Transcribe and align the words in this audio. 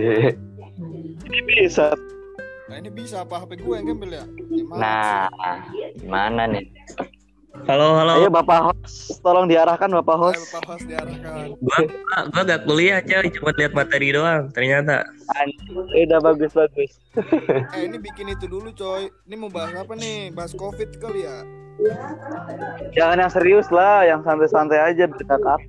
Ini 0.00 1.38
bisa. 1.44 1.92
Nah 2.70 2.76
ini 2.78 2.90
bisa 2.90 3.26
apa 3.26 3.42
HP 3.44 3.60
gue 3.60 3.74
yang 3.76 3.86
ngambil 3.92 4.10
ya? 4.16 4.24
Gimana 4.48 4.80
Nah, 4.80 5.58
gimana 5.98 6.42
nih? 6.48 6.64
Halo, 7.68 7.98
halo. 7.98 8.24
Ayo 8.24 8.30
Bapak 8.32 8.72
host, 8.72 9.20
tolong 9.20 9.44
diarahkan 9.44 9.90
Bapak 10.00 10.16
host. 10.16 10.38
Ayo, 10.38 10.48
Pak 10.54 10.62
Host 10.64 10.84
diarahkan. 10.88 11.52
Gua 11.60 11.78
gua, 12.32 12.42
gak 12.46 12.62
kuliah 12.64 13.04
coy, 13.04 13.26
cuma 13.28 13.50
lihat 13.52 13.72
materi 13.76 14.08
doang. 14.14 14.48
Ternyata 14.54 15.04
Eh, 15.92 16.06
udah 16.08 16.22
bagus 16.24 16.56
bagus. 16.56 16.96
Eh 17.76 17.84
ini 17.84 18.00
bikin 18.00 18.32
itu 18.32 18.48
dulu 18.48 18.72
coy. 18.72 19.12
Ini 19.28 19.34
mau 19.36 19.52
bahas 19.52 19.76
apa 19.76 19.92
nih? 19.98 20.32
Bahas 20.32 20.56
covid 20.56 20.88
kali 21.02 21.26
ya? 21.28 21.44
Jangan 22.90 23.16
yang 23.18 23.32
serius 23.32 23.68
lah, 23.70 24.02
yang 24.02 24.20
santai-santai 24.20 24.78
aja 24.78 25.04
kakak. 25.06 25.60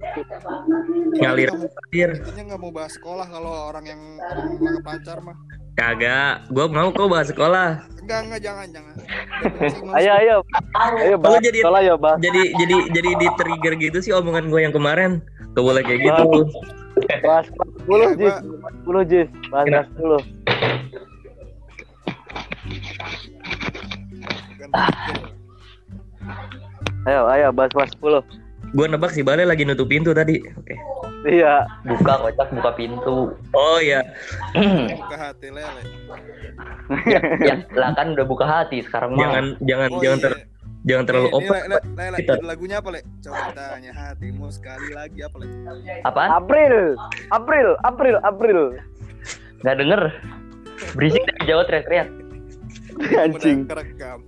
ngalir 1.14 1.50
Intinya 1.92 2.44
nggak 2.48 2.60
mau- 2.60 2.74
bahas 2.74 2.96
sekolah 2.96 3.28
kalau 3.28 3.52
orang 3.68 3.86
yang 3.86 4.02
orang 4.18 4.48
nggak 4.58 4.84
pacar 4.84 5.18
mah. 5.22 5.36
Kagak, 5.72 6.48
gua 6.50 6.66
mau 6.68 6.90
kok 6.90 7.08
bahas 7.08 7.28
sekolah. 7.30 7.70
Enggak 8.02 8.20
enggak 8.26 8.42
jangan 8.42 8.68
jangan. 8.70 8.94
Ayo 9.98 10.12
ayo. 10.16 10.38
Ayo 10.98 11.16
bahas 11.18 11.40
jadi- 11.40 11.62
sekolah 11.62 11.82
yuk 11.82 11.98
bahas. 12.00 12.18
Jadi 12.20 12.42
jadi 12.56 12.76
jadi 12.92 13.10
di 13.14 13.28
trigger 13.36 13.74
gitu 13.78 13.98
sih 14.02 14.12
omongan 14.12 14.48
gue 14.48 14.62
yang 14.62 14.74
kemarin. 14.74 15.22
Gak 15.52 15.64
boleh 15.64 15.82
kayak 15.84 16.00
gitu. 16.02 16.48
Bahas 17.22 17.46
10 17.86 17.92
Ya, 17.98 18.10
Jis. 18.16 18.36
gua- 18.40 18.42
10 18.84 19.04
Jis. 19.06 19.30
Bahas 19.48 19.66
Kenapa? 19.66 19.90
10. 19.96 20.20
Ayo 27.04 27.26
ayo 27.28 27.48
bahas 27.50 27.74
bahas 27.74 27.92
10. 27.98 28.24
Gue 28.72 28.86
nebak 28.88 29.12
si 29.12 29.20
Bale 29.20 29.44
lagi 29.44 29.68
nutup 29.68 29.90
pintu 29.90 30.16
tadi. 30.16 30.40
Oke. 30.56 30.76
Iya. 31.22 31.68
Buka 31.84 32.18
kocak, 32.18 32.50
buka 32.56 32.72
pintu. 32.74 33.36
Oh 33.52 33.78
iya. 33.78 34.02
Buka 34.96 35.18
hati 35.20 35.52
lele. 35.52 35.82
ya, 37.42 37.56
lah 37.74 37.92
kan 37.94 38.16
udah 38.16 38.26
buka 38.26 38.46
hati 38.46 38.82
sekarang 38.82 39.14
mah. 39.14 39.22
Jangan 39.22 39.46
jangan 39.62 39.90
Oh, 39.92 40.00
jangan 40.00 40.18
iya. 40.18 40.26
ter 40.26 40.34
jangan 40.82 41.04
terlalu 41.06 41.28
nih, 41.28 41.36
open. 41.38 41.52
Le, 41.52 41.60
Le, 41.62 41.78
Le, 41.78 42.06
Le, 42.10 42.18
Kita. 42.18 42.34
lagunya 42.42 42.78
apa 42.80 42.90
le? 42.90 43.02
Coba 43.22 43.44
tanya 43.54 43.92
hatimu 43.94 44.48
sekali 44.50 44.90
lagi 44.92 45.20
apa 45.22 45.36
le? 45.38 45.46
Apaan? 46.02 46.30
April. 46.32 46.76
April, 47.30 47.68
April, 47.84 48.16
April. 48.24 48.60
Nggak 49.62 49.76
denger. 49.78 50.02
Berisik 50.98 51.22
dari 51.22 51.42
jauh 51.46 51.64
teriak-teriak. 51.64 52.08
Anjing. 53.14 53.68
Udah 53.68 53.78
kerekam. 53.78 54.20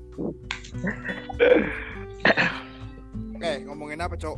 Eh 3.44 3.56
ngomongin 3.68 4.00
apa 4.00 4.16
cok? 4.16 4.38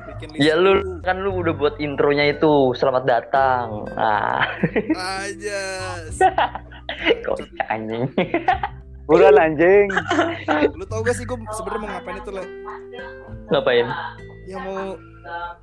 Bikin 0.00 0.28
list 0.32 0.40
Ya 0.40 0.56
lu 0.56 0.80
dulu. 0.80 1.04
kan 1.04 1.20
lu 1.20 1.30
udah 1.44 1.54
buat 1.54 1.76
intronya 1.76 2.32
itu 2.32 2.72
selamat 2.72 3.04
datang. 3.04 3.84
Nah, 3.92 4.48
aja. 4.96 5.62
kocak 7.28 7.68
anjing. 7.68 8.08
Buruan 9.04 9.36
anjing. 9.36 9.92
Lu 10.72 10.84
tau 10.88 11.04
gak 11.04 11.18
sih 11.18 11.28
gue 11.28 11.36
sebenarnya 11.52 11.80
mau 11.84 11.90
ngapain 11.92 12.16
itu 12.16 12.30
le? 12.32 12.44
Ngapain? 13.52 13.86
Ya 14.48 14.56
mau 14.62 14.96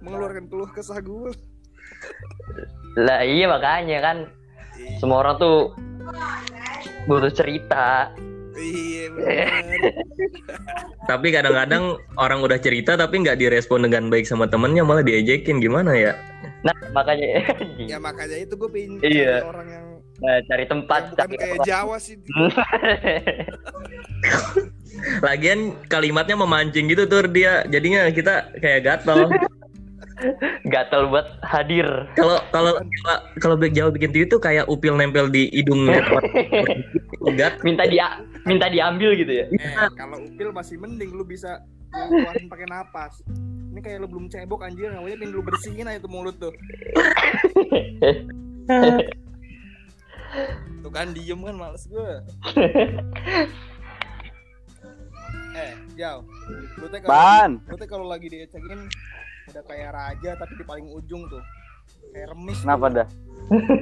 mengeluarkan 0.05 0.45
keluh 0.47 0.69
kesah 0.69 1.01
gue. 1.01 1.33
Lah 2.97 3.25
iya 3.25 3.49
makanya 3.49 3.97
kan 4.03 4.17
semua 5.01 5.25
orang 5.25 5.35
tuh 5.41 5.59
butuh 7.09 7.33
cerita. 7.33 8.13
Iya. 8.57 9.05
Tapi 11.09 11.27
kadang-kadang 11.31 11.95
orang 12.17 12.41
udah 12.43 12.57
cerita 12.59 12.97
tapi 12.99 13.23
nggak 13.23 13.39
direspon 13.39 13.85
dengan 13.87 14.09
baik 14.11 14.27
sama 14.27 14.49
temennya 14.49 14.83
malah 14.83 15.05
diejekin 15.05 15.61
gimana 15.63 15.95
ya? 15.95 16.13
Nah 16.65 16.73
makanya 16.91 17.47
ya 17.91 17.97
makanya 18.01 18.37
itu 18.43 18.53
gue 18.57 18.69
pengen 18.69 18.99
Iya. 19.05 19.45
orang 19.45 19.67
yang 19.69 19.85
Nah, 20.17 20.41
cari 20.49 20.65
tempat, 20.65 21.13
bukan 21.13 21.19
cari 21.29 21.35
kayak 21.37 21.61
tempat. 21.61 21.67
Jawa 21.69 21.95
sih. 22.01 22.17
Lagian 25.29 25.77
kalimatnya 25.85 26.33
memancing 26.33 26.89
gitu 26.89 27.05
tuh 27.05 27.29
dia. 27.29 27.61
Jadinya 27.69 28.09
kita 28.09 28.49
kayak 28.57 28.81
gatel. 28.81 29.29
Gatel 30.65 31.13
buat 31.13 31.37
hadir. 31.45 31.85
Kalau 32.17 32.41
kalau 32.49 32.73
kalau 33.37 33.55
Black 33.55 33.77
Jawa 33.77 33.93
bikin 33.93 34.09
TV 34.09 34.25
tuh 34.25 34.41
kayak 34.41 34.65
upil 34.65 34.97
nempel 34.97 35.29
di 35.29 35.49
hidungnya. 35.53 36.01
Gat. 37.37 37.61
Minta 37.61 37.85
dia 37.85 38.21
minta 38.43 38.65
diambil 38.65 39.13
gitu 39.13 39.29
ya. 39.29 39.45
Eh 39.53 39.89
kalau 39.93 40.17
upil 40.25 40.49
masih 40.49 40.81
mending 40.81 41.13
lu 41.13 41.21
bisa 41.21 41.61
keluarin 41.93 42.49
pakai 42.49 42.65
napas. 42.65 43.21
Ini 43.71 43.79
kayak 43.79 43.97
lu 44.01 44.07
belum 44.09 44.25
cebok 44.25 44.65
anjir, 44.65 44.89
namanya 44.89 45.21
pengen 45.21 45.37
lu 45.37 45.45
bersihin 45.45 45.85
aja 45.85 46.01
tuh 46.01 46.09
mulut 46.09 46.33
tuh. 46.41 46.49
Tuh 50.81 50.91
kan 50.91 51.13
diem 51.13 51.39
kan 51.39 51.55
males 51.55 51.85
gue. 51.85 52.11
eh, 55.53 55.73
Jauh. 55.93 56.23
Lu 56.77 56.85
teh 56.89 56.99
kalau 57.01 57.13
Ban. 57.13 57.51
lu 57.69 57.75
teh 57.77 57.85
kalau 57.85 58.05
lagi 58.05 58.27
diecekin 58.27 58.89
udah 59.57 59.73
kayak 59.73 59.89
raja 59.89 60.37
tapi 60.37 60.53
di 60.53 60.65
paling 60.69 60.85
ujung 60.93 61.25
tuh. 61.33 61.41
Kayak 62.13 62.29
remis. 62.37 62.61
Kenapa 62.61 62.85
tuh. 62.85 62.95
dah? 63.01 63.07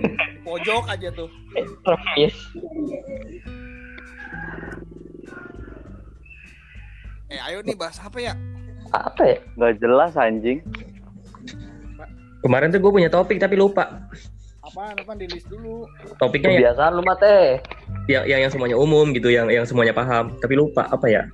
Di 0.08 0.40
pojok 0.40 0.84
aja 0.88 1.08
tuh. 1.12 1.28
Yes. 2.16 2.36
Eh, 7.28 7.40
ayo 7.52 7.60
nih 7.60 7.76
bahas 7.76 8.00
apa 8.00 8.24
ya? 8.24 8.40
Apa 8.96 9.22
ya? 9.28 9.38
Gak 9.60 9.84
jelas 9.84 10.16
anjing. 10.16 10.64
Kemarin 12.40 12.72
tuh 12.72 12.80
gue 12.80 12.92
punya 12.96 13.12
topik 13.12 13.36
tapi 13.36 13.60
lupa. 13.60 14.08
Apaan? 14.64 14.96
Apaan 14.96 15.20
di 15.20 15.28
list 15.28 15.52
dulu. 15.52 15.84
Topiknya 16.16 16.56
yang, 16.56 16.72
Kebiasaan 16.72 16.92
lu 16.96 17.04
mate. 17.04 17.60
yang 18.08 18.24
yang 18.24 18.40
yang 18.48 18.52
semuanya 18.54 18.80
umum 18.80 19.12
gitu, 19.12 19.28
yang 19.28 19.52
yang 19.52 19.68
semuanya 19.68 19.92
paham. 19.92 20.40
Tapi 20.40 20.56
lupa 20.56 20.88
apa 20.88 21.12
ya? 21.12 21.28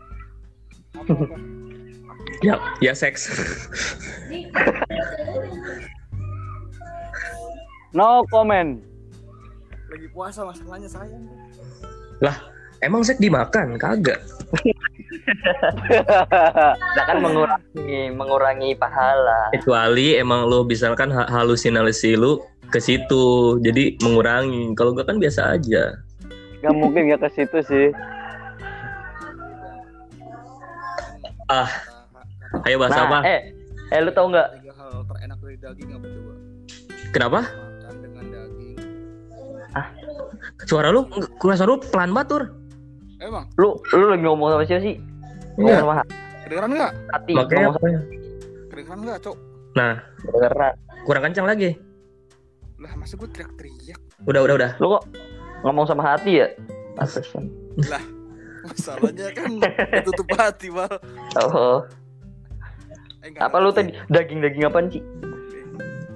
Ya 2.42 2.58
ya 2.82 2.94
seks. 2.98 3.30
No 7.94 8.26
comment. 8.34 8.82
Lagi 9.92 10.08
puasa 10.10 10.42
masalahnya 10.42 10.90
sayang. 10.90 11.26
lah 12.22 12.38
emang 12.82 13.02
seks 13.02 13.22
dimakan? 13.22 13.78
Kagak. 13.78 14.20
Nah 16.92 17.04
kan 17.08 17.18
mengurangi 17.24 18.12
mengurangi 18.12 18.70
pahala. 18.76 19.52
Kecuali 19.54 20.18
emang 20.18 20.48
lo 20.48 20.64
misalkan 20.64 21.12
ha- 21.12 21.30
halusinasi 21.30 22.18
lu 22.18 22.42
ke 22.72 22.80
situ, 22.80 23.58
jadi 23.60 23.96
mengurangi. 24.02 24.72
Kalau 24.76 24.92
gue 24.96 25.04
kan 25.04 25.20
biasa 25.20 25.56
aja. 25.56 26.00
Gak 26.64 26.74
mungkin 26.74 27.12
gak 27.12 27.28
ke 27.28 27.30
situ 27.36 27.58
sih. 27.64 27.88
Ah, 31.48 31.68
ayo 32.64 32.76
bahas 32.78 32.92
Nah, 32.92 33.04
apa? 33.06 33.18
eh, 33.24 33.40
eh 33.90 34.00
lu 34.00 34.12
tau 34.12 34.28
nggak? 34.28 34.48
Tiga 34.56 34.74
hal 34.76 34.92
terenak 35.04 35.38
dari 35.38 35.58
daging 35.58 35.90
apa 35.92 36.06
coba? 36.08 36.34
Kenapa? 37.12 37.40
Makan 37.44 37.96
dengan 38.00 38.26
daging. 38.28 38.76
Suara 40.64 40.88
lu, 40.90 41.06
kurang 41.38 41.56
suara 41.56 41.70
lu 41.70 41.80
pelan 41.82 42.12
banget 42.12 42.28
Tur. 42.30 42.44
Emang 43.18 43.46
Lu 43.56 43.78
lu 43.92 44.06
lagi 44.08 44.24
ngomong 44.24 44.48
sama 44.50 44.64
siapa 44.64 44.82
sih? 44.82 44.96
Ngomong 45.54 45.68
Iya. 45.68 45.78
sama 45.80 45.94
kedengeran 46.42 46.70
nggak? 46.72 46.92
hati. 47.12 47.34
Makanya 47.34 47.60
Ngomong 47.62 47.76
apa 47.76 47.88
ya? 47.88 48.00
Kedengeran 48.68 49.00
nggak, 49.02 49.18
cok? 49.22 49.36
Nah, 49.72 49.94
sama 49.96 50.32
kedengeran. 50.32 50.74
kurang 51.02 51.24
kencang 51.24 51.48
lagi. 51.48 51.70
Lah 52.78 52.92
masa 52.96 53.14
gue 53.14 53.30
teriak-teriak? 53.30 54.00
Udah, 54.24 54.42
udah, 54.42 54.56
udah. 54.56 54.72
Lu 54.78 54.88
kok 54.92 55.04
ngomong 55.62 55.86
sama 55.86 56.04
hati 56.04 56.42
ya? 56.42 56.48
Pantesan. 56.94 57.46
Masalahnya 58.62 59.28
kan 59.32 59.50
tutup 60.06 60.28
hati 60.34 60.70
mal. 60.70 60.90
Oh, 61.36 61.86
Eh, 63.22 63.30
apa 63.38 63.58
lu 63.62 63.70
tadi 63.70 63.94
daging-daging 64.10 64.66
apaan 64.66 64.90
sih? 64.90 65.02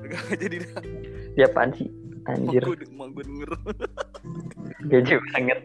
Eh, 0.02 0.08
nggak 0.10 0.38
jadi 0.42 0.56
dah. 0.66 0.82
Ya 1.38 1.46
apaan 1.46 1.70
sih? 1.78 1.86
Mau 2.26 2.34
Anjir, 2.34 2.66
mau 2.98 3.06
gue 3.14 3.22
denger. 3.22 3.50
gaji 4.90 5.14
banget. 5.14 5.60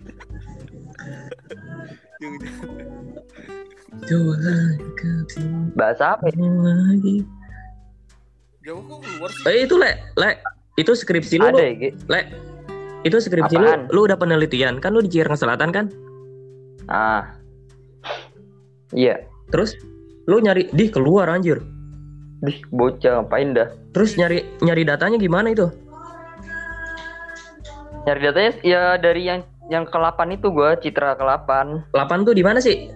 Bahasa 5.72 6.20
apa 6.20 6.28
ya? 6.28 6.36
lagi. 6.36 7.24
jauh 8.60 8.84
kok 8.84 9.00
keluar 9.00 9.30
sih. 9.32 9.44
Eh 9.48 9.64
itu 9.64 9.74
le, 9.80 9.96
le, 10.20 10.36
itu 10.76 10.92
skripsi 10.92 11.40
lu, 11.40 11.48
Ada 11.48 11.64
ya, 11.64 11.72
Ge? 11.80 11.90
le. 12.12 12.20
Itu 13.08 13.16
skripsi 13.16 13.56
Apaan? 13.56 13.88
lu, 13.88 13.96
lu 13.96 14.00
udah 14.04 14.20
penelitian 14.20 14.76
kan 14.84 14.92
lu 14.92 15.00
di 15.00 15.08
Cikarang 15.08 15.40
Selatan 15.40 15.72
kan? 15.72 15.88
Ah. 16.92 17.32
Iya. 18.92 19.24
Terus 19.48 19.80
lu 20.30 20.38
nyari, 20.38 20.70
di 20.70 20.86
keluar 20.86 21.26
anjir. 21.26 21.58
Dih, 22.46 22.62
bocah 22.70 23.26
ngapain 23.26 23.50
dah? 23.50 23.68
Terus 23.90 24.14
nyari 24.14 24.46
nyari 24.62 24.86
datanya 24.86 25.18
gimana 25.18 25.50
itu? 25.50 25.66
Nyari 28.06 28.20
datanya 28.30 28.52
ya 28.62 28.82
dari 28.94 29.26
yang 29.26 29.42
yang 29.66 29.84
ke-8 29.90 30.38
itu 30.38 30.48
gua, 30.54 30.78
Citra 30.78 31.18
ke-8. 31.18 31.50
8 31.92 32.26
tuh 32.26 32.34
di 32.38 32.46
mana 32.46 32.62
sih? 32.62 32.88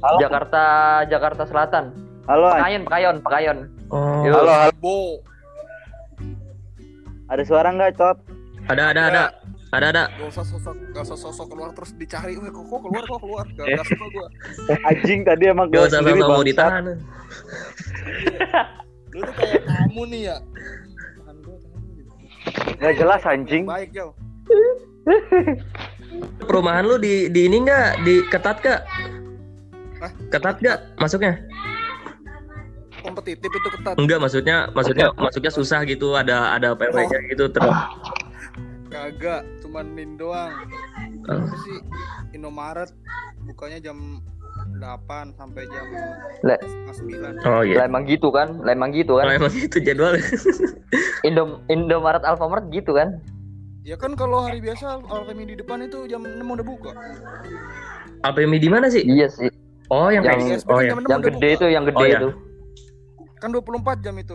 Halo. 0.00 0.18
Jakarta 0.18 0.64
Jakarta 1.06 1.44
Selatan. 1.44 1.92
Halo. 2.26 2.50
Pekayon, 2.56 2.82
Pekayon, 2.88 3.16
Pekayon. 3.22 3.58
Oh, 3.92 4.24
Yo. 4.26 4.32
Halo, 4.34 4.50
halo. 4.50 4.72
Bo. 4.80 4.96
Ada 7.30 7.42
suara 7.46 7.68
nggak, 7.70 8.00
Cot? 8.00 8.16
Ada 8.66 8.90
ada 8.90 9.02
ada. 9.12 9.22
Ada 9.30 9.45
ada. 9.82 10.08
Gak 10.16 10.28
usah 10.32 10.44
sosok, 10.46 10.74
gak 10.94 11.02
usah 11.08 11.18
sosok 11.18 11.46
keluar 11.52 11.70
terus 11.74 11.90
dicari, 11.96 12.38
weh 12.38 12.52
kok 12.52 12.64
kok 12.64 12.80
keluar 12.84 13.04
kok 13.04 13.20
keluar, 13.20 13.44
gak, 13.56 13.66
gak 13.66 13.86
suka 13.88 14.06
gue. 14.08 14.26
Anjing 14.88 15.20
tadi 15.26 15.44
emang 15.50 15.68
Gak 15.68 15.76
gua 15.76 15.88
usah 15.88 16.00
sendiri 16.00 16.20
sama 16.22 16.32
mau 16.32 16.44
ditahan. 16.44 16.84
Lu 19.16 19.24
tuh 19.24 19.32
kayak 19.32 19.62
kamu 19.64 20.02
nih 20.12 20.20
ya. 20.28 20.36
Tahan 20.44 21.36
gua, 21.40 21.56
tahan 21.56 21.80
gua 21.80 21.96
gitu. 21.96 22.12
Nggak 22.76 22.94
jelas 23.00 23.22
anjing. 23.24 23.64
Baik 23.64 23.90
jauh. 23.96 24.14
Perumahan 26.44 26.84
lu 26.84 26.96
di 27.00 27.32
di 27.32 27.48
ini 27.48 27.64
enggak 27.64 28.00
di 28.04 28.20
ketat 28.28 28.56
gak? 28.60 28.80
Hah? 30.00 30.12
Ketat 30.28 30.56
gak 30.60 30.78
masuknya? 31.00 31.40
Kompetitif 33.00 33.48
itu 33.48 33.68
ketat. 33.80 33.94
Enggak 33.96 34.18
maksudnya 34.20 34.68
maksudnya 34.76 35.06
maksudnya 35.16 35.52
susah 35.52 35.80
gitu 35.88 36.12
ada 36.12 36.52
ada 36.58 36.76
PW-nya 36.76 37.18
gitu 37.32 37.48
terus. 37.48 37.76
Kagak, 38.86 39.42
cuman 39.60 39.86
min 39.88 40.14
doang. 40.14 40.52
Oh. 41.26 41.34
Apa 41.36 41.56
sih? 41.60 41.78
Indomaret 42.32 42.90
bukanya 43.42 43.78
jam 43.82 44.22
8 44.74 44.80
sampai 45.32 45.66
jam 45.66 45.84
Le- 46.42 46.60
setengah 46.60 46.94
9. 47.36 47.44
Oh 47.44 47.50
Lah 47.52 47.62
iya. 47.62 47.84
emang 47.84 48.04
gitu 48.04 48.28
kan? 48.30 48.56
Lah 48.60 48.72
emang 48.72 48.90
gitu 48.90 49.16
kan? 49.16 49.26
emang 49.28 49.52
itu 49.52 49.78
jadwal. 49.78 50.14
Indo 51.26 51.60
Indomaret 51.66 52.22
Alfamart 52.22 52.70
gitu 52.70 52.92
kan? 52.92 53.18
Ya 53.82 53.94
kan 53.94 54.14
kalau 54.14 54.42
hari 54.42 54.58
biasa 54.58 54.98
Alfamidi 55.00 55.54
di 55.54 55.60
depan 55.60 55.82
itu 55.82 56.06
jam 56.06 56.22
6 56.22 56.40
udah 56.42 56.64
buka. 56.64 56.90
Alpemi 58.22 58.56
di 58.56 58.66
mana 58.66 58.86
sih? 58.86 59.02
Iya 59.02 59.26
sih. 59.28 59.50
Oh 59.86 60.10
yang 60.10 60.22
Yang- 60.22 60.62
oh 60.64 60.78
jam 60.80 60.98
6 60.98 61.06
Yang 61.06 61.20
udah 61.20 61.20
gede 61.24 61.38
buka. 61.44 61.56
itu, 61.56 61.66
yang 61.68 61.84
gede 61.84 61.96
Oh, 61.96 62.06
iya. 62.06 62.18
itu. 62.20 62.30
Kan 63.36 63.48
24 63.52 63.66
jam 64.00 64.14
itu. 64.16 64.34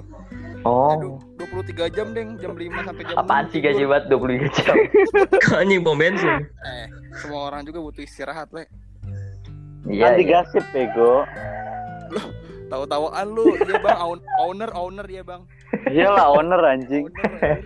Oh. 0.62 0.94
du- 0.95 1.19
23 1.51 1.92
jam 1.92 2.07
deng, 2.15 2.39
jam 2.39 2.56
5 2.56 2.88
sampai 2.88 3.03
jam 3.03 3.15
Apaan 3.19 3.45
6 3.51 3.51
sih 3.51 3.59
gaji 3.59 3.83
buat 3.83 4.03
23 4.07 4.57
jam? 4.63 4.75
Anjing 5.59 5.81
pom 5.83 6.00
bensin. 6.00 6.48
Eh, 6.48 6.86
semua 7.19 7.51
orang 7.51 7.68
juga 7.68 7.83
butuh 7.83 8.03
istirahat, 8.07 8.48
Le. 8.56 8.65
Iya. 9.92 10.15
Nanti 10.15 10.24
iya. 10.24 10.31
gasip 10.48 10.63
bego. 10.71 11.27
Tahu-tahuan 12.71 13.27
lu, 13.27 13.59
iya 13.68 13.77
Bang, 13.83 14.00
own- 14.00 14.27
owner 14.39 14.71
owner 14.71 15.07
ya 15.12 15.24
Bang. 15.27 15.44
Iyalah 15.92 16.31
owner 16.31 16.62
anjing. 16.63 17.12
Owner. 17.12 17.59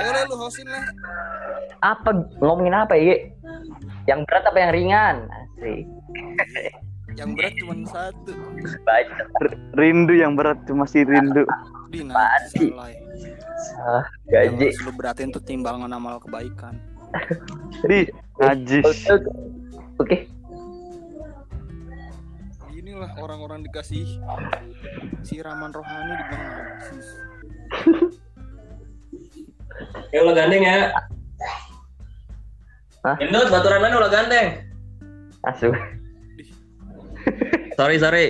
Ayo 0.00 0.08
Le, 0.16 0.20
lu 0.32 0.36
hostin 0.40 0.64
Le. 0.64 0.80
Apa 1.84 2.16
ngomongin 2.40 2.72
apa 2.72 2.96
ya? 2.96 3.20
Yang 4.08 4.24
berat 4.24 4.44
apa 4.48 4.58
yang 4.58 4.72
ringan? 4.72 5.16
Asik. 5.28 5.84
Yang 7.18 7.30
berat 7.36 7.52
cuma 7.58 7.74
satu. 7.86 8.32
Rindu 9.74 10.14
yang 10.14 10.32
berat 10.34 10.58
cuma 10.64 10.84
si 10.86 11.02
rindu. 11.02 11.44
Di 11.90 12.06
salah. 12.06 12.88
ya. 12.88 13.00
Ah, 13.82 14.04
Yang 14.30 14.46
gaji. 14.56 14.68
lu 14.86 14.90
beratin 14.94 15.28
tuh 15.28 15.42
timbangan 15.42 15.90
amal 15.90 16.22
kebaikan. 16.22 16.78
Di 17.84 18.06
najis. 18.38 19.10
Oke. 19.98 20.30
Inilah 22.72 23.10
orang-orang 23.18 23.66
dikasih 23.66 24.06
siraman 25.20 25.74
rohani 25.74 26.14
dibilang 26.16 26.46
narsis. 26.48 27.06
Ya 30.10 30.18
ulah 30.22 30.34
gandeng 30.34 30.62
ya. 30.62 30.78
Hah? 33.00 33.16
Gendut 33.16 33.48
baturan 33.48 33.80
mana 33.80 33.94
ulah 33.98 34.12
gandeng. 34.12 34.48
Asuh. 35.42 35.72
Sorry 37.78 37.96
sorry. 37.96 38.26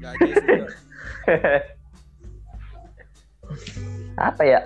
Gaji 0.00 0.30
sudah. 0.36 0.68
apa 4.20 4.42
ya? 4.44 4.60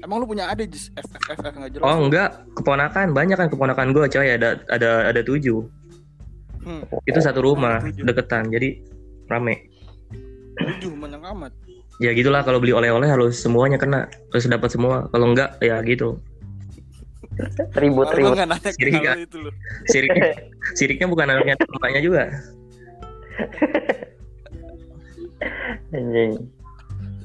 Emang 0.00 0.24
lu 0.24 0.26
punya 0.26 0.48
adik 0.48 0.72
Jis? 0.72 0.88
F 0.96 1.04
F 1.12 1.24
F 1.36 1.40
F 1.44 1.54
nggak 1.60 1.70
jelas. 1.76 1.84
Oh 1.84 2.00
enggak, 2.00 2.40
keponakan 2.56 3.12
banyak 3.12 3.36
kan 3.36 3.48
keponakan 3.52 3.92
gue 3.92 4.04
coy 4.08 4.28
ada 4.32 4.56
ada 4.72 5.12
ada 5.12 5.20
tujuh. 5.20 5.60
Hmm, 6.64 6.84
Itu 7.04 7.20
satu 7.20 7.44
rumah 7.44 7.84
tujuh. 7.84 8.04
deketan 8.08 8.48
jadi 8.48 8.80
rame. 9.28 9.68
tujuh 10.60 10.92
banyak 10.96 11.20
amat. 11.20 11.52
Ya 12.00 12.16
gitulah 12.16 12.40
kalau 12.44 12.60
beli 12.60 12.72
oleh-oleh 12.72 13.08
harus 13.08 13.36
semuanya 13.36 13.76
kena 13.76 14.08
harus 14.32 14.48
dapat 14.48 14.72
semua. 14.72 15.04
Kalau 15.12 15.36
enggak 15.36 15.60
ya 15.60 15.84
gitu. 15.84 16.16
Ribut 17.74 18.08
ribut. 18.10 18.34
nggak 18.34 18.48
nanya 18.48 18.70
Sirik, 18.70 18.92
kenal 18.92 19.04
kan? 19.04 19.16
itu 19.18 19.36
lu. 19.38 19.50
Sirik 19.86 20.10
siriknya 20.74 21.06
bukan 21.06 21.26
anaknya 21.28 21.54
rumahnya 21.60 22.00
juga. 22.00 22.22
Anjing. 25.90 26.30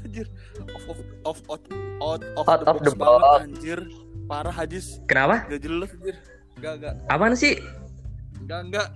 Anjir. 0.02 0.28
Off 0.72 0.86
off 0.88 1.00
off 1.24 1.40
out 1.50 1.64
out 2.02 2.22
of 2.40 2.46
Out 2.48 2.60
the 2.62 2.66
of 2.66 2.74
box 2.74 2.82
the 2.82 2.92
banget 2.96 3.22
box. 3.22 3.40
anjir. 3.44 3.80
Parah 4.26 4.54
Hajis. 4.54 4.86
Kenapa? 5.06 5.46
Gak 5.48 5.62
jelas 5.62 5.90
anjir. 5.92 6.16
Gak 6.58 6.74
gak 6.80 6.94
Apaan 7.08 7.36
sih? 7.36 7.60
gak 8.46 8.60
enggak. 8.64 8.88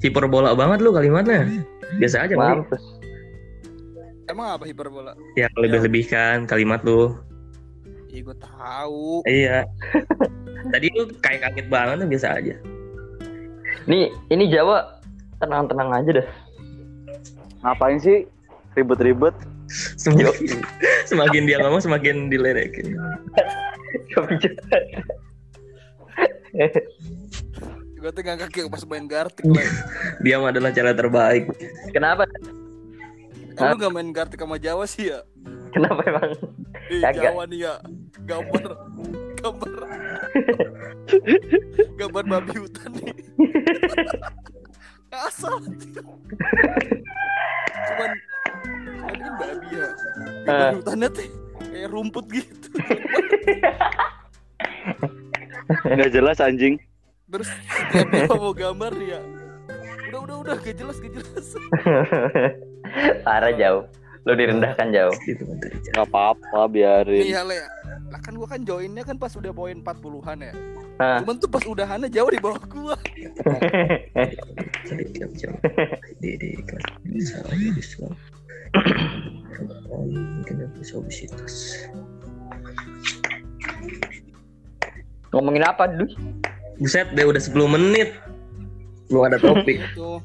Hiperbola 0.00 0.52
banget 0.52 0.78
lu 0.80 0.90
kalimatnya. 0.90 1.46
Biasa 1.96 2.24
aja 2.24 2.32
kali. 2.32 2.40
Mampus. 2.60 2.82
Emang 4.24 4.56
apa 4.56 4.64
hiperbola? 4.64 5.12
Ya 5.34 5.46
lebih-lebihkan 5.54 6.44
kalimat 6.44 6.80
lu. 6.82 7.12
Iya 8.14 8.30
gue 8.30 8.36
tahu. 8.38 9.26
Iya. 9.26 9.66
Tadi 10.72 10.86
lu 10.94 11.10
kayak 11.18 11.50
kaget 11.50 11.66
banget 11.66 11.98
tuh 11.98 12.06
biasa 12.06 12.38
aja. 12.38 12.54
Nih, 13.90 14.14
ini 14.30 14.46
Jawa 14.54 15.02
tenang-tenang 15.42 15.90
aja 15.90 16.22
dah. 16.22 16.28
Ngapain 17.66 17.98
sih 17.98 18.22
ribet-ribet? 18.78 19.34
Semakin, 19.98 20.30
semakin 21.10 21.42
dia 21.42 21.58
ngomong 21.58 21.82
semakin 21.82 22.30
diledekin. 22.30 22.94
Gue 27.98 28.10
tuh 28.14 28.22
gak 28.22 28.46
kaki 28.46 28.70
pas 28.70 28.84
main 28.86 29.10
gartik 29.10 29.42
lah. 29.42 29.66
Diam 30.22 30.46
adalah 30.46 30.70
cara 30.70 30.94
terbaik. 30.94 31.50
Kenapa? 31.90 32.30
Lu 33.58 33.74
gak 33.74 33.90
main 33.90 34.14
gartik 34.14 34.38
sama 34.38 34.54
Jawa 34.62 34.86
sih 34.86 35.10
ya? 35.10 35.26
Kenapa 35.74 36.00
emang? 36.06 36.30
Di 36.86 36.96
Kagak. 37.02 37.22
Jawa 37.34 37.42
nih 37.50 37.58
ya. 37.66 37.74
Gambar 38.24 38.64
gambar 39.42 39.72
gambar 41.98 42.24
babi 42.24 42.54
hutan 42.56 42.90
nih. 42.94 43.14
Asal. 45.10 45.58
Cuman 47.84 48.10
cuman 48.94 49.14
kan 49.18 49.32
babi 49.36 49.68
ya. 49.74 49.88
Gambar 50.46 50.70
Eh. 50.70 50.72
hutannya 50.78 51.08
tuh 51.10 51.26
kayak 51.70 51.88
rumput 51.90 52.24
gitu. 52.30 52.68
Nggak 55.84 56.10
jelas 56.12 56.38
anjing. 56.38 56.78
Terus 57.26 57.48
setiap 57.50 58.08
dia 58.14 58.26
mau 58.30 58.54
gambar 58.54 58.92
ya. 59.02 59.20
Udah 60.14 60.20
udah 60.22 60.36
udah 60.46 60.54
gak 60.62 60.76
jelas 60.78 60.96
gak 61.02 61.10
jelas. 61.18 61.46
Parah 63.26 63.50
jauh. 63.58 63.84
Lu 64.24 64.32
direndahkan 64.32 64.88
jauh. 64.88 65.16
Gitu 65.28 65.44
kan. 65.44 65.56
Nggak 65.60 66.06
apa-apa 66.08 66.60
biarin. 66.72 67.24
Iya 67.28 67.44
le. 67.44 67.60
Lah 68.08 68.20
kan 68.24 68.32
gua 68.36 68.48
kan 68.48 68.64
joinnya 68.64 69.04
kan 69.04 69.20
pas 69.20 69.32
udah 69.36 69.52
poin 69.52 69.76
40-an 69.84 70.38
ya. 70.40 70.52
Ah. 70.96 71.18
Cuman 71.20 71.36
tuh 71.36 71.50
pas 71.50 71.64
udahannya 71.64 72.08
jauh 72.08 72.30
di 72.32 72.40
bawah 72.40 72.62
gua. 72.64 72.96
Obesitas. 80.94 81.84
Ngomongin 85.34 85.66
apa, 85.66 85.90
Duh? 85.90 86.06
Buset 86.78 87.10
deh 87.12 87.26
udah 87.26 87.42
10 87.42 87.54
menit. 87.66 88.14
Belum 89.10 89.26
ada 89.26 89.38
topik. 89.42 89.82
Tuh. 89.98 90.22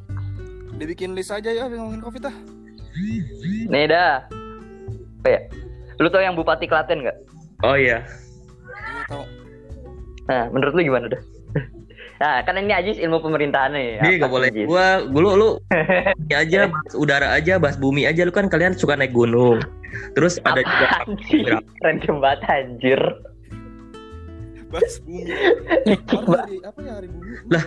Dibikin 0.78 1.18
list 1.18 1.34
aja 1.34 1.50
ya 1.52 1.68
ngomongin 1.68 2.00
covid 2.00 2.30
ah. 2.30 2.38
Nih 3.66 3.86
dah. 3.86 4.26
Apa 5.20 5.28
ya? 5.28 5.40
Lu 5.98 6.08
tau 6.08 6.20
yang 6.20 6.34
Bupati 6.34 6.66
Klaten 6.66 7.02
nggak? 7.02 7.18
Oh 7.62 7.76
iya. 7.76 8.02
Iya 8.64 9.02
tau. 9.08 9.24
Nah, 10.26 10.44
menurut 10.50 10.74
lu 10.74 10.84
gimana 10.84 11.08
dah? 11.08 11.22
Nah, 12.20 12.44
kan 12.44 12.52
ini 12.54 12.76
Ajis 12.76 13.00
ilmu 13.00 13.24
pemerintahan 13.24 13.72
nih. 13.72 13.96
Dia 13.98 14.12
Apa 14.12 14.20
gak 14.20 14.32
boleh 14.34 14.50
Ajis? 14.50 14.68
gua 14.68 14.86
lu 15.08 15.30
lu 15.34 15.50
ini 16.22 16.36
aja 16.36 16.68
bahas 16.68 16.92
udara 16.94 17.32
aja 17.32 17.56
bahas 17.56 17.80
bumi 17.80 18.04
aja 18.04 18.22
lu 18.22 18.34
kan 18.34 18.52
kalian 18.52 18.76
suka 18.76 18.92
naik 18.94 19.16
gunung. 19.16 19.64
Terus 20.12 20.36
ada 20.44 20.60
juga 20.60 20.86
Apaan? 21.00 21.64
Random 21.80 22.16
banget 22.20 22.42
anjir. 22.46 23.00
Bahas 24.68 25.00
bumi. 25.00 25.32
Apa 26.60 26.80
ya 26.84 26.92
hari 26.94 27.08
bumi? 27.08 27.32
Lah. 27.48 27.64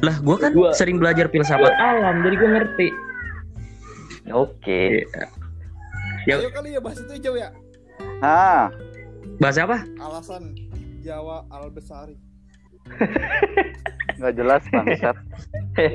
lah 0.00 0.16
gua 0.18 0.36
kan 0.38 0.50
Gua- 0.50 0.72
sering 0.72 0.96
belajar 0.96 1.28
filsafat 1.28 1.68
alam 1.76 2.24
jadi 2.24 2.34
gua 2.34 2.50
ngerti. 2.56 2.88
Oke. 4.32 5.04
Ya. 6.24 6.40
Ayo 6.40 6.48
kali 6.54 6.72
ya 6.72 6.80
bahas 6.80 7.00
itu 7.04 7.20
jauh 7.20 7.36
ya. 7.36 7.52
Nah, 8.24 8.72
Bahas 9.42 9.58
apa? 9.58 9.82
Alasan 9.98 10.54
Jawa 11.02 11.42
Al 11.50 11.68
Besari. 11.74 12.14
nggak 14.20 14.34
jelas 14.38 14.62
bangsat. 14.70 15.16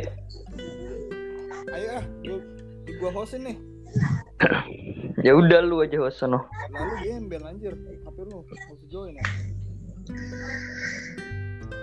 Ayo 1.69 1.89
ah, 2.01 2.03
lu 2.25 2.41
gua 2.99 3.11
hostin 3.13 3.47
nih. 3.47 3.57
Ya 5.19 5.35
udah 5.35 5.59
lu 5.59 5.83
aja 5.83 5.99
host 5.99 6.23
sono. 6.23 6.47
Lalu 6.71 6.95
gembel 7.03 7.43
anjir. 7.43 7.75
HP 7.75 8.17
lu 8.23 8.39
harus 8.39 8.83
join 8.87 9.11
ya. 9.19 9.25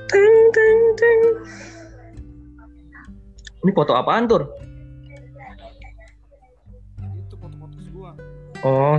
Ting, 0.08 0.36
ting, 0.56 0.80
ting. 0.96 1.20
Ini 3.60 3.70
foto 3.76 3.92
apaan 3.92 4.24
tur? 4.24 4.48
Oh, 8.66 8.98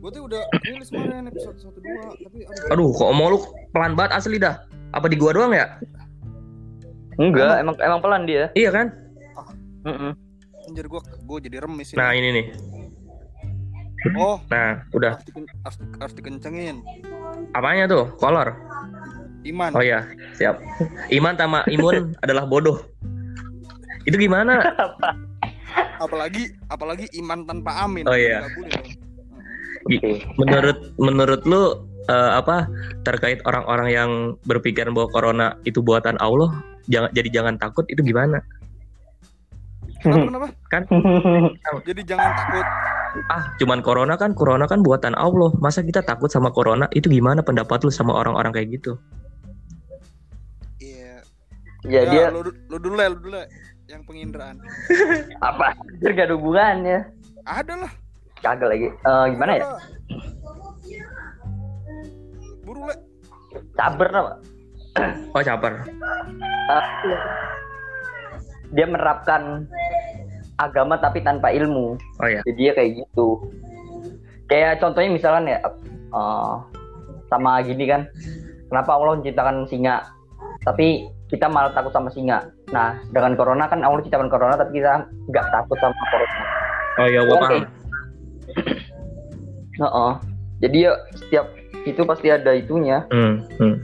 Gua 0.00 0.10
tuh 0.10 0.24
udah 0.26 0.42
rilis 0.64 0.88
kemarin 0.88 1.28
episode 1.28 1.60
1 1.60 1.78
2, 1.78 2.26
tapi 2.26 2.38
aduh, 2.42 2.72
aduh, 2.74 2.88
kok 2.90 3.08
omong 3.12 3.28
lu 3.30 3.38
pelan 3.70 3.92
banget 3.94 4.18
asli 4.18 4.34
dah. 4.34 4.64
Apa 4.90 5.06
di 5.06 5.14
gua 5.14 5.30
doang 5.30 5.52
ya? 5.52 5.78
Enggak, 7.20 7.60
emang 7.60 7.76
emang 7.78 8.00
pelan 8.00 8.22
dia. 8.24 8.48
Iya 8.56 8.72
kan? 8.72 8.86
Heeh. 9.84 10.12
anjir 10.62 10.86
gua 10.88 11.02
gua 11.22 11.38
jadi 11.38 11.62
remis 11.62 11.92
ini. 11.92 11.98
Nah 12.00 12.10
ini 12.16 12.28
nih. 12.32 12.46
Oh, 14.18 14.42
Nah, 14.50 14.82
udah. 14.90 15.14
harus, 15.14 15.26
diken- 15.30 15.50
harus, 15.62 15.78
harus 16.02 16.14
dikencengin. 16.18 16.76
Apanya 17.54 17.86
tuh? 17.86 18.10
Kolor. 18.18 18.58
Iman. 19.46 19.70
Oh 19.74 19.82
iya, 19.82 20.10
siap. 20.34 20.58
Iman 21.14 21.38
sama 21.38 21.62
imun 21.70 22.10
adalah 22.26 22.42
bodoh. 22.42 22.82
Itu 24.02 24.18
gimana? 24.18 24.58
Apalagi 26.02 26.42
apalagi 26.66 27.06
iman 27.18 27.46
tanpa 27.46 27.86
amin. 27.86 28.04
Oh, 28.04 28.16
iya. 28.16 28.42
Gi- 29.86 30.22
Menurut 30.38 30.78
menurut 30.98 31.42
lu 31.42 31.62
eh, 32.06 32.30
apa 32.34 32.66
terkait 33.02 33.42
orang-orang 33.46 33.88
yang 33.90 34.10
berpikiran 34.44 34.90
bahwa 34.90 35.08
corona 35.10 35.46
itu 35.62 35.78
buatan 35.78 36.18
Allah, 36.18 36.50
jangan 36.86 37.10
jadi 37.14 37.28
jangan 37.30 37.54
takut 37.56 37.86
itu 37.86 38.02
gimana? 38.02 38.42
Kenapa, 40.02 40.26
kenapa? 40.26 40.48
Kan 40.66 40.82
Jadi 41.88 42.02
jangan 42.02 42.30
takut. 42.34 42.66
ah 43.28 43.44
cuman 43.60 43.84
corona 43.84 44.16
kan 44.16 44.34
corona 44.34 44.66
kan 44.66 44.82
buatan 44.82 45.14
Allah. 45.14 45.54
Masa 45.60 45.84
kita 45.84 46.02
takut 46.02 46.26
sama 46.26 46.50
corona? 46.50 46.90
Itu 46.90 47.06
gimana 47.06 47.38
pendapat 47.38 47.84
lu 47.84 47.92
sama 47.92 48.10
orang-orang 48.16 48.50
kayak 48.50 48.68
gitu? 48.72 48.98
Iya. 50.80 51.22
Ya 51.82 52.00
Ya, 52.02 52.10
dia 52.10 52.24
lu, 52.30 52.40
lu 52.42 52.76
dulu 52.78 52.94
ya, 52.96 53.08
lu 53.10 53.18
dulu 53.20 53.36
ya. 53.36 53.46
Yang 53.92 54.08
penginderaan. 54.08 54.56
apa? 55.52 55.76
Dia 56.00 56.16
gak 56.16 56.32
ada 56.32 56.36
hubungannya. 56.40 56.98
Ada 57.44 57.74
lah. 57.76 57.92
Kagak 58.40 58.72
lagi. 58.72 58.88
Eh 58.88 59.24
gimana 59.36 59.52
ya? 59.60 59.64
Buru 62.64 62.88
le. 62.88 62.96
Sabar 63.76 64.08
nama. 64.08 64.32
Oh 65.36 65.44
caper. 65.44 65.84
Eh, 66.72 66.86
dia 68.72 68.88
menerapkan 68.88 69.68
agama 70.56 70.96
tapi 70.96 71.20
tanpa 71.20 71.52
ilmu. 71.52 72.00
Oh 72.16 72.28
ya. 72.32 72.40
Jadi 72.48 72.56
dia 72.56 72.72
kayak 72.72 72.90
gitu. 72.96 73.44
Kayak 74.48 74.80
contohnya 74.80 75.12
misalkan 75.12 75.52
ya 75.52 75.60
eh, 76.16 76.54
sama 77.28 77.60
gini 77.60 77.84
kan. 77.84 78.08
Kenapa 78.72 78.96
Allah 78.96 79.20
menciptakan 79.20 79.68
singa? 79.68 80.00
Tapi 80.64 81.12
kita 81.28 81.44
malah 81.52 81.76
takut 81.76 81.92
sama 81.92 82.08
singa. 82.08 82.48
Nah, 82.72 82.96
dengan 83.12 83.36
corona 83.36 83.68
kan 83.68 83.84
Allah 83.84 84.00
ciptakan 84.00 84.32
corona 84.32 84.56
tapi 84.56 84.80
kita 84.80 85.04
nggak 85.28 85.46
takut 85.52 85.76
sama 85.78 85.92
corona. 86.08 86.36
Oh 86.98 87.06
iya, 87.08 87.20
gua 87.24 87.36
paham. 87.40 87.62
Heeh. 89.80 90.12
Jadi 90.62 90.76
ya 90.88 90.92
setiap 91.16 91.46
itu 91.84 92.00
pasti 92.08 92.28
ada 92.32 92.52
itunya. 92.56 93.04
Hmm, 93.12 93.44
hmm. 93.60 93.76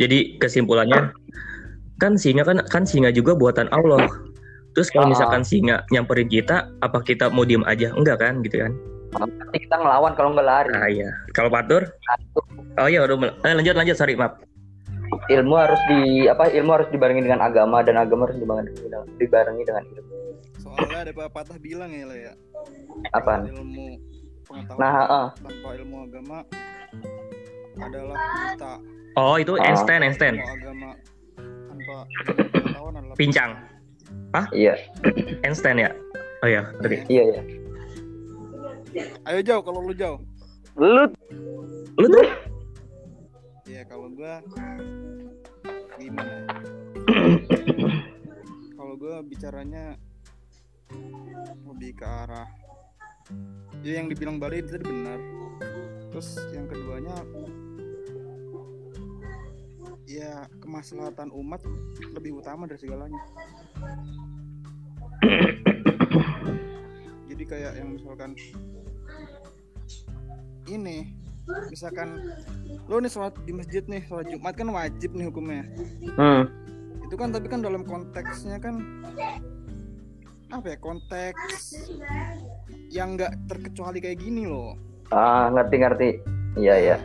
Jadi 0.00 0.40
kesimpulannya 0.40 1.12
kan 1.96 2.16
singa 2.20 2.44
kan 2.44 2.60
kan 2.68 2.84
singa 2.84 3.12
juga 3.12 3.32
buatan 3.36 3.68
Allah. 3.72 4.08
Terus 4.76 4.92
kalau 4.92 5.08
misalkan 5.08 5.40
singa 5.40 5.88
nyamperin 5.88 6.28
kita, 6.28 6.68
apa 6.84 7.00
kita 7.00 7.32
mau 7.32 7.48
diem 7.48 7.64
aja? 7.64 7.96
Enggak 7.96 8.20
kan, 8.20 8.44
gitu 8.44 8.60
kan? 8.60 8.76
Nanti 9.16 9.64
kita 9.64 9.80
ngelawan 9.80 10.12
kalau 10.12 10.36
nggak 10.36 10.44
lari. 10.44 10.72
Ah 10.76 10.88
iya. 10.92 11.08
Kalau 11.32 11.48
patur? 11.48 11.88
Oh 12.76 12.84
iya, 12.84 13.00
udah. 13.08 13.32
Eh, 13.48 13.56
lanjut 13.56 13.72
lanjut, 13.72 13.96
sorry 13.96 14.12
maaf. 14.12 14.36
Ilmu 15.18 15.54
harus 15.54 15.80
di 15.86 16.00
apa? 16.26 16.48
Ilmu 16.48 16.70
harus 16.70 16.88
dibarengi 16.88 17.22
dengan 17.22 17.40
agama 17.40 17.80
dan 17.80 17.96
agama 17.96 18.26
harus 18.26 18.36
dibarengi 18.36 18.72
dengan, 18.76 19.04
dibarengi 19.16 19.62
dengan 19.62 19.84
ilmu. 19.86 20.14
Soalnya 20.58 20.98
ada 21.02 21.12
pepatah 21.12 21.56
bilang 21.56 21.90
ya 21.90 22.04
le 22.04 22.16
ya. 22.22 22.34
Apaan? 23.12 23.48
Ilmu 23.48 23.86
pengetahuan 24.44 24.78
Nah, 24.78 24.90
heeh. 24.96 25.26
tanpa 25.40 25.68
ilmu 25.74 25.96
agama 26.04 26.38
adalah 27.76 28.16
buta. 28.16 28.72
Oh 29.16 29.36
itu 29.36 29.52
Ah. 29.56 29.64
Einstein, 29.66 30.00
Einstein. 30.02 30.34
Ilmu 30.36 30.48
agama 30.50 30.88
tanpa 31.66 31.96
pengetahuan 32.52 32.94
adalah 32.96 33.14
Pincang. 33.16 33.50
Iya, 34.52 34.76
Einstein 35.40 35.80
ya? 35.80 35.90
Oh 36.44 36.48
iya, 36.48 36.62
ngerti. 36.78 36.96
iya, 37.08 37.22
iya. 37.26 37.42
Ayo 39.24 39.40
jauh 39.40 39.60
kalau 39.60 39.80
lu 39.80 39.92
jauh. 39.92 40.20
Lu 40.76 41.08
Lu 41.96 42.06
tuh 42.12 42.28
Iya 43.66 43.82
kalau 43.90 44.06
gua 44.14 44.38
gimana? 45.98 46.32
ya? 46.38 46.46
kalau 48.78 48.94
gua 48.94 49.26
bicaranya 49.26 49.98
lebih 51.66 51.98
ke 51.98 52.06
arah 52.06 52.46
ya 53.82 53.98
yang 53.98 54.06
dibilang 54.06 54.38
Bali 54.38 54.62
itu 54.62 54.78
benar. 54.78 55.18
Terus 56.14 56.38
yang 56.54 56.70
keduanya 56.70 57.16
ya 60.06 60.46
kemaslahatan 60.62 61.34
umat 61.34 61.58
lebih 62.14 62.38
utama 62.38 62.70
dari 62.70 62.78
segalanya. 62.78 63.18
Jadi 67.26 67.42
kayak 67.42 67.82
yang 67.82 67.98
misalkan 67.98 68.38
ini 70.70 71.25
misalkan 71.68 72.08
lo 72.86 72.98
nih 72.98 73.08
sholat 73.08 73.34
di 73.42 73.52
masjid 73.52 73.82
nih 73.82 74.02
sholat 74.04 74.26
jumat 74.26 74.52
kan 74.52 74.68
wajib 74.68 75.10
nih 75.12 75.26
hukumnya 75.26 75.62
Hmm. 76.14 76.46
itu 77.00 77.14
kan 77.14 77.30
tapi 77.30 77.46
kan 77.46 77.60
dalam 77.60 77.82
konteksnya 77.82 78.56
kan 78.56 78.82
apa 80.48 80.66
ya 80.68 80.78
konteks 80.78 81.74
yang 82.88 83.14
nggak 83.14 83.34
terkecuali 83.46 83.98
kayak 83.98 84.18
gini 84.18 84.46
loh 84.46 84.74
Ah, 85.06 85.46
ngerti 85.48 85.76
ngerti. 85.76 86.08
Iya, 86.56 86.74
iya. 86.76 86.96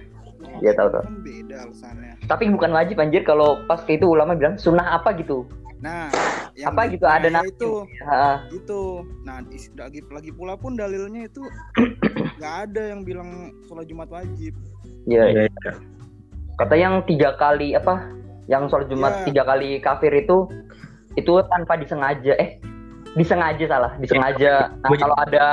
Iya, 0.58 0.74
tahu, 0.74 0.90
tahu. 0.90 1.06
kan 1.06 1.22
beda 1.22 1.56
alasannya 1.64 2.14
Tapi 2.26 2.50
bukan 2.50 2.72
wajib 2.72 2.98
anjir 2.98 3.22
kalau 3.22 3.62
pas 3.64 3.78
itu 3.86 4.04
ulama 4.04 4.34
bilang 4.34 4.58
sunnah 4.58 4.98
apa 4.98 5.14
gitu. 5.16 5.46
nah 5.78 6.10
Apa 6.60 6.86
gitu, 6.88 7.06
ada 7.06 7.30
nah, 7.30 7.42
itu 7.42 7.86
Ah, 8.02 8.42
itu 8.48 9.06
nah 9.22 9.38
lagi 9.78 10.02
lagi 10.04 10.32
pula 10.32 10.54
pun 10.54 10.74
dalilnya 10.74 11.26
itu 11.26 11.42
nggak 12.42 12.56
ada 12.66 12.82
yang 12.90 13.02
bilang 13.06 13.30
sholat 13.64 13.86
jumat 13.86 14.10
wajib 14.10 14.58
iya, 15.06 15.30
iya. 15.30 15.42
Iya, 15.46 15.54
iya. 15.62 15.74
Kata 16.58 16.74
yang 16.74 17.02
tiga 17.06 17.34
kali 17.38 17.74
apa? 17.74 18.06
Yang 18.46 18.70
sholat 18.70 18.88
Jumat 18.88 19.14
Iya. 19.16 19.26
tiga 19.26 19.44
kali 19.46 19.70
kafir 19.78 20.14
itu 20.14 20.46
itu 21.14 21.34
tanpa 21.50 21.74
disengaja. 21.74 22.38
Eh, 22.38 22.62
disengaja 23.14 23.66
salah, 23.66 23.92
disengaja. 23.98 24.70
Nah, 24.70 24.86
Gua 24.86 24.94
juga- 24.94 25.02
kalau 25.02 25.16
ada 25.18 25.46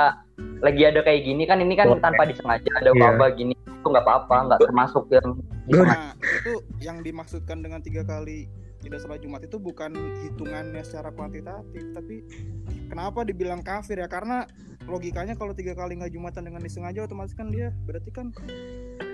lagi 0.59 0.81
ada 0.83 1.01
kayak 1.01 1.21
gini 1.23 1.43
kan 1.43 1.57
ini 1.57 1.73
kan 1.73 1.89
Oh. 1.89 1.97
tanpa 1.97 2.29
disengaja 2.29 2.69
ada 2.77 2.91
Iya. 2.91 3.01
wabah 3.15 3.29
gini 3.33 3.53
itu 3.55 3.85
nggak 3.85 4.05
apa-apa, 4.05 4.37
nggak 4.47 4.59
termasuk 4.61 5.09
yang 5.09 5.27
nah 5.69 6.13
itu 6.17 6.53
yang 6.77 6.97
dimaksudkan 7.01 7.57
dengan 7.59 7.79
tiga 7.79 8.01
kali 8.03 8.45
tidak 8.79 8.99
sholat 8.99 9.19
jumat 9.19 9.41
itu 9.41 9.55
bukan 9.55 9.91
hitungannya 10.23 10.81
secara 10.81 11.11
kuantitatif 11.11 11.83
tapi 11.91 12.23
kenapa 12.87 13.21
dibilang 13.21 13.59
kafir 13.59 13.97
ya 13.97 14.07
karena 14.07 14.47
logikanya 14.85 15.35
kalau 15.35 15.51
tiga 15.51 15.73
kali 15.73 15.93
nggak 15.95 16.09
jumatan 16.09 16.43
dengan 16.43 16.59
disengaja 16.59 17.03
otomatis 17.03 17.33
kan 17.33 17.47
dia 17.47 17.69
berarti 17.83 18.09
kan 18.09 18.33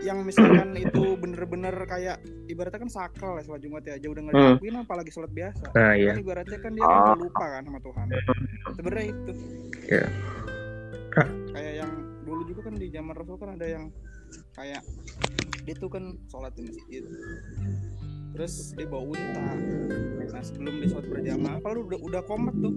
yang 0.02 0.22
misalkan 0.22 0.72
itu 0.86 1.18
bener-bener 1.18 1.74
kayak 1.84 2.18
ibaratnya 2.46 2.80
kan 2.80 2.88
sakral 2.88 3.36
ya 3.36 3.44
sholat 3.44 3.60
jumat 3.60 3.84
ya 3.84 3.98
aja 3.98 4.08
udah 4.08 4.22
nggak 4.22 4.34
Hmm. 4.34 4.48
dilakuin 4.56 4.76
apalagi 4.80 5.12
sholat 5.12 5.32
biasa 5.32 5.66
Nah 5.72 5.94
iya. 5.94 6.14
kan 6.14 6.22
ibaratnya 6.22 6.58
kan 6.60 6.72
dia 6.72 6.84
kan 6.84 6.96
udah 7.02 7.18
lupa 7.20 7.46
kan 7.50 7.62
sama 7.66 7.80
Tuhan 7.82 8.06
sebenarnya 8.72 9.06
itu 9.10 9.32
Iya. 9.86 10.06
Ah. 11.16 11.28
kayak 11.52 11.74
yang 11.80 11.92
dulu 12.24 12.42
juga 12.46 12.62
kan 12.64 12.76
di 12.76 12.88
zaman 12.90 13.14
Rasul 13.14 13.36
kan 13.36 13.50
ada 13.52 13.66
yang 13.66 13.84
kayak 14.52 14.82
dia 15.64 15.76
tuh 15.76 15.88
kan 15.88 16.04
sholat 16.28 16.52
di 16.54 16.68
masjid 16.68 17.04
terus 18.36 18.76
dia 18.76 18.86
bawa 18.86 19.04
unta 19.10 19.48
nah 20.28 20.44
sebelum 20.44 20.74
dia 20.78 20.88
sholat 20.92 21.08
berjamaah 21.08 21.60
kalau 21.64 21.88
udah 21.88 22.00
udah 22.02 22.22
komat 22.28 22.52
tuh 22.60 22.74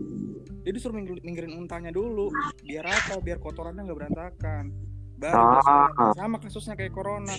dia 0.62 0.70
disuruh 0.70 0.94
minggir- 0.94 1.18
minggirin 1.20 1.52
untanya 1.52 1.90
dulu 1.90 2.30
biar 2.62 2.86
apa 2.86 3.18
biar 3.18 3.38
kotorannya 3.38 3.82
nggak 3.82 3.98
berantakan 3.98 4.64
baru 5.18 5.34
sholat. 5.58 5.90
Ah. 5.98 6.12
sama 6.14 6.36
kasusnya 6.38 6.78
kayak 6.78 6.94
corona 6.94 7.34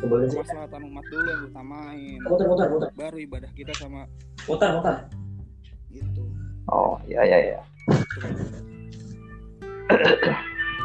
kemaslahatan 0.00 0.80
umat 0.88 1.04
dulu 1.06 1.26
yang 1.28 1.42
utamain 1.46 2.18
Muter, 2.24 2.46
muter, 2.48 2.66
muter. 2.72 2.88
baru 2.96 3.16
ibadah 3.20 3.50
kita 3.52 3.72
sama 3.76 4.08
Muter, 4.48 4.68
muter. 4.72 4.94
gitu 5.90 6.24
Oh, 6.70 6.94
iya 7.02 7.26
iya 7.26 7.38
iya. 7.50 7.60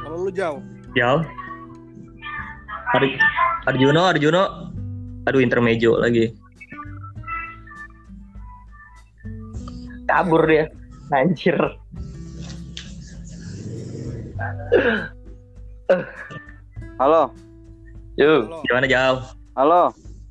kalau 0.01 0.17
lu 0.19 0.31
jauh 0.33 0.57
Jal. 0.95 1.21
Ar 2.87 3.03
Arjuno, 3.67 4.01
Arjuno. 4.01 4.43
Aduh 5.27 5.43
intermejo 5.43 5.99
lagi. 5.99 6.31
Kabur 10.15 10.47
dia 10.47 10.71
anjir 11.11 11.59
Halo, 16.95 17.27
yuk 18.15 18.47
Halo, 18.47 18.57
Gimana 18.63 18.87
jauh? 18.87 19.19
halo. 19.53 19.83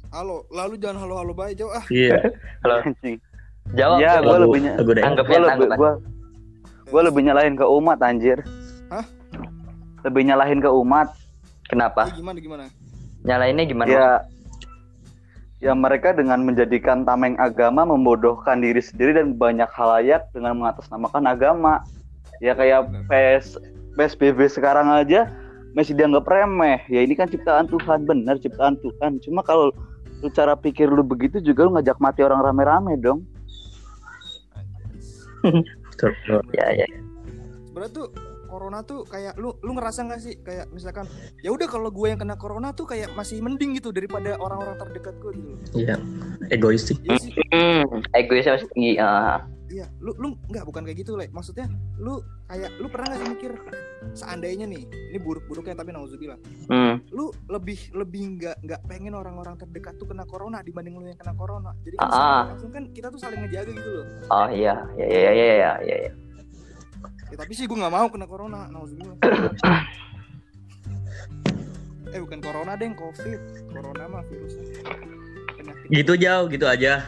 halo, 0.09 0.37
lalu 0.49 0.75
jangan 0.81 1.05
halo 1.05 1.15
halo 1.21 1.33
baik 1.33 1.61
jauh 1.61 1.69
ah. 1.71 1.85
Iya. 1.93 2.17
halo 2.65 2.75
jawab 3.77 3.97
Ya, 4.01 4.13
lagu 4.21 4.57
daerah. 4.89 5.09
Anggap 5.09 5.25
Gue 5.25 5.35
ya, 5.35 5.39
lebih 5.39 5.51
tanggapan. 5.53 5.77
gua, 5.77 5.93
gua 6.87 7.01
lebih 7.03 7.23
nyalahin 7.25 7.55
ke 7.55 7.65
umat 7.67 7.99
anjir. 8.01 8.39
Hah? 8.89 9.05
Lebih 10.03 10.23
nyalahin 10.25 10.61
ke 10.61 10.71
umat. 10.71 11.09
kenapa 11.65 12.09
Eh, 12.09 12.21
gimana 12.21 12.39
gimana? 12.39 12.65
nyalainnya 13.25 13.65
gimana 13.65 13.89
Ya 13.91 14.09
ya 15.65 15.73
mereka 15.73 16.13
dengan 16.13 16.45
menjadikan 16.45 17.09
tameng 17.09 17.41
agama 17.41 17.89
membodohkan 17.89 18.61
diri 18.61 18.85
sendiri 18.85 19.17
dan 19.17 19.33
banyak 19.41 19.67
halayak 19.73 20.29
dengan 20.37 20.61
mengatasnamakan 20.61 21.25
agama. 21.25 21.81
Ya 22.45 22.53
kayak 22.53 22.93
PS 23.09 23.57
PSBB 23.97 24.45
sekarang 24.53 24.93
aja 24.93 25.33
masih 25.73 25.97
dianggap 25.97 26.29
remeh. 26.29 26.85
Ya 26.93 27.01
ini 27.01 27.17
kan 27.17 27.33
ciptaan 27.33 27.73
Tuhan, 27.73 28.05
benar 28.05 28.37
ciptaan 28.37 28.77
Tuhan. 28.85 29.25
Cuma 29.25 29.41
kalau 29.41 29.73
lu 30.21 30.29
cara 30.29 30.53
pikir 30.53 30.93
lu 30.93 31.01
begitu 31.01 31.41
juga 31.41 31.65
lu 31.65 31.73
ngajak 31.81 31.97
mati 31.97 32.21
orang 32.21 32.45
rame-rame 32.45 33.01
dong. 33.01 33.25
Betul, 35.95 36.11
betul. 36.27 36.43
ya 36.59 36.67
ya 36.75 36.87
Sebenarnya 37.71 37.93
tuh 37.95 38.07
corona 38.55 38.87
tuh 38.87 39.03
kayak 39.03 39.35
lu 39.35 39.51
lu 39.67 39.75
ngerasa 39.75 40.07
nggak 40.07 40.21
sih 40.23 40.39
kayak 40.47 40.71
misalkan 40.71 41.11
ya 41.43 41.51
udah 41.51 41.67
kalau 41.67 41.91
gue 41.91 42.07
yang 42.07 42.23
kena 42.23 42.39
corona 42.39 42.71
tuh 42.71 42.87
kayak 42.87 43.11
masih 43.19 43.43
mending 43.43 43.75
gitu 43.75 43.91
daripada 43.91 44.39
orang-orang 44.39 44.79
terdekat 44.79 45.19
gue 45.19 45.33
gitu 45.35 45.51
loh. 45.51 45.59
Iya. 45.75 45.97
Egois 46.55 46.87
sih. 46.87 46.97
Iya 47.03 47.19
sih. 47.19 47.35
hmm, 47.51 48.07
egoisnya 48.15 48.55
masih 48.55 48.71
tinggi 48.71 48.93
ah. 49.03 49.43
Iya, 49.75 49.91
lu 49.99 50.15
lu 50.23 50.39
nggak 50.53 50.71
bukan 50.71 50.87
kayak 50.87 51.03
gitu, 51.03 51.19
Le. 51.19 51.27
Maksudnya 51.35 51.67
lu 51.99 52.23
kayak 52.47 52.71
lu 52.79 52.87
pernah 52.87 53.11
nggak 53.11 53.21
sih 53.27 53.31
mikir 53.35 53.53
seandainya 54.15 54.71
nih, 54.71 54.87
ini 54.87 55.19
buruk-buruknya 55.19 55.75
tapi 55.75 55.91
nauzubillah. 55.91 56.39
hmm. 56.71 57.11
Lu 57.11 57.35
lebih 57.51 57.91
lebih 57.91 58.39
nggak 58.39 58.63
nggak 58.63 58.81
pengen 58.87 59.19
orang-orang 59.19 59.59
terdekat 59.59 59.99
tuh 59.99 60.07
kena 60.07 60.23
corona 60.31 60.63
dibanding 60.63 60.95
lu 60.95 61.11
yang 61.11 61.19
kena 61.19 61.35
corona. 61.35 61.75
Jadi 61.83 61.97
kan 61.99 62.07
ah. 62.13 62.43
langsung 62.55 62.71
kan 62.71 62.87
kita 62.95 63.11
tuh 63.11 63.19
saling 63.19 63.41
ngejaga 63.43 63.73
gitu 63.75 63.91
loh. 63.91 64.07
oh 64.31 64.49
iya 64.53 64.75
ya 64.95 65.07
ya 65.11 65.33
ya 65.33 65.47
ya 65.59 65.97
ya, 66.07 66.11
ya, 67.27 67.37
tapi 67.37 67.53
sih 67.53 67.65
gue 67.65 67.75
nggak 67.75 67.91
mau 67.91 68.07
kena 68.07 68.25
corona, 68.25 68.67
nauzubillah. 68.69 69.17
eh 72.07 72.21
bukan 72.21 72.39
corona 72.39 72.73
deh, 72.75 72.91
covid. 72.93 73.41
Corona 73.69 74.05
mah 74.09 74.23
virus. 74.25 74.55
Penyakit. 75.51 75.87
Gitu 75.89 76.13
jauh, 76.17 76.47
gitu 76.47 76.65
aja. 76.65 77.03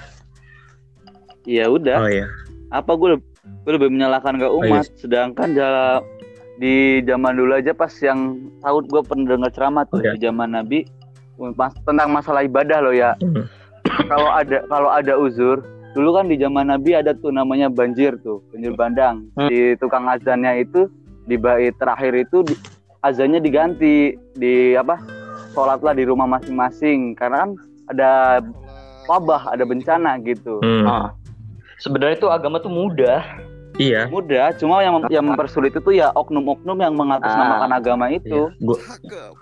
Ya 1.45 1.65
udah. 1.67 1.99
Oh 2.01 2.11
iya. 2.11 2.27
apa 2.67 2.93
gue 2.93 3.15
gue 3.63 3.73
lebih 3.73 3.89
menyalahkan 3.89 4.35
ke 4.35 4.49
umat 4.51 4.91
sedangkan 4.97 5.55
dalam 5.55 6.03
di 6.57 6.99
zaman 7.01 7.31
dulu 7.33 7.55
aja 7.55 7.71
pas 7.71 7.95
yang 7.97 8.35
tahu 8.59 8.83
gue 8.83 9.07
pernah 9.07 9.27
dengar 9.29 9.51
ceramah 9.53 9.87
tuh 9.87 10.03
Iya. 10.03 10.13
di 10.13 10.21
zaman 10.21 10.51
Nabi 10.51 10.83
mas- 11.55 11.79
tentang 11.81 12.11
masalah 12.11 12.43
ibadah 12.43 12.83
loh 12.83 12.91
ya 12.91 13.15
Hmm. 13.17 13.47
kalau 14.05 14.35
ada 14.35 14.67
kalau 14.67 14.91
ada 14.91 15.15
uzur 15.15 15.63
dulu 15.97 16.13
kan 16.13 16.29
di 16.29 16.37
zaman 16.37 16.69
Nabi 16.69 16.93
ada 16.93 17.17
tuh 17.17 17.33
namanya 17.33 17.67
banjir 17.67 18.21
tuh 18.21 18.45
banjir 18.53 18.77
bandang 18.77 19.25
Hmm. 19.33 19.49
di 19.49 19.73
tukang 19.77 20.05
azannya 20.05 20.61
itu 20.61 20.93
di 21.25 21.35
bait 21.35 21.73
terakhir 21.75 22.13
itu 22.15 22.45
di, 22.45 22.53
azannya 23.01 23.41
diganti 23.41 24.13
di 24.37 24.77
apa 24.77 25.01
sholatlah 25.51 25.97
di 25.97 26.05
rumah 26.05 26.29
masing-masing 26.29 27.17
karena 27.17 27.43
kan 27.43 27.51
ada 27.89 28.11
wabah 29.09 29.49
ada 29.49 29.65
bencana 29.65 30.21
gitu 30.21 30.61
Hmm. 30.61 30.85
Ah. 30.85 31.09
sebenarnya 31.79 32.21
tuh 32.21 32.29
agama 32.29 32.61
tuh 32.61 32.69
mudah 32.69 33.25
Iya. 33.77 34.09
mudah 34.09 34.57
cuma 34.57 34.81
yang 34.81 35.05
yang 35.07 35.25
mempersulit 35.27 35.69
itu 35.71 35.93
ya 35.93 36.09
oknum-oknum 36.11 36.77
yang 36.77 36.93
mengatasnamakan 36.93 37.71
Ah. 37.71 37.77
agama 37.77 38.09
itu 38.09 38.49
Iya. 38.49 38.61
Gua 38.61 38.79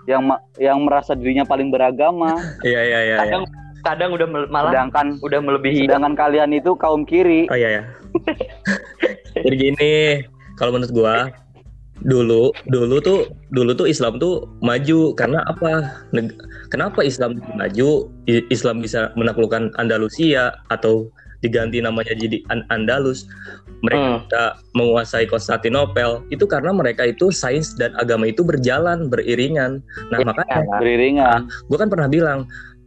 yang 0.05 0.21
yang 0.55 0.77
merasa 0.81 1.15
dirinya 1.15 1.43
paling 1.43 1.67
beragama 1.67 2.35
iya 2.61 2.79
iya 2.81 2.99
iya. 3.01 3.17
iya. 3.25 3.39
Kadang 3.85 4.09
udah 4.11 4.25
malah 4.49 4.73
sedangkan 4.73 5.21
udah 5.21 5.39
melebihi 5.39 5.85
sedangkan 5.85 6.17
kalian 6.17 6.49
itu 6.51 6.73
kaum 6.75 7.05
kiri 7.05 7.45
Oh 7.47 7.55
iya 7.55 7.69
ya. 7.79 7.83
Jadi 9.35 9.55
gini, 9.55 9.93
kalau 10.55 10.73
menurut 10.73 10.91
gua 10.91 11.15
dulu 12.03 12.51
dulu 12.67 12.99
tuh 12.99 13.19
dulu 13.55 13.71
tuh 13.71 13.87
Islam 13.87 14.19
tuh 14.19 14.43
maju 14.59 15.13
karena 15.13 15.45
apa? 15.45 16.03
Neg- 16.11 16.35
Kenapa 16.67 17.05
Islam 17.05 17.39
maju? 17.53 18.09
I- 18.25 18.47
Islam 18.49 18.81
bisa 18.81 19.13
menaklukkan 19.13 19.71
Andalusia 19.77 20.59
atau 20.67 21.07
diganti 21.39 21.77
namanya 21.77 22.11
jadi 22.11 22.41
An- 22.49 22.65
Andalus. 22.67 23.29
Mereka 23.79 24.01
Hmm. 24.01 24.19
bisa 24.25 24.43
menguasai 24.73 25.25
Konstantinopel 25.25 26.25
itu 26.27 26.43
karena 26.43 26.73
mereka 26.73 27.05
itu 27.05 27.29
sains 27.29 27.75
dan 27.75 27.93
agama 27.95 28.25
itu 28.25 28.41
berjalan 28.41 29.07
beriringan. 29.07 29.77
Nah, 30.09 30.19
Ya, 30.19 30.25
makanya 30.25 30.65
kan? 30.65 30.79
beriringan 30.81 31.39
gue 31.69 31.77
kan 31.77 31.87
pernah 31.87 32.09
bilang 32.09 32.39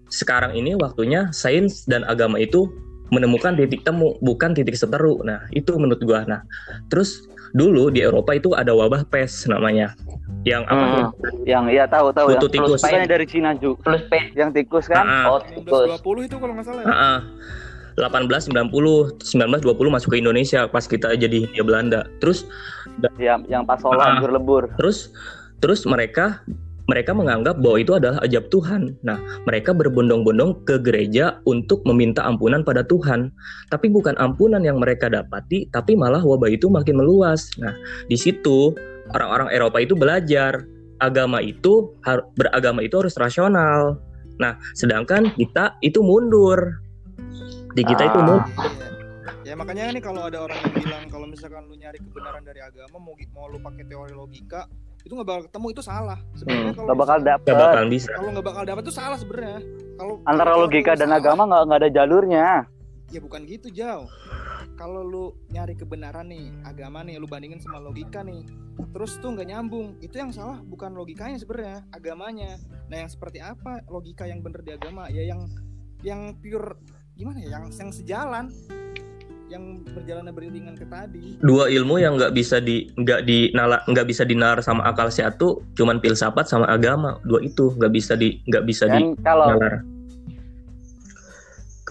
sekarang 0.09 0.53
ini 0.53 0.75
waktunya 0.75 1.29
sains 1.31 1.85
dan 1.85 2.05
agama 2.05 2.37
itu 2.37 2.69
menemukan 3.09 3.57
titik 3.57 3.83
temu 3.83 4.17
bukan 4.19 4.53
titik 4.53 4.75
seteru 4.75 5.21
nah 5.23 5.41
itu 5.51 5.73
menurut 5.75 6.01
gua 6.01 6.25
nah 6.25 6.41
terus 6.89 7.25
dulu 7.51 7.89
di 7.89 8.05
Eropa 8.05 8.33
itu 8.33 8.53
ada 8.53 8.73
wabah 8.73 9.09
pes 9.09 9.45
namanya 9.45 9.97
yang 10.45 10.65
apa 10.65 10.85
Hmm. 11.09 11.09
yang 11.45 11.65
ya 11.67 11.85
tahu 11.85 12.13
tahu 12.13 12.29
Kutu 12.31 12.45
yang 12.53 12.69
tikus. 12.69 12.81
bukannya 12.81 13.09
dari 13.09 13.25
Cina 13.25 13.51
juga 13.55 13.81
plus 13.83 14.03
P 14.05 14.13
yang 14.35 14.53
tikus 14.53 14.85
kan 14.85 15.03
Ah, 15.03 15.25
oh 15.31 15.41
tikus 15.41 15.97
1920 15.97 16.29
itu 16.29 16.37
kalau 16.37 16.53
nggak 16.53 16.67
salah 16.67 16.83
ya. 16.83 16.87
ah, 16.87 17.03
ah. 17.03 17.19
1890 17.99 18.71
1920 19.19 19.65
masuk 19.91 20.09
ke 20.13 20.19
Indonesia 20.19 20.69
pas 20.69 20.85
kita 20.85 21.13
jadi 21.15 21.49
Hindia 21.49 21.65
Belanda 21.65 22.01
terus 22.19 22.47
yang 23.17 23.43
yang 23.49 23.65
pas 23.65 23.81
sholat 23.81 23.99
Ah. 23.99 24.07
hancur 24.15 24.31
lebur 24.31 24.63
terus 24.77 25.11
terus 25.59 25.83
mereka 25.85 26.45
mereka 26.89 27.13
menganggap 27.13 27.61
bahwa 27.61 27.77
itu 27.77 27.93
adalah 28.01 28.19
ajab 28.25 28.49
Tuhan. 28.49 28.97
Nah, 29.05 29.21
mereka 29.45 29.77
berbondong-bondong 29.77 30.65
ke 30.65 30.81
gereja 30.81 31.37
untuk 31.45 31.85
meminta 31.85 32.25
ampunan 32.25 32.65
pada 32.65 32.81
Tuhan. 32.81 33.29
Tapi 33.69 33.93
bukan 33.93 34.17
ampunan 34.17 34.65
yang 34.65 34.81
mereka 34.81 35.13
dapati, 35.13 35.69
tapi 35.69 35.93
malah 35.93 36.25
wabah 36.25 36.49
itu 36.49 36.73
makin 36.73 36.97
meluas. 36.97 37.53
Nah, 37.61 37.77
di 38.09 38.17
situ 38.17 38.73
orang-orang 39.13 39.53
Eropa 39.53 39.79
itu 39.85 39.93
belajar 39.93 40.65
agama 40.99 41.45
itu 41.45 41.93
beragama 42.35 42.81
itu 42.81 43.05
harus 43.05 43.15
rasional. 43.21 44.01
Nah, 44.41 44.57
sedangkan 44.73 45.29
kita 45.37 45.77
itu 45.85 46.01
mundur. 46.01 46.81
Di 47.77 47.85
kita 47.85 48.09
itu 48.09 48.19
Ah. 48.19 48.25
mundur. 48.25 48.43
Ya 49.45 49.57
makanya 49.57 49.93
nih 49.97 50.05
kalau 50.05 50.29
ada 50.29 50.45
orang 50.45 50.61
yang 50.61 50.73
bilang 50.77 51.05
kalau 51.09 51.25
misalkan 51.25 51.65
lu 51.73 51.77
nyari 51.81 51.97
kebenaran 52.05 52.45
dari 52.45 52.61
agama 52.61 53.01
mau 53.01 53.17
mau 53.33 53.49
lu 53.49 53.57
pakai 53.57 53.85
teori 53.89 54.13
logika 54.13 54.69
itu 55.09 55.17
nggak 55.17 55.25
bakal 55.27 55.43
ketemu 55.49 55.67
itu 55.73 55.83
salah. 55.83 56.19
Sebenarnya 56.37 56.61
Hmm, 56.61 56.77
kalau 56.77 56.85
nggak 56.85 56.99
bakal 57.01 57.17
misalkan- 57.17 57.31
dapet 57.33 57.49
Gak 57.49 57.59
bakalan 57.59 57.89
bisa. 57.89 58.11
kalau 58.13 58.29
nggak 58.29 58.47
bakal 58.47 58.63
dapat 58.63 58.83
itu 58.85 58.93
salah 58.93 59.17
sebenarnya. 59.17 59.59
Kalau 59.97 60.15
antara 60.23 60.51
kalau 60.53 60.63
logika 60.63 60.93
dan 60.93 61.09
salah, 61.09 61.17
agama 61.19 61.43
nggak 61.49 61.63
nggak 61.65 61.81
ada 61.81 61.91
jalurnya 61.91 62.47
Ya 63.09 63.21
bukan 63.25 63.41
gitu 63.43 63.69
jauh. 63.73 64.05
Kalau 64.77 65.01
lu 65.01 65.25
nyari 65.49 65.73
kebenaran 65.73 66.29
nih 66.29 66.53
agama 66.63 67.01
nih 67.01 67.17
lu 67.17 67.25
bandingin 67.25 67.57
sama 67.57 67.81
logika 67.81 68.21
nih, 68.21 68.45
terus 68.93 69.17
tuh 69.17 69.33
nggak 69.33 69.49
nyambung. 69.49 69.97
Itu 69.99 70.21
yang 70.21 70.29
salah 70.29 70.61
bukan 70.61 70.93
logikanya 70.93 71.41
sebenarnya, 71.41 71.89
agamanya. 71.91 72.61
Nah 72.87 73.01
yang 73.01 73.09
seperti 73.09 73.41
apa 73.41 73.81
logika 73.89 74.29
yang 74.29 74.45
bener 74.45 74.61
di 74.61 74.77
agama? 74.77 75.09
Ya 75.09 75.25
yang 75.25 75.41
yang 76.05 76.37
pure 76.37 76.77
gimana 77.17 77.41
ya? 77.41 77.57
Yang 77.57 77.65
yang 77.75 77.91
sejalan, 77.91 78.53
yang 79.49 79.81
berjalan 79.97 80.29
beriringan 80.29 80.75
ke 80.77 80.85
tadi. 80.85 81.41
Dua 81.41 81.73
ilmu 81.73 81.97
yang 81.97 82.21
nggak 82.21 82.37
bisa 82.37 82.61
di 82.61 82.93
nggak 82.95 83.25
di 83.25 83.49
nggak 83.57 84.07
bisa 84.07 84.23
dinalar 84.29 84.61
sama 84.61 84.85
akal 84.85 85.09
sehat 85.09 85.41
tuh 85.41 85.65
cuman 85.75 85.99
filsafat 86.05 86.45
sama 86.45 86.69
agama. 86.69 87.17
Dua 87.25 87.41
itu 87.41 87.73
nggak 87.75 87.93
bisa 87.93 88.13
di 88.15 88.39
nggak 88.45 88.65
bisa 88.69 88.85
di 88.93 89.01
dan 89.01 89.17
kalau 89.25 89.57
nalar. 89.57 89.75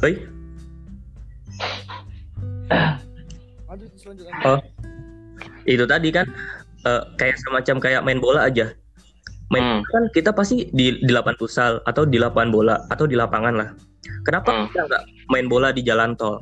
Oi. 0.06 0.13
Oh. 4.46 4.62
itu 5.67 5.84
tadi 5.84 6.10
kan 6.13 6.24
eh, 6.88 7.04
kayak 7.20 7.36
semacam 7.43 7.76
kayak 7.82 8.02
main 8.06 8.22
bola 8.22 8.48
aja. 8.48 8.72
Main 9.52 9.63
Hmm. 9.63 9.82
kan 9.89 10.04
kita 10.13 10.32
pasti 10.32 10.70
di 10.72 11.00
di 11.02 11.12
lapangan 11.12 11.39
futsal 11.39 11.74
atau 11.84 12.04
di 12.08 12.20
lapangan 12.22 12.50
bola 12.54 12.76
atau 12.88 13.04
di 13.10 13.15
lapangan 13.17 13.54
lah. 13.58 13.70
Kenapa 14.24 14.54
Hmm. 14.54 14.67
kita 14.72 14.88
nggak 14.88 15.04
main 15.34 15.48
bola 15.52 15.76
di 15.76 15.82
jalan 15.84 16.15
tol? 16.15 16.39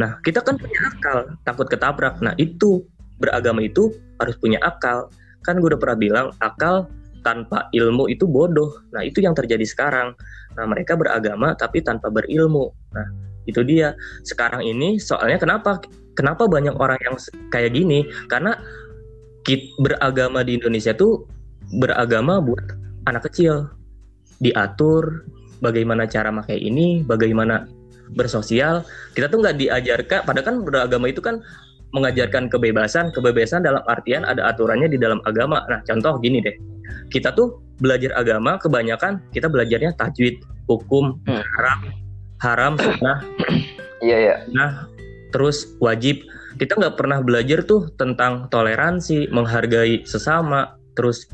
Nah, 0.00 0.16
kita 0.24 0.40
kan 0.40 0.56
punya 0.56 0.80
akal, 0.88 1.36
takut 1.44 1.68
ketabrak. 1.68 2.16
Nah, 2.24 2.32
itu 2.40 2.80
beragama 3.20 3.60
itu 3.60 3.92
harus 4.16 4.40
punya 4.40 4.56
akal. 4.64 5.12
Kan 5.44 5.60
gue 5.60 5.76
udah 5.76 5.80
pernah 5.80 5.98
bilang, 6.00 6.26
akal 6.40 6.88
tanpa 7.20 7.68
ilmu 7.76 8.08
itu 8.08 8.24
bodoh. 8.24 8.80
Nah, 8.96 9.04
itu 9.04 9.20
yang 9.20 9.36
terjadi 9.36 9.64
sekarang. 9.68 10.16
Nah, 10.56 10.64
mereka 10.64 10.96
beragama 10.96 11.52
tapi 11.52 11.84
tanpa 11.84 12.08
berilmu. 12.08 12.72
Nah, 12.96 13.06
itu 13.44 13.60
dia. 13.60 13.92
Sekarang 14.24 14.64
ini 14.64 14.96
soalnya 14.96 15.36
kenapa 15.36 15.84
kenapa 16.16 16.48
banyak 16.48 16.74
orang 16.80 16.96
yang 17.04 17.16
kayak 17.52 17.76
gini? 17.76 18.08
Karena 18.32 18.56
kit 19.44 19.72
beragama 19.80 20.40
di 20.44 20.56
Indonesia 20.56 20.96
tuh 20.96 21.28
beragama 21.76 22.40
buat 22.40 22.64
anak 23.04 23.28
kecil. 23.30 23.68
Diatur 24.40 25.28
bagaimana 25.60 26.08
cara 26.08 26.32
pakai 26.32 26.56
ini, 26.56 27.04
bagaimana 27.04 27.68
bersosial 28.14 28.82
kita 29.14 29.30
tuh 29.30 29.38
nggak 29.42 29.56
diajarkan 29.58 30.20
padahal 30.26 30.46
kan 30.46 30.56
beragama 30.66 31.06
itu 31.10 31.22
kan 31.22 31.38
mengajarkan 31.90 32.46
kebebasan 32.46 33.10
kebebasan 33.10 33.66
dalam 33.66 33.82
artian 33.90 34.22
ada 34.22 34.46
aturannya 34.54 34.86
di 34.86 34.98
dalam 34.98 35.18
agama. 35.26 35.66
Nah 35.66 35.82
contoh 35.82 36.22
gini 36.22 36.38
deh. 36.38 36.54
Kita 37.10 37.34
tuh 37.34 37.58
belajar 37.82 38.14
agama 38.14 38.58
kebanyakan 38.62 39.18
kita 39.34 39.50
belajarnya 39.50 39.98
tajwid 39.98 40.38
hukum 40.70 41.18
Hmm. 41.26 41.42
haram 41.58 41.80
haram 42.40 42.72
sunnah. 42.78 43.18
Iya 44.00 44.16
iya. 44.16 44.36
Nah, 44.48 44.88
terus 45.28 45.76
wajib. 45.76 46.24
Kita 46.56 46.72
nggak 46.80 46.96
pernah 46.96 47.20
belajar 47.20 47.60
tuh 47.68 47.92
tentang 48.00 48.48
toleransi, 48.48 49.28
menghargai 49.28 50.08
sesama, 50.08 50.80
terus 50.96 51.28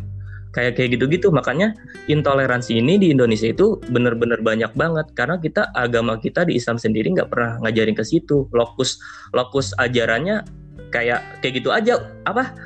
kayak 0.56 0.80
kayak 0.80 0.96
gitu-gitu. 0.96 1.28
Makanya 1.28 1.76
intoleransi 2.08 2.80
ini 2.80 2.96
di 2.96 3.12
Indonesia 3.12 3.52
itu 3.52 3.76
bener-bener 3.92 4.40
banyak 4.40 4.72
banget 4.72 5.12
karena 5.12 5.36
kita 5.36 5.68
agama 5.76 6.16
kita 6.16 6.48
di 6.48 6.56
Islam 6.56 6.80
sendiri 6.80 7.12
nggak 7.12 7.28
pernah 7.28 7.60
ngajarin 7.60 7.92
ke 7.92 8.04
situ. 8.08 8.48
Lokus 8.56 8.96
lokus 9.36 9.76
ajarannya 9.76 10.48
kayak 10.88 11.44
kayak 11.44 11.60
gitu 11.60 11.68
aja 11.68 12.00
apa? 12.24 12.56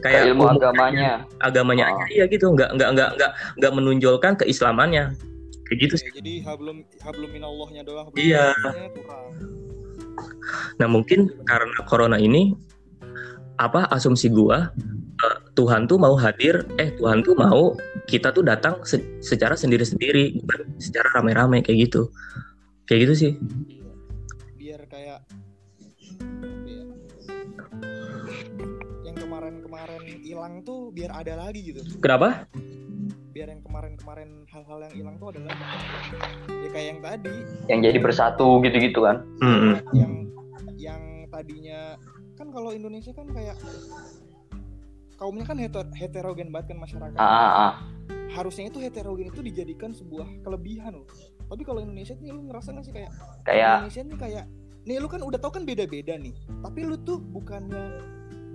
Kayak 0.00 0.32
Ilmu 0.32 0.56
agamanya. 0.56 1.28
agamanya 1.44 1.92
Oh. 1.92 2.00
aja 2.00 2.04
iya 2.08 2.24
gitu, 2.30 2.48
nggak 2.54 2.72
nggak 2.72 2.90
nggak 2.96 3.10
nggak 3.18 3.30
nggak 3.60 3.72
menunjukkan 3.74 4.32
keislamannya. 4.40 5.12
Kayak 5.68 5.78
gitu 5.84 5.94
sih. 6.00 6.08
Ya, 6.08 6.24
jadi 6.24 6.34
hablum 6.48 6.86
hablum 7.04 7.30
minallahnya 7.34 7.82
doang. 7.84 8.08
hablum 8.08 8.16
Iya. 8.16 8.54
kurang. 8.96 9.26
Nah 10.80 10.88
mungkin 10.88 11.28
karena 11.44 11.78
corona 11.84 12.16
ini 12.16 12.56
apa 13.60 13.84
asumsi 13.92 14.32
gua 14.32 14.72
Tuhan 15.54 15.84
tuh 15.84 16.00
mau 16.00 16.16
hadir, 16.16 16.64
eh 16.80 16.90
Tuhan 16.96 17.20
tuh 17.20 17.36
mau 17.36 17.76
kita 18.08 18.32
tuh 18.32 18.40
datang 18.40 18.80
se- 18.82 19.20
secara 19.20 19.52
sendiri-sendiri, 19.54 20.40
bukan 20.40 20.60
secara 20.80 21.20
rame-rame 21.20 21.60
kayak 21.60 21.90
gitu, 21.90 22.08
kayak 22.86 23.08
gitu 23.08 23.14
sih. 23.14 23.32
Biar 24.56 24.80
kayak 24.88 25.20
ya, 26.64 26.80
yang 29.04 29.16
kemarin-kemarin 29.16 30.02
hilang 30.22 30.54
tuh 30.64 30.88
biar 30.94 31.10
ada 31.12 31.36
lagi 31.36 31.60
gitu. 31.74 31.80
Kenapa? 32.00 32.48
Biar 33.30 33.46
yang 33.52 33.62
kemarin-kemarin 33.62 34.48
hal-hal 34.50 34.78
yang 34.90 34.94
hilang 34.94 35.16
tuh 35.18 35.26
ada 35.36 35.40
lagi. 35.46 35.64
Ya 36.48 36.68
kayak 36.72 36.86
yang 36.86 37.00
tadi, 37.00 37.34
Yang 37.68 37.80
jadi 37.92 37.98
bersatu 38.02 38.48
gitu-gitu 38.64 39.00
kan. 39.06 39.22
Mm-mm. 39.38 39.74
yang 39.94 40.12
yang 40.80 41.02
tadinya 41.30 41.94
kan 42.34 42.48
kalau 42.50 42.72
Indonesia 42.72 43.12
kan 43.12 43.28
kayak 43.30 43.54
kaumnya 45.20 45.44
kan 45.44 45.60
heter- 45.60 45.92
heterogen 45.92 46.48
banget 46.48 46.72
kan 46.72 46.78
masyarakat. 46.80 47.18
Ah, 47.20 47.28
ah, 47.28 47.52
ah. 47.52 47.72
Harusnya 48.32 48.72
itu 48.72 48.80
heterogen 48.80 49.28
itu 49.28 49.44
dijadikan 49.44 49.92
sebuah 49.92 50.24
kelebihan 50.40 51.04
loh. 51.04 51.06
Tapi 51.44 51.62
kalau 51.66 51.84
Indonesia 51.84 52.16
nih 52.16 52.32
lu 52.32 52.48
ngerasa 52.48 52.72
gak 52.72 52.84
sih 52.88 52.94
kayak 52.96 53.12
Kayak 53.44 53.84
Indonesia 53.84 54.02
nih 54.08 54.16
kayak 54.16 54.44
nih 54.88 54.96
lu 54.96 55.08
kan 55.12 55.20
udah 55.20 55.36
tau 55.36 55.52
kan 55.52 55.68
beda-beda 55.68 56.16
nih. 56.16 56.32
Tapi 56.64 56.80
lu 56.88 56.96
tuh 57.04 57.20
bukannya 57.20 58.00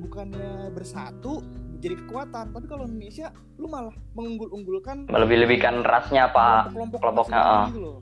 bukannya 0.02 0.74
bersatu 0.74 1.46
jadi 1.78 2.02
kekuatan. 2.02 2.50
Tapi 2.50 2.66
kalau 2.66 2.90
Indonesia 2.90 3.30
lu 3.62 3.70
malah 3.70 3.94
mengunggul-unggulkan 4.18 5.06
melebih-lebihkan 5.06 5.86
rasnya 5.86 6.34
apa? 6.34 6.74
kelompok 6.74 6.98
kelompoknya, 6.98 7.38
ah. 7.38 7.70
gitu 7.70 7.80
loh. 7.84 7.98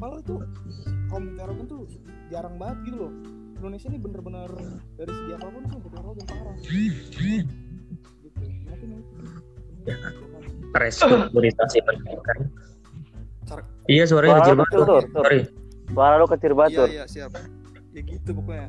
Padahal 0.00 0.24
itu 0.24 0.36
kaum 1.12 1.24
heterogen 1.36 1.66
tuh 1.68 1.80
jarang 2.32 2.56
banget 2.56 2.78
gitu 2.88 2.96
loh. 2.96 3.12
Indonesia 3.56 3.88
ini 3.92 3.98
bener-bener 4.00 4.50
dari 4.96 5.12
segi 5.12 5.32
apa 5.36 5.46
pun 5.52 5.62
tuh 5.68 5.80
heterogen 5.84 6.24
parah. 6.24 6.56
Itu. 9.86 9.94
Restrukturisasi 10.72 11.78
pendidikan. 11.80 12.38
Cara- 13.46 13.64
Iya 13.86 14.04
suaranya 14.04 14.34
Suara 14.36 14.42
kecil 14.42 14.52
lu 14.52 14.60
banget. 14.60 14.74
Tur. 14.84 15.02
Sorry. 15.14 15.40
Suara 15.86 16.14
lu 16.16 16.26
kecil 16.26 16.52
banget, 16.52 16.72
Iya 16.74 16.86
iya 16.92 17.04
siap. 17.06 17.30
Ya 17.90 18.02
gitu 18.02 18.30
pokoknya. 18.34 18.68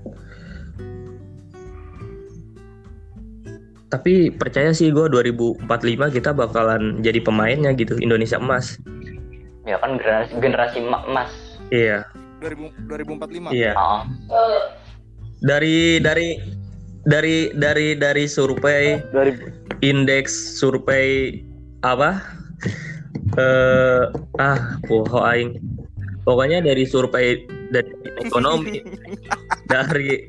Tapi 3.88 4.30
percaya 4.30 4.72
sih 4.72 4.92
gue 4.92 5.08
2045 5.08 5.64
kita 6.12 6.32
bakalan 6.32 7.00
jadi 7.00 7.20
pemainnya 7.20 7.72
gitu 7.72 7.96
Indonesia 7.98 8.36
emas. 8.36 8.76
Ya 9.64 9.80
kan 9.80 9.96
generasi, 9.96 10.32
generasi 10.38 10.78
emas. 10.84 11.32
Iya, 11.68 12.04
2000, 12.40 12.72
2045. 12.86 13.52
iya. 13.52 13.72
Ah, 13.74 14.04
Dari 15.38 16.00
dari 16.00 16.40
dari 17.04 17.52
dari 17.54 17.88
dari 17.94 18.24
survei 18.26 19.00
2000 19.12 19.67
indeks 19.82 20.34
survei 20.60 21.42
apa? 21.86 22.22
Eh 23.38 24.04
ah 24.40 24.80
poho 24.88 25.20
aing. 25.20 25.60
Pokoknya 26.24 26.64
dari 26.64 26.88
survei 26.88 27.44
dari 27.76 27.92
ekonomi 28.24 28.80
dari 29.74 30.24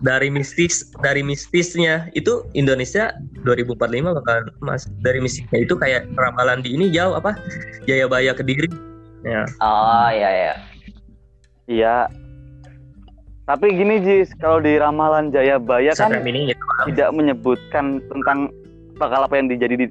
dari 0.00 0.28
mistis 0.30 0.92
dari 1.02 1.24
mistisnya. 1.24 2.08
Itu 2.14 2.46
Indonesia 2.54 3.16
2045 3.42 4.16
bakal 4.22 4.48
emas 4.62 4.86
dari 5.02 5.18
mistisnya. 5.18 5.66
Itu 5.66 5.74
kayak 5.74 6.08
ramalan 6.14 6.62
di 6.62 6.78
ini 6.78 6.94
jauh 6.94 7.18
apa? 7.18 7.34
Jayabaya 7.90 8.32
Kediri. 8.32 8.70
Ya. 9.26 9.44
Oh 9.58 10.08
iya 10.14 10.30
iya. 10.30 10.54
Iya. 11.66 11.96
Tapi 13.44 13.76
gini 13.76 14.00
Jis, 14.00 14.32
kalau 14.40 14.62
di 14.62 14.80
ramalan 14.80 15.28
Jayabaya 15.28 15.92
kan 15.92 16.16
sampai 16.16 16.32
ini 16.32 16.54
gitu 16.54 16.64
tidak 16.88 17.12
menyebutkan 17.12 18.00
tentang 18.08 18.48
bakal 18.94 19.20
apa 19.20 19.34
yang 19.34 19.46
dijadi 19.46 19.74
di 19.76 19.86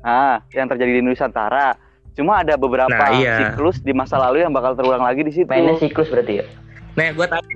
ah 0.00 0.42
yang 0.50 0.66
terjadi 0.66 0.98
di 0.98 1.02
Nusantara. 1.02 1.74
Cuma 2.12 2.40
ada 2.40 2.54
beberapa 2.54 2.92
Nah, 2.92 3.14
iya. 3.14 3.40
siklus 3.40 3.80
di 3.80 3.90
masa 3.90 4.20
lalu 4.20 4.40
yang 4.40 4.52
bakal 4.52 4.72
terulang 4.72 5.00
lagi 5.00 5.22
di 5.22 5.32
situ. 5.32 5.48
Mainnya 5.48 5.76
siklus 5.76 6.06
berarti 6.06 6.34
ya. 6.38 6.46
nah 6.92 7.08
gue 7.08 7.24
tanya 7.24 7.54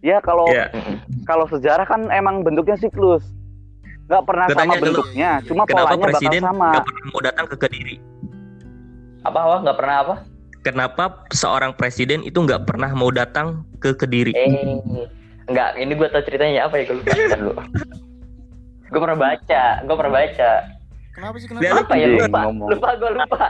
Ya 0.00 0.18
kalau 0.18 0.48
Mm-mm. 0.48 0.98
kalau 1.22 1.46
sejarah 1.46 1.84
kan 1.84 2.10
emang 2.10 2.42
bentuknya 2.42 2.74
siklus. 2.74 3.22
Nggak 4.08 4.24
pernah 4.24 4.46
Gua 4.46 4.52
sama 4.52 4.60
tanya 4.64 4.76
dulu. 4.76 4.86
bentuknya, 4.98 5.30
cuma 5.42 5.62
kenapa 5.62 5.78
polanya 5.86 6.00
bakal 6.00 6.10
presiden 6.10 6.42
sama. 6.42 6.68
nggak 6.68 6.84
pernah 6.84 7.04
mau 7.06 7.20
datang 7.22 7.46
ke 7.46 7.56
Kediri 7.56 7.96
Apa 9.22 9.38
apa 9.40 9.56
nggak 9.62 9.76
pernah 9.78 9.96
apa? 10.00 10.14
kenapa 10.62 11.04
seorang 11.30 11.72
presiden 11.72 12.20
itu 12.20 12.38
nggak 12.38 12.62
pernah 12.64 12.90
mau 12.90 13.10
datang 13.10 13.62
ke 13.78 13.94
Kediri 13.94 14.30
Eh 14.30 14.46
enggak, 15.44 15.74
ini 15.76 15.92
gue 15.92 16.08
tau 16.08 16.20
ceritanya 16.20 16.66
apa 16.66 16.74
ya 16.76 16.84
gue 16.84 16.96
lupa 16.98 17.14
dulu. 17.36 17.52
Gue 18.92 19.00
pernah 19.00 19.18
baca, 19.18 19.64
gue 19.80 19.96
pernah 19.96 20.14
baca. 20.14 20.50
Kenapa 21.12 21.36
sih 21.36 21.48
Lihat 21.48 21.60
kenapa? 21.60 21.80
Apa 21.88 21.94
ya 21.96 22.06
lupa? 22.08 22.40
ngomong. 22.46 22.68
Lupa 22.68 22.88
gue 22.94 23.10
lupa. 23.10 23.46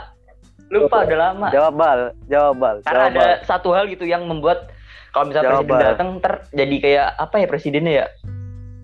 Lupa 0.73 0.97
udah 1.05 1.19
lama. 1.21 1.49
Jawab 1.53 1.75
bal, 1.77 2.01
jawab 2.27 2.55
bal, 2.57 2.77
Karena 2.81 2.97
jawab 2.97 3.13
ada 3.13 3.27
bal. 3.27 3.45
satu 3.45 3.69
hal 3.75 3.85
gitu 3.91 4.05
yang 4.07 4.25
membuat 4.25 4.73
kalau 5.13 5.29
misalnya 5.29 5.53
Jawaban. 5.53 5.67
presiden 5.69 5.85
datang 5.93 6.09
ter 6.25 6.33
jadi 6.57 6.77
kayak 6.81 7.07
apa 7.19 7.35
ya 7.37 7.47
presidennya 7.47 7.93
ya? 7.93 8.07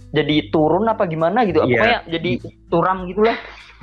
Jadi 0.09 0.37
turun 0.49 0.85
apa 0.85 1.05
gimana 1.05 1.45
gitu? 1.45 1.65
Iya. 1.65 1.69
Pokoknya 1.73 1.99
jadi 2.11 2.31
turam 2.69 2.99
gitu 3.09 3.23
lah. 3.25 3.37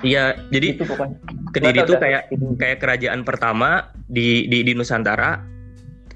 iya 0.03 0.23
jadi 0.51 0.75
Itu 0.75 0.85
pokoknya. 0.85 1.17
Kediri 1.49 1.77
itu 1.81 1.93
kayak 1.95 2.21
kayak 2.59 2.77
kerajaan 2.77 3.23
pertama 3.23 3.89
di 4.05 4.45
di 4.45 4.61
di 4.61 4.75
Nusantara 4.75 5.39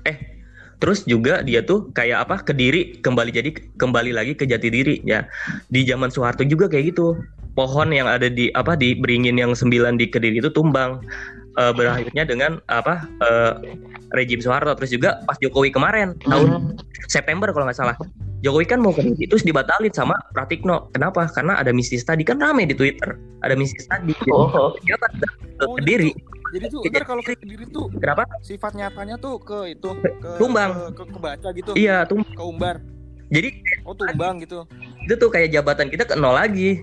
eh 0.03 0.38
terus 0.79 1.03
juga 1.03 1.43
dia 1.43 1.59
tuh 1.63 1.91
kayak 1.91 2.27
apa 2.27 2.35
Kediri 2.43 3.03
kembali 3.03 3.31
jadi 3.35 3.49
kembali 3.77 4.15
lagi 4.15 4.33
ke 4.35 4.47
jati 4.47 4.71
diri 4.71 5.03
ya 5.03 5.27
di 5.69 5.83
zaman 5.83 6.07
Soeharto 6.07 6.47
juga 6.47 6.71
kayak 6.71 6.95
gitu 6.95 7.19
pohon 7.53 7.91
yang 7.91 8.07
ada 8.07 8.31
di 8.31 8.47
apa 8.55 8.79
di 8.79 8.95
beringin 8.95 9.35
yang 9.35 9.51
sembilan 9.51 9.99
di 9.99 10.07
Kediri 10.07 10.39
itu 10.39 10.51
tumbang 10.51 11.03
Eh, 11.59 11.73
berakhirnya 11.75 12.23
dengan 12.23 12.51
apa 12.71 13.03
eh, 13.19 13.51
rejim 14.15 14.39
Soeharto 14.39 14.71
terus 14.79 14.95
juga 14.95 15.19
pas 15.27 15.35
Jokowi 15.43 15.75
kemarin 15.75 16.15
tahun 16.23 16.47
Hmm. 16.49 16.71
September 17.11 17.51
kalau 17.51 17.67
nggak 17.67 17.75
salah. 17.75 17.95
Jokowi 18.39 18.63
kan 18.63 18.79
mau 18.79 18.95
ke 18.95 19.03
Kediri 19.03 19.27
terus 19.27 19.43
dibatalin 19.43 19.91
sama 19.91 20.15
Pratikno. 20.31 20.87
Kenapa? 20.95 21.27
Karena 21.27 21.59
ada 21.59 21.75
mistis 21.75 22.07
tadi 22.07 22.23
kan 22.23 22.39
rame 22.39 22.63
di 22.63 22.77
Twitter. 22.77 23.19
Ada 23.43 23.59
mistis 23.59 23.83
tadi. 23.91 24.15
Oh, 24.31 24.71
dia 24.87 24.95
kan 25.03 25.11
ke 25.19 25.27
Oh, 25.67 25.75
Kediri. 25.75 26.15
Jadi 26.49 26.65
tuh 26.67 26.81
ntar 26.81 27.03
kalau 27.05 27.21
ke 27.21 27.37
Kediri 27.37 27.65
tuh 27.69 27.93
Kenapa? 27.97 28.25
sifat 28.41 28.73
nyatanya 28.73 29.15
tuh 29.15 29.37
ke 29.37 29.73
itu 29.73 29.89
ke 30.17 30.31
Tumbang. 30.37 30.93
ke, 30.93 30.97
ke 30.97 31.03
kebaca 31.13 31.47
gitu. 31.53 31.71
Iya, 31.77 32.09
tuh. 32.09 32.25
Ke 32.25 32.41
umbar. 32.41 32.81
Jadi 33.29 33.61
Oh 33.85 33.93
tumbang 33.93 34.41
gitu. 34.41 34.65
itu 35.05 35.13
tuh 35.13 35.29
kayak 35.29 35.53
jabatan 35.53 35.85
kita 35.87 36.01
ke 36.03 36.17
nol 36.17 36.33
lagi. 36.33 36.81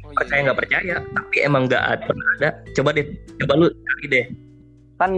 Oh, 0.00 0.12
Percaya 0.16 0.40
nggak 0.48 0.58
percaya, 0.58 0.94
tapi 1.04 1.36
emang 1.44 1.68
nggak 1.68 1.84
ada, 1.84 2.00
pernah 2.00 2.26
ada. 2.40 2.48
Coba 2.72 2.96
deh, 2.96 3.06
coba 3.36 3.52
lu 3.56 3.66
cari 3.68 4.06
deh. 4.08 4.24
Kan 4.96 5.10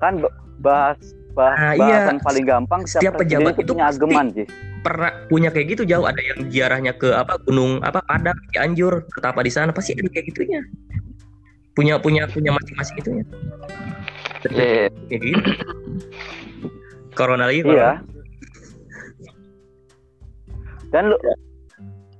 kan 0.00 0.14
bahas 0.58 0.96
bahas 1.36 1.56
Ah, 1.56 1.72
iya. 1.76 2.08
bahasan 2.08 2.16
paling 2.24 2.44
gampang 2.44 2.80
Setiap 2.88 3.20
pejabat 3.20 3.54
itu 3.54 3.70
punya 3.70 3.86
ageman 3.86 4.26
Jis. 4.32 4.48
Pernah 4.80 5.12
punya 5.28 5.52
kayak 5.52 5.76
gitu 5.76 5.82
jauh 5.84 6.08
ada 6.08 6.20
yang 6.24 6.48
ziarahnya 6.48 6.96
ke 6.96 7.12
apa 7.12 7.36
gunung 7.44 7.84
apa 7.84 8.00
Padang, 8.02 8.36
Cianjur, 8.50 9.04
ketapa 9.12 9.44
di 9.44 9.52
sana 9.52 9.70
pasti 9.70 9.92
ada 9.92 10.08
kayak 10.08 10.24
gitunya. 10.32 10.64
Punya 11.80 11.96
punya 11.96 12.28
punya 12.28 12.52
masing-masing 12.52 12.96
itunya. 13.00 13.24
iya, 14.52 14.64
iya. 14.68 14.88
Kayak 15.08 15.20
gitu. 15.24 15.50
Corona 17.16 17.48
lagi. 17.48 17.64
Iya. 17.64 17.64
corona. 17.64 17.92
Dan 20.92 21.02
lu 21.08 21.16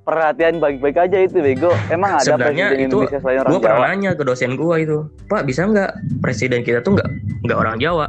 perhatian 0.09 0.55
baik-baik 0.64 0.96
aja 0.96 1.16
itu 1.20 1.44
bego. 1.44 1.77
Emang 1.92 2.16
ada 2.16 2.25
Sebenarnya 2.25 2.73
presiden 2.73 2.88
itu 2.88 2.96
Indonesia 3.05 3.20
selain 3.20 3.38
orang 3.44 3.51
gue 3.53 3.61
pernah 3.61 3.77
Jawa? 3.77 3.88
nanya 3.92 4.11
ke 4.16 4.25
dosen 4.25 4.53
gue 4.57 4.77
itu 4.81 4.99
pak 5.29 5.42
bisa 5.44 5.61
nggak 5.68 5.92
presiden 6.25 6.61
kita 6.64 6.81
tuh 6.83 6.99
nggak 6.99 7.09
nggak 7.46 7.59
orang 7.61 7.77
Jawa 7.79 8.07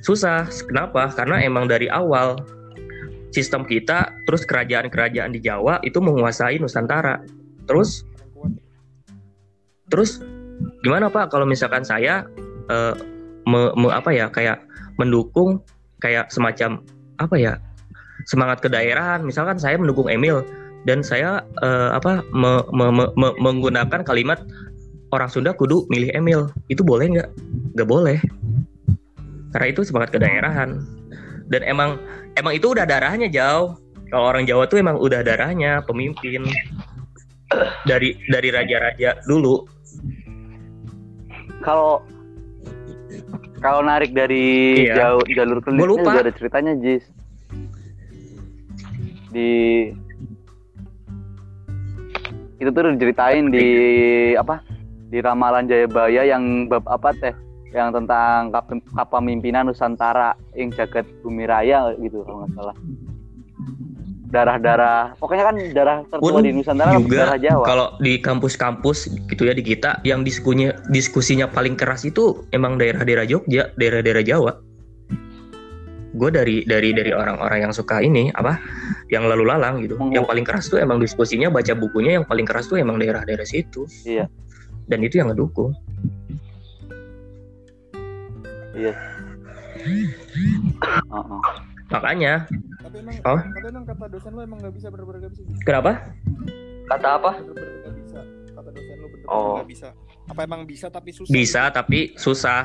susah 0.00 0.48
kenapa 0.64 1.12
karena 1.12 1.44
emang 1.44 1.68
dari 1.68 1.90
awal 1.92 2.40
sistem 3.32 3.64
kita 3.64 4.08
terus 4.24 4.48
kerajaan-kerajaan 4.48 5.36
di 5.36 5.40
Jawa 5.42 5.80
itu 5.84 6.00
menguasai 6.00 6.56
Nusantara 6.60 7.20
terus. 7.68 8.07
Terus 9.88 10.20
gimana 10.84 11.08
pak 11.08 11.32
kalau 11.32 11.48
misalkan 11.48 11.82
saya 11.82 12.24
eh, 12.68 12.94
me- 13.48 13.72
me- 13.74 13.94
apa 13.94 14.12
ya 14.12 14.28
kayak 14.28 14.60
mendukung 15.00 15.62
kayak 16.02 16.28
semacam 16.28 16.82
apa 17.18 17.36
ya 17.38 17.52
semangat 18.26 18.60
kedaerahan. 18.60 19.22
Misalkan 19.22 19.56
saya 19.56 19.78
mendukung 19.78 20.10
Emil 20.10 20.42
dan 20.84 21.00
saya 21.00 21.46
eh, 21.62 21.90
apa 21.94 22.20
me- 22.34 22.66
me- 22.74 22.92
me- 22.92 23.14
me- 23.14 23.38
menggunakan 23.38 24.02
kalimat 24.02 24.42
orang 25.14 25.30
Sunda 25.30 25.54
kudu 25.56 25.86
milih 25.88 26.10
Emil. 26.12 26.40
Itu 26.68 26.82
boleh 26.82 27.08
nggak? 27.08 27.28
Nggak 27.78 27.88
boleh. 27.88 28.18
Karena 29.54 29.66
itu 29.70 29.80
semangat 29.86 30.12
kedaerahan. 30.12 30.82
Dan 31.48 31.64
emang 31.64 31.96
emang 32.36 32.52
itu 32.52 32.76
udah 32.76 32.84
darahnya 32.84 33.32
jauh 33.32 33.72
kalau 34.12 34.24
orang 34.28 34.44
Jawa 34.44 34.68
tuh 34.68 34.80
emang 34.80 35.00
udah 35.00 35.24
darahnya 35.24 35.80
pemimpin. 35.88 36.44
Dari 37.88 38.12
dari 38.28 38.52
raja-raja 38.52 39.24
dulu 39.24 39.64
Kalau 41.60 42.02
kalau 43.58 43.82
narik 43.82 44.14
dari 44.14 44.86
Iya. 44.86 44.94
jauh 44.94 45.22
jalur 45.28 45.58
lupa. 45.66 46.14
juga 46.14 46.20
ada 46.22 46.32
ceritanya 46.32 46.72
Jis. 46.78 47.02
Di 49.28 49.50
itu 52.58 52.68
tuh 52.68 52.90
diceritain 52.90 53.50
di 53.50 53.66
apa 54.34 54.62
di 55.08 55.18
ramalan 55.18 55.70
Jayabaya 55.70 56.26
yang 56.26 56.66
bab 56.66 56.82
apa 56.90 57.14
teh 57.14 57.34
yang 57.70 57.94
tentang 57.94 58.50
kap- 58.50 58.82
kepemimpinan 58.88 59.68
Nusantara 59.68 60.34
yang 60.52 60.72
jagat 60.72 61.06
bumi 61.22 61.46
raya 61.46 61.94
gitu 61.96 62.24
kalau 62.24 62.42
nggak 62.42 62.52
salah 62.56 62.76
darah-darah 64.28 65.16
pokoknya 65.16 65.44
kan 65.48 65.56
darah 65.72 65.96
tertua 66.04 66.20
Pun 66.36 66.44
di 66.44 66.52
Nusantara 66.52 66.92
juga 67.00 67.16
darah 67.24 67.40
Jawa 67.40 67.64
kalau 67.64 67.86
di 67.96 68.20
kampus-kampus 68.20 69.08
gitu 69.32 69.48
ya 69.48 69.56
di 69.56 69.64
kita 69.64 70.04
yang 70.04 70.20
diskusinya 70.20 70.76
diskusinya 70.92 71.48
paling 71.48 71.80
keras 71.80 72.04
itu 72.04 72.44
emang 72.52 72.76
daerah-daerah 72.76 73.24
Jogja, 73.24 73.72
daerah-daerah 73.80 74.24
Jawa. 74.24 74.52
Gue 76.18 76.30
dari 76.32 76.64
dari 76.64 76.92
dari 76.96 77.12
orang-orang 77.12 77.68
yang 77.68 77.72
suka 77.72 78.00
ini 78.00 78.32
apa, 78.32 78.56
yang 79.12 79.28
lalu 79.28 79.44
lalang 79.48 79.84
gitu. 79.84 79.96
Menggu- 80.00 80.16
Yang 80.18 80.24
paling 80.28 80.44
keras 80.44 80.64
tuh 80.66 80.80
emang 80.80 80.98
diskusinya 80.98 81.52
baca 81.52 81.72
bukunya 81.76 82.20
yang 82.20 82.24
paling 82.24 82.48
keras 82.48 82.66
tuh 82.68 82.80
emang 82.80 82.96
daerah-daerah 83.00 83.44
situ. 83.44 83.84
Iya. 84.04 84.26
Dan 84.88 85.04
itu 85.04 85.20
yang 85.20 85.32
ngedukung. 85.32 85.72
iya 88.78 88.94
Heeh. 90.88 91.40
Makanya 91.88 92.44
Tapi 92.78 92.96
emang, 93.00 93.16
Oh. 93.22 93.36
tapi 93.36 93.66
emang 93.66 93.84
kata 93.84 94.04
dosen 94.08 94.30
lo 94.32 94.40
emang 94.40 94.58
nggak 94.60 94.74
bisa 94.74 94.86
bener-bener 94.88 95.18
nggak 95.20 95.32
bisa. 95.34 95.42
kenapa? 95.62 95.90
Kata 96.86 97.08
apa? 97.14 97.30
Bener-bener 97.36 97.74
nggak 97.82 97.94
bisa. 97.98 98.20
Kata 98.50 98.68
dosen 98.70 98.94
lo 98.94 99.06
bener-bener 99.06 99.28
Oh. 99.28 99.64
bisa. 99.64 99.88
Apa 100.26 100.40
emang 100.44 100.62
bisa 100.64 100.86
tapi 100.88 101.10
susah? 101.10 101.32
Bisa 101.32 101.62
tapi 101.68 101.98
susah. 102.14 102.62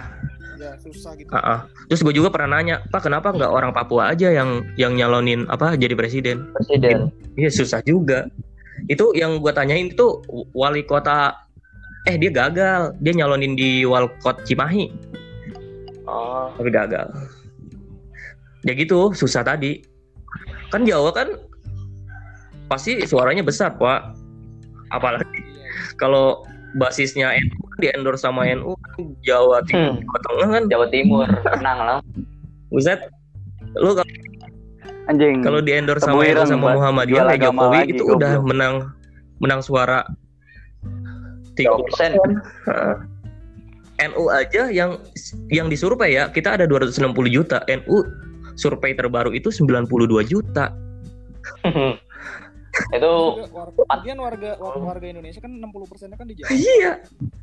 Ya 0.53 0.77
susah 0.77 1.11
gitu. 1.17 1.27
Heeh. 1.27 1.59
Terus 1.89 2.01
gue 2.01 2.13
juga 2.13 2.29
pernah 2.29 2.55
nanya, 2.55 2.83
Pak 2.85 3.03
kenapa 3.03 3.31
nggak 3.31 3.47
orang 3.47 3.71
Papua 3.71 4.13
aja 4.13 4.29
yang 4.29 4.63
yang 4.75 4.93
nyalonin 4.93 5.43
apa 5.47 5.73
jadi 5.73 5.91
presiden? 5.93 6.47
Presiden. 6.53 7.09
Iya 7.33 7.49
susah 7.49 7.81
juga. 7.81 8.29
Itu 8.85 9.11
yang 9.13 9.39
gue 9.39 9.49
tanyain 9.49 9.89
itu 9.89 10.19
wali 10.51 10.83
kota 10.83 11.35
eh 12.03 12.15
dia 12.15 12.29
gagal, 12.29 12.95
dia 12.99 13.13
nyalonin 13.13 13.55
di 13.55 13.83
Walkot 13.83 14.43
Cimahi 14.43 14.91
Oh. 16.03 16.51
tapi 16.53 16.69
gagal. 16.69 17.07
Ya 18.63 18.73
gitu, 18.73 19.11
susah 19.11 19.43
tadi. 19.43 19.83
Kan 20.69 20.83
Jawa 20.83 21.11
kan 21.11 21.27
pasti 22.65 23.03
suaranya 23.03 23.43
besar, 23.43 23.75
Pak. 23.75 24.15
Apalagi 24.89 25.25
Iya. 25.25 25.97
kalau 25.97 26.41
basisnya 26.73 27.33
NU 27.33 27.59
di 27.77 27.87
endorse 27.89 28.23
sama 28.23 28.45
NU 28.45 28.73
Jawa 29.21 29.61
Timur, 29.63 29.93
Hmm. 29.93 30.01
Jawa 30.01 30.19
Tengah 30.23 30.47
kan 30.49 30.63
Jawa 30.69 30.85
Timur. 30.87 31.27
Menang 31.53 31.79
lah. 31.79 31.99
Buset. 32.69 32.99
Lu 33.75 33.93
kalau 33.93 34.09
anjing 35.05 35.43
kalau 35.43 35.59
di 35.59 35.71
endorse 35.73 36.01
sama 36.01 36.23
NU 36.23 36.45
sama. 36.45 36.73
Muhammadiyah 36.73 37.23
kayak 37.27 37.41
Jokowi 37.43 37.77
lagi, 37.77 37.91
itu 37.91 38.03
goblok. 38.03 38.17
udah 38.17 38.33
menang 38.41 38.73
menang 39.37 39.59
suara 39.59 40.01
30%. 41.53 42.17
Heeh. 42.65 42.95
NU 44.09 44.25
aja 44.27 44.73
yang 44.73 44.97
yang 45.53 45.69
disurvei 45.69 46.17
ya 46.17 46.25
kita 46.27 46.57
ada 46.57 46.65
260 46.65 46.97
juta 47.29 47.61
NU 47.69 48.01
survei 48.55 48.93
terbaru 48.93 49.31
itu 49.31 49.49
92 49.49 49.89
juta 50.25 50.71
itu 52.89 53.11
warga, 53.47 53.85
kemudian 53.85 54.17
warga 54.17 54.49
war- 54.57 54.81
warga 54.81 55.05
Indonesia 55.05 55.37
kan 55.37 55.51
60 55.51 55.85
persennya 55.85 56.17
kan 56.17 56.25
di 56.25 56.33
Jawa. 56.35 56.49
iya 56.49 56.93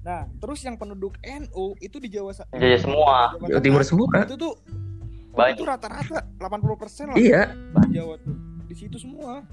Nah, 0.00 0.26
terus 0.36 0.58
yang 0.60 0.74
penduduk 0.74 1.14
NU 1.22 1.78
itu 1.78 1.96
di 1.96 2.08
Jawa 2.08 2.34
Jawa 2.34 2.78
semua. 2.80 3.16
Jawa 3.36 3.46
Jawa 3.46 3.62
Timur 3.62 3.82
semua 3.84 4.10
Itu 4.24 4.34
tuh 4.34 4.54
Banyak. 5.30 5.54
itu 5.54 5.62
rata-rata 5.62 6.26
80 6.34 6.74
persen 6.74 7.04
lah 7.08 7.16
iya 7.16 7.54
di 7.86 7.94
Jawa 7.94 8.18
tuh. 8.18 8.34
Di 8.66 8.74
situ 8.74 8.96
semua. 8.96 9.46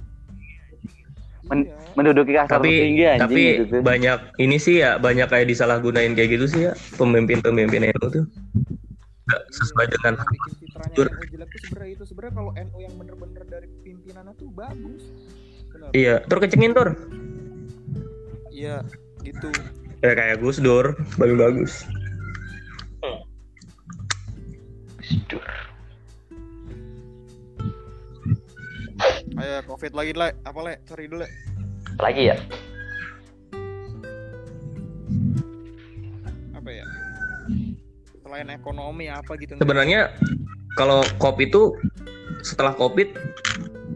Men- 1.45 1.63
Iya. 1.63 1.77
menduduki 1.93 2.33
kasar 2.33 2.59
tapi 2.59 2.69
tertinggi 2.73 3.03
anjing 3.05 3.21
tapi 3.23 3.43
gitu 3.61 3.75
banyak 3.79 4.19
ini 4.35 4.57
sih 4.57 4.75
ya 4.77 4.97
banyak 4.97 5.27
kayak 5.27 5.47
disalahgunain 5.47 6.11
kayak 6.11 6.29
gitu 6.33 6.45
sih 6.45 6.61
ya 6.67 6.73
pemimpin-pemimpin 6.97 7.87
NU 7.87 8.05
tuh 8.11 8.25
nggak 9.27 9.43
sesuai 9.51 9.85
dengan 9.91 10.13
bikin 10.23 10.51
citranya 10.63 10.93
jujur. 10.95 11.07
NU 11.11 11.23
jelek 11.27 11.47
tuh 11.51 11.59
sebenarnya 11.67 11.91
itu 11.91 12.03
sebenarnya 12.07 12.33
kalau 12.33 12.51
NU 12.55 12.77
yang 12.79 12.95
bener-bener 12.95 13.43
dari 13.43 13.67
pimpinannya 13.83 14.33
tuh 14.39 14.49
bagus. 14.55 15.03
Benar. 15.67 15.89
iya 15.91 16.15
tur 16.25 16.39
kecengin 16.39 16.71
tur 16.71 16.89
Iya, 18.49 18.81
gitu. 19.21 19.53
ya 20.01 20.17
kayak 20.17 20.41
Gus 20.41 20.57
Dur 20.57 20.97
paling 21.19 21.37
bagus 21.37 21.85
Ayo 29.37 29.61
Covid 29.69 29.93
lagi 29.93 30.17
le, 30.17 30.33
apa 30.41 30.59
le? 30.65 30.73
Sorry 30.89 31.05
dulu 31.05 31.21
le. 31.21 31.29
Lagi 32.01 32.33
ya? 32.33 32.37
Selain 38.37 38.53
ekonomi 38.53 39.09
apa 39.09 39.33
gitu? 39.41 39.57
sebenarnya 39.57 40.13
kalau 40.77 41.01
covid 41.17 41.49
itu 41.49 41.73
setelah 42.45 42.69
covid 42.77 43.09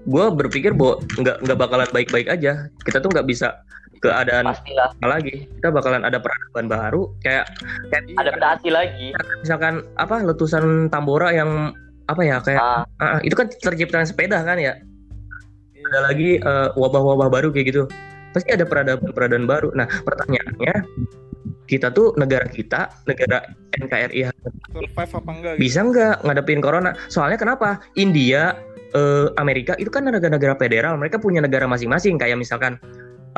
gue 0.10 0.26
berpikir 0.34 0.74
bahwa 0.74 0.98
nggak 1.22 1.46
nggak 1.46 1.58
bakalan 1.62 1.90
baik-baik 1.94 2.26
aja 2.26 2.66
kita 2.82 2.98
tuh 2.98 3.14
nggak 3.14 3.30
bisa 3.30 3.54
keadaan 4.02 4.50
Pastilah. 4.50 4.90
lagi 5.06 5.46
kita 5.46 5.70
bakalan 5.70 6.02
ada 6.02 6.18
peradaban 6.18 6.66
baru 6.66 7.14
kayak 7.22 7.46
kayak. 7.94 8.18
Adaptasi 8.18 8.74
lagi. 8.74 9.14
misalkan 9.46 9.86
apa 10.02 10.26
letusan 10.26 10.90
Tambora 10.90 11.30
yang 11.30 11.78
apa 12.10 12.22
ya 12.26 12.42
kayak 12.42 12.58
Ah, 12.58 12.82
ah, 12.98 13.22
itu 13.22 13.38
kan 13.38 13.46
tercipta 13.46 14.02
sepeda 14.10 14.42
kan 14.42 14.58
ya 14.58 14.74
Iya. 15.78 15.86
ada 15.86 16.00
lagi 16.10 16.42
eh, 16.42 16.70
wabah-wabah 16.74 17.30
baru 17.30 17.54
kayak 17.54 17.78
gitu 17.78 17.86
pasti 18.34 18.50
ada 18.50 18.66
peradaban-peradaban 18.66 19.46
baru 19.46 19.70
nah 19.78 19.86
pertanyaannya 19.86 20.74
kita 21.72 21.88
tuh 21.96 22.12
negara 22.20 22.44
kita 22.52 22.92
negara 23.08 23.48
NKRI 23.80 24.28
survive 24.76 25.12
apa 25.16 25.32
enggak 25.32 25.54
gitu? 25.56 25.62
bisa 25.64 25.80
nggak 25.88 26.16
ngadepin 26.28 26.60
corona 26.60 26.92
soalnya 27.08 27.40
kenapa 27.40 27.80
India 27.96 28.60
eh, 28.92 29.32
Amerika 29.40 29.80
itu 29.80 29.88
kan 29.88 30.04
negara-negara 30.04 30.60
federal 30.60 31.00
mereka 31.00 31.16
punya 31.16 31.40
negara 31.40 31.64
masing-masing 31.72 32.20
kayak 32.20 32.36
misalkan 32.36 32.76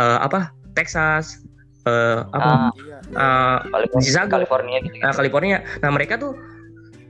eh, 0.02 0.18
apa 0.18 0.50
Texas 0.74 1.46
eh, 1.86 2.26
apa 2.34 2.74
ah, 2.74 2.74
Iya. 3.14 3.70
California, 3.70 4.08
Chicago. 4.08 4.32
California 4.40 4.78
gitu. 4.82 4.96
Nah, 5.04 5.14
California. 5.14 5.58
Nah, 5.84 5.90
mereka 5.92 6.14
tuh 6.18 6.34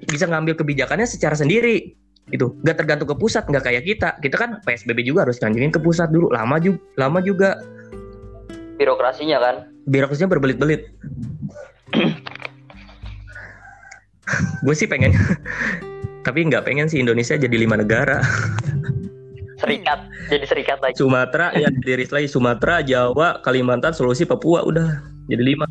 bisa 0.10 0.26
ngambil 0.28 0.58
kebijakannya 0.60 1.08
secara 1.08 1.38
sendiri. 1.38 1.96
Itu 2.32 2.56
nggak 2.64 2.78
tergantung 2.80 3.08
ke 3.12 3.16
pusat, 3.16 3.48
nggak 3.48 3.64
kayak 3.64 3.84
kita. 3.86 4.10
Kita 4.20 4.36
kan 4.36 4.50
PSBB 4.64 5.04
juga 5.04 5.28
harus 5.28 5.40
nganjurin 5.40 5.72
ke 5.72 5.80
pusat 5.80 6.10
dulu. 6.12 6.32
Lama 6.32 6.60
juga, 6.60 6.80
lama 7.00 7.20
juga. 7.22 7.60
Birokrasinya 8.80 9.38
kan. 9.40 9.56
Birokrasinya 9.84 10.32
berbelit-belit. 10.32 10.88
Gue 14.64 14.76
sih 14.76 14.88
pengen, 14.88 15.12
tapi 16.28 16.48
nggak 16.48 16.64
pengen 16.64 16.88
sih 16.88 17.04
Indonesia 17.04 17.36
jadi 17.36 17.54
lima 17.54 17.76
negara. 17.76 18.24
Serikat. 19.60 20.00
Jadi 20.32 20.46
serikat 20.48 20.80
lagi. 20.80 20.96
Sumatera 20.96 21.52
ya 21.56 21.68
diri 21.88 22.08
lagi 22.08 22.28
Sumatera, 22.32 22.80
Jawa, 22.84 23.44
Kalimantan, 23.44 23.92
Sulawesi, 23.92 24.24
Papua 24.24 24.64
udah 24.64 25.04
jadi 25.28 25.44
lima. 25.44 25.68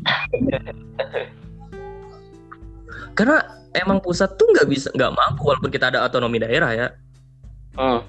Karena 3.13 3.41
emang 3.77 4.01
pusat 4.01 4.37
tuh 4.37 4.49
nggak 4.53 4.67
bisa 4.69 4.89
nggak 4.93 5.13
mampu 5.13 5.45
walaupun 5.45 5.69
kita 5.73 5.89
ada 5.93 6.05
otonomi 6.05 6.41
daerah 6.41 6.71
ya. 6.73 6.87
Hmm. 7.73 8.05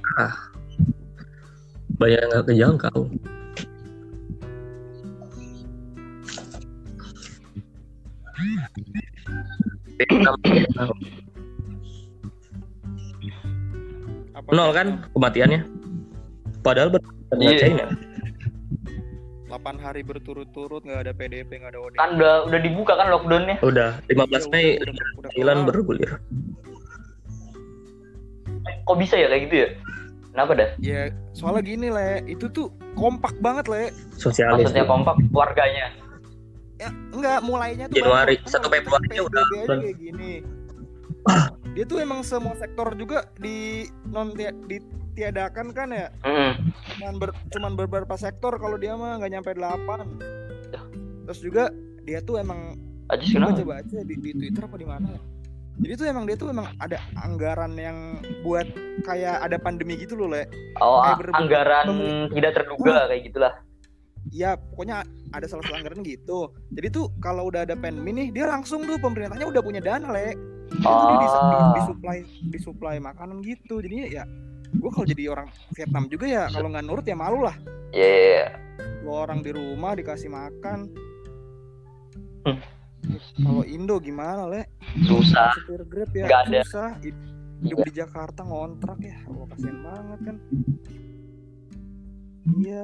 banyak 1.97 2.21
yang 2.21 2.29
nggak 2.29 2.45
kejangkau 2.53 3.01
Apa 14.35 14.49
nol 14.51 14.71
kan 14.75 14.87
kematiannya 15.13 15.61
padahal 16.61 16.91
ber 16.91 17.01
Iya. 17.35 17.59
China 17.61 17.87
8 19.49 19.59
hari 19.77 20.03
berturut-turut 20.03 20.83
nggak 20.83 21.03
ada 21.03 21.13
PDP 21.13 21.51
nggak 21.57 21.73
ada 21.73 21.81
ODP 21.81 21.97
Kan 21.97 22.11
udah 22.15 22.35
udah 22.45 22.61
dibuka 22.61 22.93
kan 22.95 23.07
lockdownnya. 23.09 23.57
udah 23.61 23.91
15 24.07 24.51
Mei 24.51 24.75
Udah- 24.77 24.87
udah- 24.89 25.11
udah 25.17 25.31
Thailand 25.31 25.59
kelar. 25.61 25.69
bergulir 25.69 26.11
Kok 28.85 28.97
bisa 28.99 29.15
ya 29.17 29.27
kayak 29.27 29.43
gitu 29.45 29.57
ya? 29.57 29.69
Kenapa 30.31 30.53
dah? 30.53 30.69
ya 30.79 31.01
soalnya 31.31 31.63
gini 31.65 31.89
le 31.89 32.09
itu 32.27 32.47
tuh 32.49 32.67
kompak 32.93 33.35
banget 33.39 33.67
le 33.67 33.83
sosialis 34.13 34.67
Maksudnya 34.67 34.85
kompak 34.85 35.15
warganya. 35.31 35.95
Ya 36.85 36.91
enggak 37.11 37.39
mulainya 37.41 37.85
tuh 37.89 37.97
Januari, 37.97 38.35
satu 38.45 38.69
Februari 38.69 39.17
udah 39.17 39.43
aja 39.43 39.75
kayak 39.81 39.97
gini 39.97 40.33
dia 41.75 41.85
tuh 41.85 41.99
emang 41.99 42.21
semua 42.21 42.53
sektor 42.55 42.93
juga 42.95 43.25
di 43.41 43.89
non 44.07 44.37
ditiadakan 44.37 45.73
kan 45.73 45.89
ya 45.91 46.09
Mm-mm. 46.23 46.53
cuman 47.01 47.15
ber, 47.17 47.31
cuman 47.49 47.73
beberapa 47.75 48.15
sektor 48.15 48.55
kalau 48.61 48.77
dia 48.77 48.93
mah 48.95 49.17
nggak 49.19 49.33
nyampe 49.33 49.51
8 49.57 50.45
Ya. 50.71 50.83
terus 51.25 51.39
juga 51.39 51.71
dia 52.03 52.19
tuh 52.19 52.43
emang 52.43 52.75
Ajis 53.09 53.31
gue 53.31 53.39
kenapa? 53.39 53.63
baca-baca 53.63 53.97
di, 54.03 54.15
di 54.19 54.31
Twitter 54.35 54.63
apa 54.67 54.75
di 54.75 54.87
mana 54.89 55.07
ya 55.07 55.21
jadi 55.75 55.93
tuh 55.99 56.07
emang 56.07 56.25
dia 56.27 56.37
tuh 56.39 56.49
emang 56.51 56.67
ada 56.79 56.99
anggaran 57.19 57.75
yang 57.75 58.19
buat 58.43 58.67
kayak 59.03 59.43
ada 59.43 59.59
pandemi 59.59 59.99
gitu 59.99 60.15
loh 60.15 60.31
le 60.31 60.47
Oh, 60.79 61.03
Kayak 61.03 61.35
anggaran 61.35 61.87
tidak 62.31 62.53
terduga 62.59 63.07
kayak 63.07 63.23
gitulah. 63.31 63.55
Ya 64.35 64.59
pokoknya 64.59 65.07
ada 65.31 65.47
salah 65.47 65.63
satu 65.63 65.79
anggaran 65.79 66.03
gitu 66.03 66.51
jadi 66.69 66.91
tuh 66.91 67.15
kalau 67.17 67.47
udah 67.47 67.63
ada 67.63 67.73
pandemi 67.73 68.11
nih 68.13 68.29
dia 68.31 68.47
langsung 68.47 68.83
tuh 68.83 68.99
pemerintahnya 68.99 69.47
udah 69.47 69.63
punya 69.63 69.79
dana 69.79 70.11
le 70.11 70.35
Jadi 70.67 70.83
di, 71.15 71.27
Oh. 71.31 71.71
disuplai 71.73 72.19
disuplai 72.45 72.97
makanan 72.99 73.39
gitu 73.41 73.79
jadinya 73.79 74.11
ya 74.11 74.25
gue 74.73 74.91
kalau 74.91 75.07
jadi 75.07 75.31
orang 75.31 75.47
Vietnam 75.71 76.05
juga 76.09 76.27
ya 76.27 76.45
kalau 76.49 76.67
nggak 76.67 76.83
nurut 76.83 77.05
ya 77.05 77.15
malu 77.15 77.39
lah 77.41 77.55
Iya, 77.89 78.03
iya, 78.03 78.19
iya. 78.19 78.47
lo 79.01 79.15
orang 79.15 79.39
di 79.39 79.51
rumah 79.51 79.95
dikasih 79.95 80.27
makan 80.27 80.91
Hmm. 82.43 82.59
kalau 83.39 83.63
Indo 83.65 83.97
gimana 83.99 84.45
le 84.45 84.67
susah. 85.01 85.55
supir 85.57 85.81
grab 85.87 86.11
ya 86.11 86.27
Nggak 86.27 86.43
ada. 86.43 86.61
susah 86.61 86.89
Hid- 86.99 87.25
hidup 87.63 87.79
di 87.83 87.93
Jakarta 87.95 88.41
ngontrak 88.43 88.99
ya 88.99 89.17
oh, 89.27 89.47
kasihan 89.47 89.79
banget 89.81 90.19
kan 90.25 90.37
iya 92.57 92.83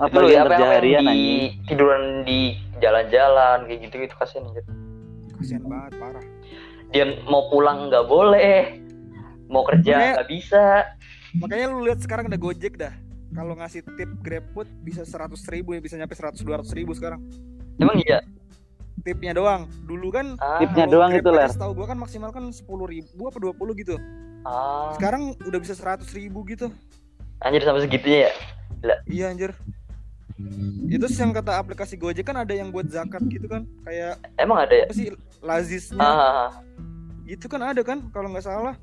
apa 0.00 0.16
kerja 0.16 0.32
yang 0.32 0.72
harian 0.72 1.02
di 1.02 1.06
anjing 1.06 1.50
tiduran 1.66 2.02
di 2.24 2.40
jalan-jalan 2.80 3.58
kayak 3.64 3.80
gitu 3.84 3.94
gitu 4.00 4.14
kasihan 4.16 4.44
anjir. 4.46 4.64
kasihan 5.36 5.62
banget 5.62 5.92
parah 5.96 6.26
Dia 6.90 7.04
mau 7.22 7.46
pulang 7.46 7.86
nggak 7.86 8.02
boleh, 8.04 8.82
mau 9.46 9.62
kerja 9.62 9.94
Makanya- 9.94 10.14
nggak 10.16 10.28
bisa. 10.28 10.64
makanya 11.32 11.66
lu 11.68 11.78
lihat 11.84 12.00
sekarang 12.00 12.26
ada 12.26 12.34
Gojek 12.34 12.74
dah 12.74 12.90
kalau 13.30 13.54
ngasih 13.54 13.86
tip 13.94 14.10
GrabFood 14.18 14.66
bisa 14.82 15.04
seratus 15.04 15.46
ribu 15.46 15.70
ya 15.70 15.78
bisa 15.78 15.94
nyampe 15.94 16.12
seratus 16.12 16.40
dua 16.40 16.58
ratus 16.58 16.72
ribu 16.72 16.90
sekarang 16.90 17.22
Emang 17.76 18.02
iya? 18.02 18.18
tipnya 19.00 19.30
doang 19.30 19.70
dulu 19.80 20.10
kan 20.10 20.34
Ah, 20.36 20.58
Tipnya 20.58 20.84
doang 20.84 21.14
itu, 21.14 21.24
Ler. 21.24 21.46
setahu 21.46 21.72
gua 21.72 21.86
kan 21.86 21.96
maksimal 21.96 22.28
kan 22.28 22.50
sepuluh 22.50 22.84
ribu 22.84 23.24
apa 23.24 23.38
dua 23.38 23.54
puluh 23.54 23.72
gitu 23.72 23.94
ah. 24.42 24.90
sekarang 24.92 25.38
udah 25.40 25.56
bisa 25.56 25.72
seratus 25.72 26.10
ribu 26.10 26.42
gitu 26.44 26.68
Anjir 27.38 27.62
sampai 27.62 27.80
segitunya 27.82 28.26
ya? 28.26 28.32
iya 29.06 29.24
anjir 29.28 29.54
itu 30.90 31.06
sih 31.06 31.20
yang 31.22 31.30
kata 31.30 31.58
aplikasi 31.58 31.94
Gojek 31.94 32.26
kan 32.26 32.36
ada 32.38 32.50
yang 32.50 32.74
buat 32.74 32.90
zakat 32.90 33.22
gitu 33.30 33.46
kan? 33.46 33.62
Kayak 33.86 34.18
Emang 34.34 34.58
ada 34.66 34.74
ya? 34.74 34.84
apa 34.90 34.94
sih 34.94 35.08
lazisnya? 35.40 36.02
Ah, 36.02 36.10
ah, 36.10 36.32
ah. 36.46 36.50
gitu 37.24 37.46
kan 37.46 37.62
ada 37.62 37.80
kan 37.80 38.10
kalau 38.10 38.28
nggak 38.30 38.42
salah. 38.44 38.74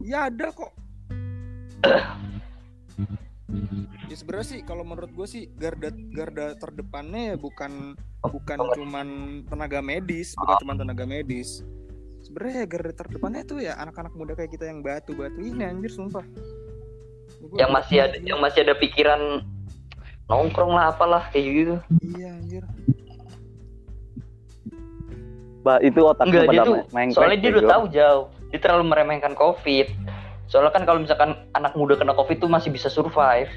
Ya 0.00 0.30
ada 0.30 0.48
kok. 0.50 0.72
Ya 4.08 4.16
sebenarnya 4.16 4.48
sih 4.48 4.60
kalau 4.64 4.84
menurut 4.84 5.12
gue 5.12 5.26
sih 5.28 5.42
garda 5.56 5.92
garda 5.92 6.56
terdepannya 6.56 7.32
ya 7.32 7.36
bukan 7.36 7.96
bukan 8.24 8.58
cuman 8.76 9.08
tenaga 9.46 9.80
medis 9.80 10.32
bukan 10.36 10.56
cuman 10.64 10.76
tenaga 10.80 11.04
medis. 11.04 11.60
Sebenarnya 12.24 12.64
ya 12.64 12.66
garda 12.66 12.92
terdepannya 12.92 13.42
tuh 13.44 13.58
ya 13.60 13.76
anak-anak 13.76 14.12
muda 14.16 14.32
kayak 14.32 14.52
kita 14.52 14.68
yang 14.68 14.80
batu-batu 14.80 15.40
ini 15.40 15.64
anjir 15.64 15.92
sumpah. 15.92 16.24
Gua- 17.44 17.58
yang 17.60 17.70
masih 17.70 17.96
ada 18.04 18.16
yang 18.20 18.40
masih 18.40 18.64
ada 18.64 18.74
pikiran 18.76 19.44
nongkrong 20.28 20.72
lah 20.76 20.92
apalah 20.92 21.24
kayak 21.32 21.44
gitu. 21.48 21.74
iya 22.14 22.36
anjir 22.36 22.64
Bah, 25.66 25.82
itu 25.84 26.00
otaknya 26.00 26.46
Enggak 26.46 26.46
dia 26.48 26.60
pada 26.62 26.64
tuh 26.64 26.76
main 26.94 27.08
soalnya 27.12 27.38
dia 27.44 27.50
udah 27.52 27.64
tahu 27.66 27.84
jauh. 27.92 28.24
Dia 28.48 28.58
terlalu 28.62 28.84
meremehkan 28.88 29.34
COVID. 29.36 29.86
Soalnya 30.48 30.72
kan 30.72 30.88
kalau 30.88 31.04
misalkan 31.04 31.36
anak 31.52 31.76
muda 31.76 31.98
kena 31.98 32.16
COVID 32.16 32.40
tuh 32.40 32.48
masih 32.48 32.72
bisa 32.72 32.88
survive. 32.88 33.50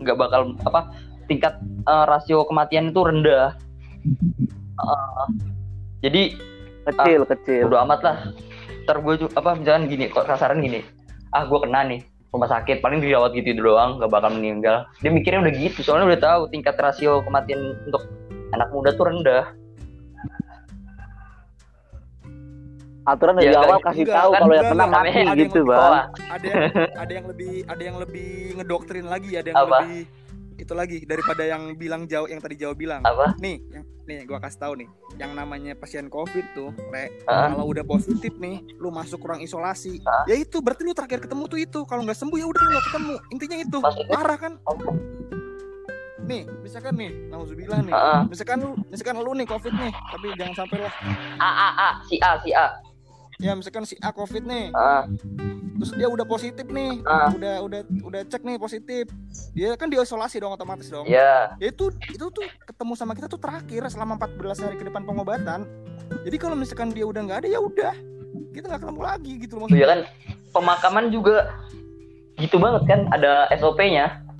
Nggak 0.00 0.16
bakal 0.16 0.56
apa 0.64 0.94
tingkat 1.28 1.60
eh, 1.84 2.04
rasio 2.08 2.48
kematian 2.48 2.94
itu 2.94 3.00
rendah. 3.04 3.52
Eh, 4.80 5.26
jadi 6.00 6.22
kecil 6.88 7.28
kecil 7.28 7.68
udah 7.68 7.84
amat 7.84 8.00
lah. 8.00 8.16
Ntar 8.88 9.04
gue 9.04 9.14
juga 9.20 9.36
apa 9.36 9.50
misalkan 9.58 9.84
gini 9.90 10.08
kok 10.08 10.24
kasaran 10.24 10.64
gini. 10.64 10.80
Ah 11.34 11.44
gue 11.44 11.58
kena 11.60 11.84
nih 11.84 12.00
rumah 12.30 12.46
sakit 12.46 12.78
paling 12.78 13.02
dirawat 13.02 13.34
gitu 13.34 13.58
doang 13.58 13.98
nggak 13.98 14.10
bakal 14.10 14.30
meninggal. 14.30 14.86
Dia 15.02 15.10
mikirnya 15.10 15.42
udah 15.42 15.54
gitu 15.54 15.82
soalnya 15.82 16.14
udah 16.14 16.20
tahu 16.20 16.40
tingkat 16.50 16.78
rasio 16.78 17.22
kematian 17.22 17.74
untuk 17.84 18.06
anak 18.52 18.70
muda 18.70 18.94
tuh 18.94 19.06
rendah. 19.06 19.44
Aturan 23.00 23.32
dari 23.34 23.48
Ya, 23.48 23.58
awal 23.58 23.80
enggak, 23.80 23.86
kasih 23.90 24.04
enggak, 24.06 24.18
tahu 24.20 24.30
kan 24.30 24.40
kalau 24.40 24.54
yang 24.54 24.68
kena 24.70 24.86
mati 24.86 25.22
gitu 25.40 25.60
bang. 25.64 25.80
ada 26.20 26.46
yang 26.46 26.62
ada 26.94 27.12
yang 27.16 27.26
lebih 27.26 27.52
ada 27.66 27.82
yang 27.82 27.96
lebih 27.98 28.28
ngedoktrin 28.60 29.06
lagi 29.08 29.30
ada 29.34 29.46
yang 29.50 29.56
Apa? 29.56 29.78
lebih 29.82 30.00
itu 30.60 30.72
lagi 30.76 31.02
daripada 31.08 31.42
yang 31.42 31.72
bilang 31.74 32.04
jauh 32.04 32.28
yang 32.28 32.38
tadi 32.38 32.60
jauh 32.60 32.76
bilang. 32.76 33.00
Apa? 33.00 33.34
Nih 33.40 33.64
yang 33.72 33.84
nih 34.04 34.26
gua 34.26 34.38
kasih 34.42 34.60
tahu 34.60 34.72
nih. 34.84 34.88
Yang 35.16 35.30
namanya 35.34 35.72
pasien 35.74 36.06
covid 36.06 36.44
tuh 36.52 36.70
le 36.92 37.08
Ah. 37.24 37.48
kalau 37.48 37.70
udah 37.70 37.84
positif 37.84 38.36
nih 38.36 38.60
lu 38.76 38.92
masuk 38.92 39.24
ruang 39.24 39.40
isolasi. 39.40 40.00
Ah. 40.04 40.28
ya 40.28 40.36
itu 40.36 40.60
berarti 40.60 40.82
lu 40.84 40.92
terakhir 40.92 41.24
ketemu 41.24 41.44
tuh 41.48 41.58
itu. 41.58 41.80
Kalau 41.88 42.02
nggak 42.04 42.18
sembuh 42.18 42.38
ya 42.38 42.46
udah 42.46 42.60
lu 42.60 42.70
nggak 42.70 42.86
ketemu. 42.92 43.14
Intinya 43.32 43.56
itu. 43.56 43.78
Maksudnya? 43.80 44.12
parah 44.12 44.38
kan? 44.38 44.52
Nih 46.20 46.42
misalkan 46.62 46.94
nih 46.94 47.10
nauzubillah 47.32 47.80
nih. 47.82 47.94
Ah. 47.94 48.22
misalkan 48.28 48.62
lu 48.62 48.70
misalkan 48.86 49.16
lu 49.18 49.32
nih 49.34 49.46
covid 49.48 49.72
nih 49.74 49.90
tapi 49.90 50.26
jangan 50.38 50.54
sampai 50.62 50.78
lah. 50.84 50.94
A 51.40 51.48
A 51.50 51.68
A 51.74 51.88
si 52.06 52.16
A 52.22 52.38
si 52.44 52.50
A 52.54 52.66
ya 53.40 53.56
misalkan 53.56 53.88
si 53.88 53.96
A 54.04 54.12
covid 54.12 54.44
nih. 54.44 54.70
Ah, 54.76 55.08
terus 55.80 55.92
dia 55.96 56.06
udah 56.06 56.28
positif 56.28 56.68
nih. 56.68 57.00
Ah. 57.08 57.32
udah 57.32 57.64
udah 57.64 57.80
udah 58.04 58.20
cek 58.28 58.44
nih 58.44 58.56
positif. 58.60 59.08
Dia 59.56 59.74
kan 59.80 59.88
diisolasi 59.88 60.38
dong 60.38 60.52
otomatis 60.54 60.92
dong. 60.92 61.08
Ya 61.08 61.56
ya 61.56 61.72
itu 61.72 61.88
itu 62.12 62.28
tuh 62.28 62.46
ketemu 62.68 62.92
sama 62.94 63.16
kita 63.16 63.26
tuh 63.26 63.40
terakhir 63.40 63.88
selama 63.88 64.20
14 64.20 64.64
hari 64.68 64.76
ke 64.76 64.84
depan 64.86 65.02
pengobatan. 65.08 65.64
Jadi 66.22 66.36
kalau 66.36 66.54
misalkan 66.54 66.92
dia 66.92 67.08
udah 67.08 67.20
nggak 67.24 67.38
ada 67.44 67.48
ya 67.48 67.60
udah. 67.64 67.94
Kita 68.52 68.64
nggak 68.68 68.82
ketemu 68.84 69.00
lagi 69.02 69.32
gitu 69.40 69.54
loh 69.56 69.66
ya 69.66 69.72
maksudnya. 69.72 69.88
kan? 69.88 70.00
Pemakaman 70.50 71.04
juga 71.08 71.36
gitu 72.36 72.60
banget 72.60 72.82
kan? 72.86 73.00
Ada 73.10 73.48
SOP-nya 73.56 74.30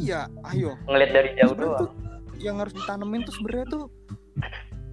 iya 0.00 0.26
ayo. 0.50 0.74
Ngelihat 0.88 1.10
dari 1.12 1.30
jauh 1.36 1.54
doang 1.54 1.76
tuh 1.76 1.90
yang 2.40 2.56
harus 2.56 2.72
ditanemin 2.72 3.20
tuh 3.22 3.34
sebenarnya 3.36 3.66
tuh 3.68 3.84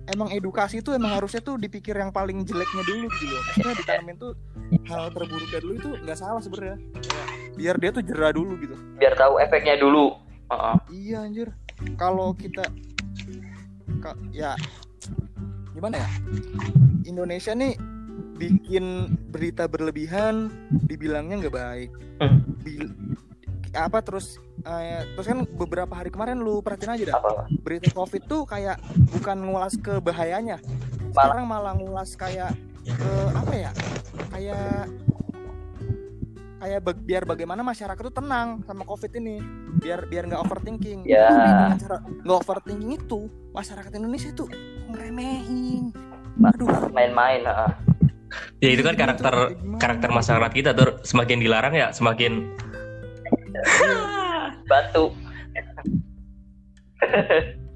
emang 0.08 0.32
edukasi 0.32 0.80
tuh 0.80 0.94
emang 0.94 1.14
harusnya 1.14 1.40
tuh 1.40 1.56
dipikir 1.56 1.94
yang 1.94 2.10
paling 2.10 2.42
jeleknya 2.42 2.84
dulu 2.84 3.06
gitu 3.12 3.26
loh 3.28 3.42
maksudnya 3.44 3.76
ditanemin 3.76 4.16
tuh 4.16 4.32
hal 4.86 5.12
terburuknya 5.12 5.60
dulu 5.60 5.74
itu 5.76 5.90
nggak 6.02 6.18
salah 6.18 6.40
sebenarnya 6.40 6.78
biar 7.54 7.76
dia 7.76 7.90
tuh 7.92 8.02
jerah 8.02 8.32
dulu 8.32 8.54
gitu 8.58 8.76
biar 8.96 9.14
tahu 9.14 9.38
efeknya 9.38 9.76
dulu 9.76 10.16
Heeh. 10.48 10.76
Iya 10.90 11.28
anjir. 11.28 11.52
Kalau 12.00 12.32
kita 12.32 12.64
ka- 14.00 14.16
ya 14.32 14.56
gimana 15.76 16.00
ya? 16.00 16.10
Indonesia 17.04 17.52
nih 17.52 17.76
bikin 18.38 18.86
berita 19.28 19.68
berlebihan 19.68 20.48
dibilangnya 20.88 21.44
nggak 21.44 21.52
baik. 21.52 21.90
Hmm. 22.24 22.48
Bil- 22.64 22.96
apa 23.76 24.00
terus 24.00 24.40
eh, 24.68 25.02
terus 25.16 25.28
kan 25.28 25.40
beberapa 25.48 25.94
hari 25.96 26.12
kemarin 26.12 26.44
lu 26.44 26.60
perhatiin 26.60 26.92
aja 26.92 27.04
dah. 27.08 27.16
Apa 27.20 27.30
berita 27.64 27.88
covid 27.96 28.24
tuh 28.28 28.44
kayak 28.44 28.78
bukan 29.16 29.38
ngulas 29.48 29.80
ke 29.80 30.04
bahayanya 30.04 30.60
sekarang 31.16 31.48
malah 31.48 31.74
ngulas 31.74 32.14
kayak 32.14 32.54
ke 32.86 33.12
apa 33.34 33.54
ya 33.56 33.72
kayak 34.32 34.86
kayak 36.58 36.80
bag- 36.82 37.06
biar 37.06 37.24
bagaimana 37.24 37.62
masyarakat 37.62 38.02
tuh 38.02 38.16
tenang 38.16 38.62
sama 38.66 38.84
covid 38.84 39.12
ini. 39.18 39.40
Biar 39.78 40.10
biar 40.10 40.26
nggak 40.26 40.42
overthinking. 40.42 41.06
Ya. 41.06 41.30
Cara 41.78 42.02
nggak 42.02 42.38
overthinking 42.44 42.92
itu 42.98 43.30
masyarakat 43.54 43.92
Indonesia 43.94 44.30
tuh 44.34 44.50
ngeremehin. 44.92 45.94
Aduh. 46.38 46.70
main-main 46.94 47.42
heeh. 47.46 47.72
Ya 48.62 48.70
itu 48.76 48.84
kan 48.84 48.94
karakter 49.00 49.58
karakter 49.80 50.10
masyarakat 50.12 50.52
kita 50.54 50.70
tuh 50.76 51.00
semakin 51.02 51.40
dilarang 51.40 51.74
ya 51.74 51.90
semakin 51.96 52.52
batu 54.68 55.16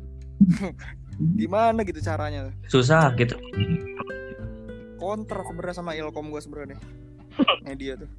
Gimana 1.38 1.86
gitu 1.86 2.02
caranya? 2.02 2.50
susah 2.66 3.14
gitu 3.14 3.38
Kontra 4.98 5.42
sebenarnya 5.42 5.76
sama 5.78 5.98
Ilkom 5.98 6.30
gue 6.30 6.38
sebenarnya. 6.38 6.78
Media 7.66 7.98
tuh. 7.98 8.10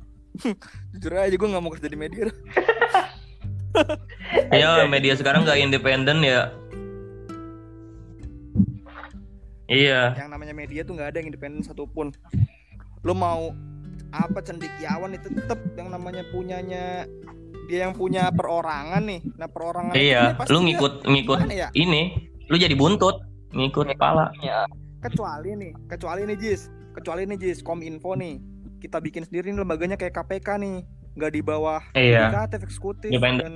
Jujur 0.98 1.14
aja 1.14 1.30
gue 1.30 1.46
nggak 1.46 1.62
mau 1.62 1.70
kerja 1.70 1.86
di 1.86 1.94
media. 1.94 2.26
dah. 2.26 2.36
ya 4.82 4.82
media 4.90 5.14
sekarang 5.14 5.46
nggak 5.46 5.62
independen 5.62 6.20
ya 6.20 6.52
iya 9.70 10.12
Yang 10.12 10.28
namanya 10.28 10.52
media 10.52 10.80
tuh 10.84 10.92
nggak 10.98 11.08
ada 11.14 11.16
yang 11.22 11.28
independen 11.30 11.62
satupun. 11.62 12.10
Lu 13.06 13.14
mau 13.14 13.54
apa 14.12 14.38
cendekiawan 14.44 15.16
itu 15.16 15.32
tetap 15.32 15.58
yang 15.74 15.88
namanya 15.88 16.22
punyanya? 16.30 17.08
Dia 17.66 17.88
yang 17.88 17.96
punya 17.96 18.28
perorangan 18.28 19.00
nih. 19.08 19.20
Nah 19.40 19.48
perorangan 19.48 19.94
iya 19.96 20.36
lu 20.52 20.60
ngikut 20.60 21.08
ngikut 21.08 21.48
ya? 21.48 21.72
ini 21.72 22.28
lu 22.52 22.60
jadi 22.60 22.76
buntut 22.76 23.24
ngikut 23.56 23.96
kepala. 23.96 24.28
Ya 24.44 24.68
kecuali 25.00 25.56
nih 25.56 25.72
kecuali 25.88 26.28
nih 26.28 26.36
Jis. 26.36 26.68
Kecuali 26.92 27.24
nih 27.24 27.38
Jis 27.40 27.64
kominfo 27.64 28.12
nih. 28.12 28.36
Kita 28.82 29.00
bikin 29.00 29.24
sendiri 29.24 29.54
nih 29.54 29.64
lembaganya 29.64 29.96
kayak 29.96 30.12
KPK 30.12 30.60
nih. 30.60 30.76
Nggak 31.16 31.32
di 31.32 31.40
bawah 31.44 31.80
iya. 31.96 32.28
yudikatif 32.28 32.60
eksekutif 32.64 33.08
Independen. 33.12 33.40
dan 33.40 33.54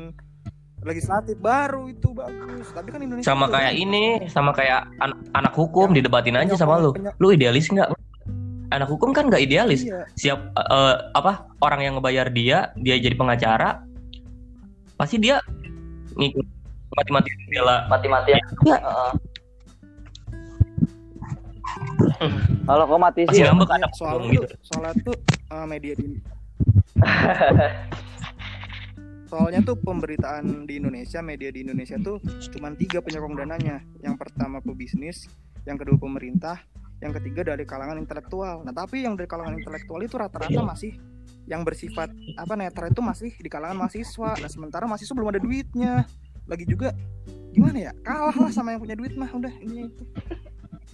legislatif 0.87 1.37
baru 1.43 1.91
itu 1.91 2.15
bagus. 2.15 2.71
Tapi 2.71 2.89
kan 2.95 3.01
Indonesia 3.03 3.27
sama 3.27 3.51
kayak 3.51 3.75
kan. 3.75 3.83
ini 3.83 4.05
sama 4.31 4.51
kayak 4.55 4.87
an- 5.03 5.19
anak 5.35 5.53
hukum 5.57 5.91
Yang- 5.91 6.07
didebatin 6.07 6.37
aja 6.39 6.55
sama 6.55 6.79
lu. 6.79 6.95
lu 6.95 7.27
idealis 7.35 7.67
nggak 7.69 7.91
anak 8.71 8.89
hukum 8.91 9.15
kan 9.15 9.31
nggak 9.31 9.43
idealis. 9.43 9.87
Iya. 9.87 10.07
Siap 10.17 10.41
eh, 10.57 10.95
apa 11.15 11.47
orang 11.63 11.81
yang 11.87 11.95
ngebayar 11.99 12.27
dia 12.31 12.59
dia 12.79 12.97
jadi 12.99 13.15
pengacara 13.15 13.83
pasti 14.97 15.21
dia 15.21 15.41
ngikut 16.17 16.47
mati-mati 16.97 17.31
bela. 17.51 17.87
Mati-matian 17.91 18.41
Iya. 18.65 18.79
Heeh. 18.81 19.13
Kalau 22.69 22.85
kau 22.89 22.99
mati 22.99 23.29
sih, 23.31 23.45
ngambek 23.45 23.69
anak 23.69 23.93
soalnya 23.95 24.27
tuh 24.27 24.33
gitu 24.33 24.57
soalnya 24.65 24.95
tuh 25.05 25.17
eh, 25.53 25.67
media 25.69 25.95
di 25.95 26.07
soalnya 29.31 29.61
tuh 29.61 29.77
pemberitaan 29.77 30.65
di 30.65 30.81
Indonesia 30.81 31.21
media 31.21 31.53
di 31.53 31.61
Indonesia 31.67 32.01
tuh 32.01 32.17
cuma 32.57 32.73
tiga 32.73 33.05
penyokong 33.05 33.37
dananya. 33.37 33.85
Yang 34.01 34.17
pertama 34.17 34.65
pebisnis 34.65 35.29
yang 35.69 35.77
kedua 35.77 36.01
pemerintah 36.01 36.65
yang 37.01 37.13
ketiga 37.13 37.53
dari 37.55 37.65
kalangan 37.69 38.01
intelektual. 38.01 38.65
Nah 38.65 38.73
tapi 38.73 39.05
yang 39.05 39.15
dari 39.15 39.29
kalangan 39.29 39.57
intelektual 39.57 40.01
itu 40.01 40.17
rata-rata 40.17 40.61
masih 40.65 40.97
yang 41.47 41.63
bersifat 41.63 42.11
apa 42.35 42.55
netral 42.59 42.91
itu 42.91 43.03
masih 43.05 43.31
di 43.37 43.49
kalangan 43.53 43.87
mahasiswa. 43.87 44.31
Nah 44.41 44.51
sementara 44.51 44.89
mahasiswa 44.89 45.15
belum 45.15 45.31
ada 45.37 45.41
duitnya. 45.41 46.09
Lagi 46.47 46.65
juga 46.65 46.95
gimana 47.53 47.91
ya? 47.91 47.93
Kalah 48.07 48.37
lah 48.37 48.51
sama 48.55 48.73
yang 48.73 48.81
punya 48.81 48.97
duit 48.97 49.13
mah 49.19 49.29
udah 49.29 49.53
ini 49.61 49.91
itu. 49.91 50.05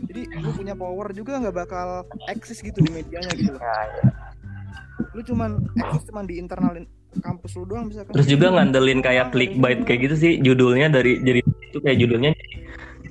Jadi 0.02 0.22
lu 0.40 0.50
punya 0.56 0.74
power 0.74 1.12
juga 1.14 1.38
nggak 1.38 1.54
bakal 1.54 2.08
eksis 2.26 2.64
gitu 2.64 2.82
di 2.82 2.90
medianya 2.90 3.30
gitu 3.36 3.54
loh. 3.54 3.60
Nah, 3.60 3.86
ya. 4.00 4.04
lu 5.12 5.20
cuman 5.22 5.60
eksis 5.76 6.08
cuman 6.08 6.24
di 6.24 6.40
internal 6.40 6.74
in- 6.80 6.90
kampus 7.20 7.52
lu 7.60 7.68
doang 7.68 7.92
bisa 7.92 8.08
kan 8.08 8.16
terus 8.16 8.28
juga 8.30 8.48
ngandelin 8.48 9.04
kayak 9.04 9.36
clickbait 9.36 9.84
kayak 9.84 10.00
gitu 10.08 10.14
sih 10.16 10.32
judulnya 10.40 10.88
dari 10.88 11.20
jadi 11.20 11.44
itu 11.44 11.78
kayak 11.84 11.98
judulnya 12.00 12.32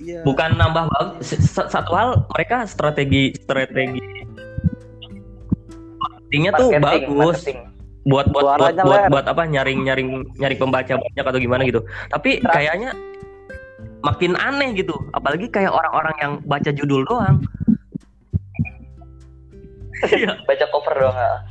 iya 0.02 0.20
bukan 0.26 0.58
nambah 0.58 0.90
bagus 0.90 1.38
satu 1.54 1.92
hal 1.94 2.10
mereka 2.34 2.66
strategi 2.66 3.38
strategi 3.38 4.02
marketingnya 6.02 6.52
tuh 6.58 6.70
Marketing, 6.74 6.82
bagus 6.82 7.38
marketing. 7.46 7.60
buat 8.02 8.26
buat 8.34 8.44
buat, 8.58 8.58
buat, 8.58 8.76
ler. 8.82 9.10
buat 9.14 9.26
apa 9.30 9.44
nyaring 9.46 9.86
nyaring 9.86 10.10
nyari 10.42 10.56
pembaca 10.58 10.98
banyak 10.98 11.26
atau 11.26 11.40
gimana 11.40 11.62
gitu 11.70 11.86
tapi 12.10 12.42
kayaknya 12.42 12.98
makin 14.02 14.34
aneh 14.34 14.74
gitu 14.74 14.98
apalagi 15.14 15.46
kayak 15.54 15.70
orang-orang 15.70 16.16
yang 16.18 16.34
baca 16.50 16.74
judul 16.74 17.06
doang 17.06 17.38
Iya. 20.10 20.34
baca 20.50 20.66
cover 20.74 20.98
doang 20.98 21.14
ah. 21.14 21.46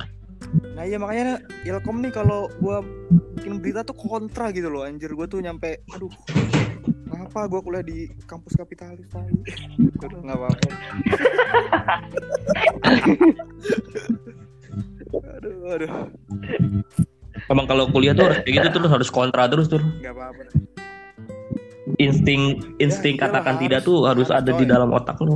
nah 0.75 0.83
iya 0.83 0.99
makanya 0.99 1.39
Ilkom 1.63 2.03
nih 2.03 2.11
kalau 2.11 2.51
gua 2.59 2.83
bikin 3.39 3.63
berita 3.63 3.87
tuh 3.87 3.95
kontra 3.95 4.51
gitu 4.51 4.67
loh 4.67 4.83
anjir 4.83 5.15
gua 5.15 5.23
tuh 5.23 5.39
nyampe 5.39 5.79
aduh 5.95 6.11
kenapa 7.11 7.39
gua 7.51 7.59
kuliah 7.59 7.83
di 7.83 8.07
kampus 8.23 8.55
kapitalis 8.55 9.05
tadi 9.11 9.35
nggak 10.25 10.37
apa-apa. 10.39 10.69
Aduh 15.11 15.67
aduh. 15.67 15.91
Emang 17.51 17.65
kalau 17.67 17.89
kuliah 17.91 18.15
tuh 18.15 18.31
harus 18.31 18.39
kayak 18.47 18.55
gitu 18.63 18.67
terus 18.79 18.91
harus 18.91 19.09
kontra 19.11 19.43
terus 19.51 19.67
tuh. 19.67 19.83
Nggak 19.99 20.13
apa-apa. 20.15 20.43
Insting 21.99 22.63
insting 22.79 23.19
Ya, 23.19 23.27
katakan 23.27 23.59
harus. 23.59 23.63
tidak 23.67 23.79
tuh 23.83 24.07
harus 24.07 24.31
Harus, 24.31 24.39
ada 24.39 24.51
di 24.55 24.63
dalam 24.63 24.89
otak 24.95 25.19
lu. 25.19 25.35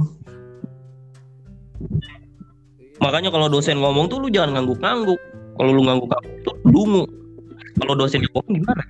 Makanya 3.04 3.30
kalau 3.30 3.52
dosen 3.52 3.84
ngomong 3.84 4.08
tuh 4.08 4.24
lu 4.24 4.32
jangan 4.32 4.56
ngangguk-ngangguk. 4.56 5.20
Kalau 5.60 5.72
lu 5.76 5.82
ngangguk-ngangguk 5.84 6.36
tuh 6.48 6.56
dungu. 6.72 7.04
Kalau 7.76 7.94
dosen 8.00 8.24
ngomong 8.24 8.48
gimana? 8.56 8.84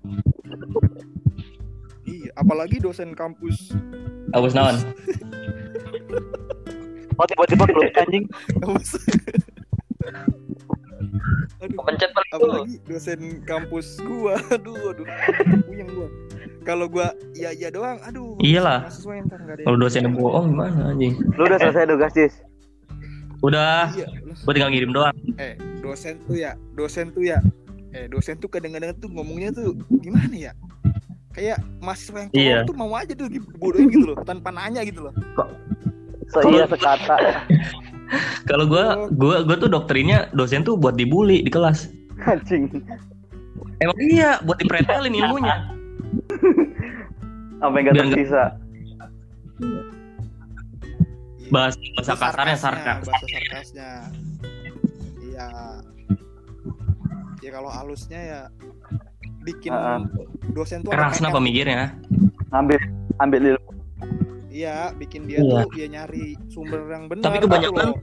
iya 0.00 1.09
apalagi 2.40 2.80
dosen 2.80 3.12
kampus. 3.12 3.76
Awas 4.32 4.56
naon? 4.56 4.80
Oh 7.20 7.26
tiba-tiba 7.28 7.68
keluar 7.68 7.92
anjing. 8.00 8.24
kampus. 8.64 8.96
Aduh. 11.60 11.76
Kepencet 11.76 12.10
paling 12.16 12.30
dulu. 12.32 12.64
Apalagi 12.64 12.76
dosen 12.88 13.20
kampus 13.44 14.00
gua. 14.00 14.40
Aduh 14.56 14.96
aduh. 14.96 15.04
Puyeng 15.68 15.92
gua. 15.92 16.08
Kalau 16.64 16.88
gua 16.88 17.12
iya 17.36 17.52
iya 17.52 17.68
doang. 17.68 18.00
Aduh. 18.00 18.40
Iyalah. 18.40 18.88
kalau 19.68 19.76
dosennya 19.76 20.08
bohong 20.08 20.56
gimana 20.56 20.96
anjing? 20.96 21.20
Lu 21.36 21.44
udah 21.44 21.60
selesai 21.60 21.84
tugas, 21.84 22.12
Cis? 22.16 22.34
udah. 23.40 23.92
Iya 23.96 24.08
gua 24.44 24.52
tinggal 24.56 24.72
ngirim 24.72 24.92
doang. 24.96 25.16
Eh 25.36 25.60
dosen 25.84 26.16
tuh 26.24 26.36
ya 26.40 26.56
dosen 26.72 27.12
tuh 27.12 27.24
ya. 27.24 27.44
Eh 27.92 28.08
dosen 28.08 28.40
tuh 28.40 28.48
kadang-kadang 28.48 28.96
tuh 28.96 29.12
ngomongnya 29.12 29.52
tuh 29.52 29.76
gimana 30.00 30.32
ya 30.32 30.52
kayak 31.30 31.58
mahasiswa 31.78 32.18
yang 32.20 32.30
Iya. 32.32 32.58
tuh 32.64 32.74
mau 32.74 32.90
aja 32.92 33.12
tuh 33.12 33.26
dibodohin 33.26 33.86
gitu 33.88 34.06
loh 34.08 34.18
tanpa 34.20 34.50
nanya 34.50 34.82
gitu 34.82 35.06
loh 35.06 35.14
So, 36.30 36.46
iya 36.46 36.62
sekata. 36.64 37.18
kalau 38.48 38.62
gua 38.64 39.10
gua 39.10 39.42
gua 39.42 39.56
tuh 39.56 39.66
doktrinnya 39.66 40.30
dosen 40.30 40.62
tuh 40.62 40.74
buat 40.74 40.94
dibully 40.94 41.40
di 41.40 41.50
kelas 41.50 41.90
Anjing. 42.20 42.70
emang 43.78 43.98
iya 44.00 44.38
buat 44.40 44.54
dipretelin 44.56 45.10
ilmunya 45.12 45.54
Sampai 47.58 47.82
nggak- 47.82 47.98
tersisa. 48.08 48.44
Iya. 49.58 49.82
bahasa 51.50 51.76
kasarnya 52.14 52.54
sarkasnya, 52.54 52.56
sarkas 52.56 53.02
bahasa 53.04 53.26
sarkasnya 53.28 53.90
iya 55.20 55.46
ya 57.40 57.50
kalau 57.50 57.68
halusnya 57.68 58.20
ya 58.20 58.40
bikin 59.40 59.72
Ah. 59.72 60.04
dosen 60.52 60.84
tuh 60.84 60.90
kerasnya 60.92 61.28
agak 61.30 61.38
pemikirnya 61.38 61.96
Ngambil 62.50 62.78
ambil 63.18 63.40
ilmu. 63.54 63.70
Iya, 64.50 64.90
bikin 64.98 65.30
dia 65.30 65.38
Iya. 65.38 65.62
tuh 65.62 65.70
ya 65.78 65.86
nyari 65.88 66.34
sumber 66.50 66.82
yang 66.90 67.06
benar. 67.06 67.22
Tapi 67.30 67.36
kebanyakan-. 67.38 67.94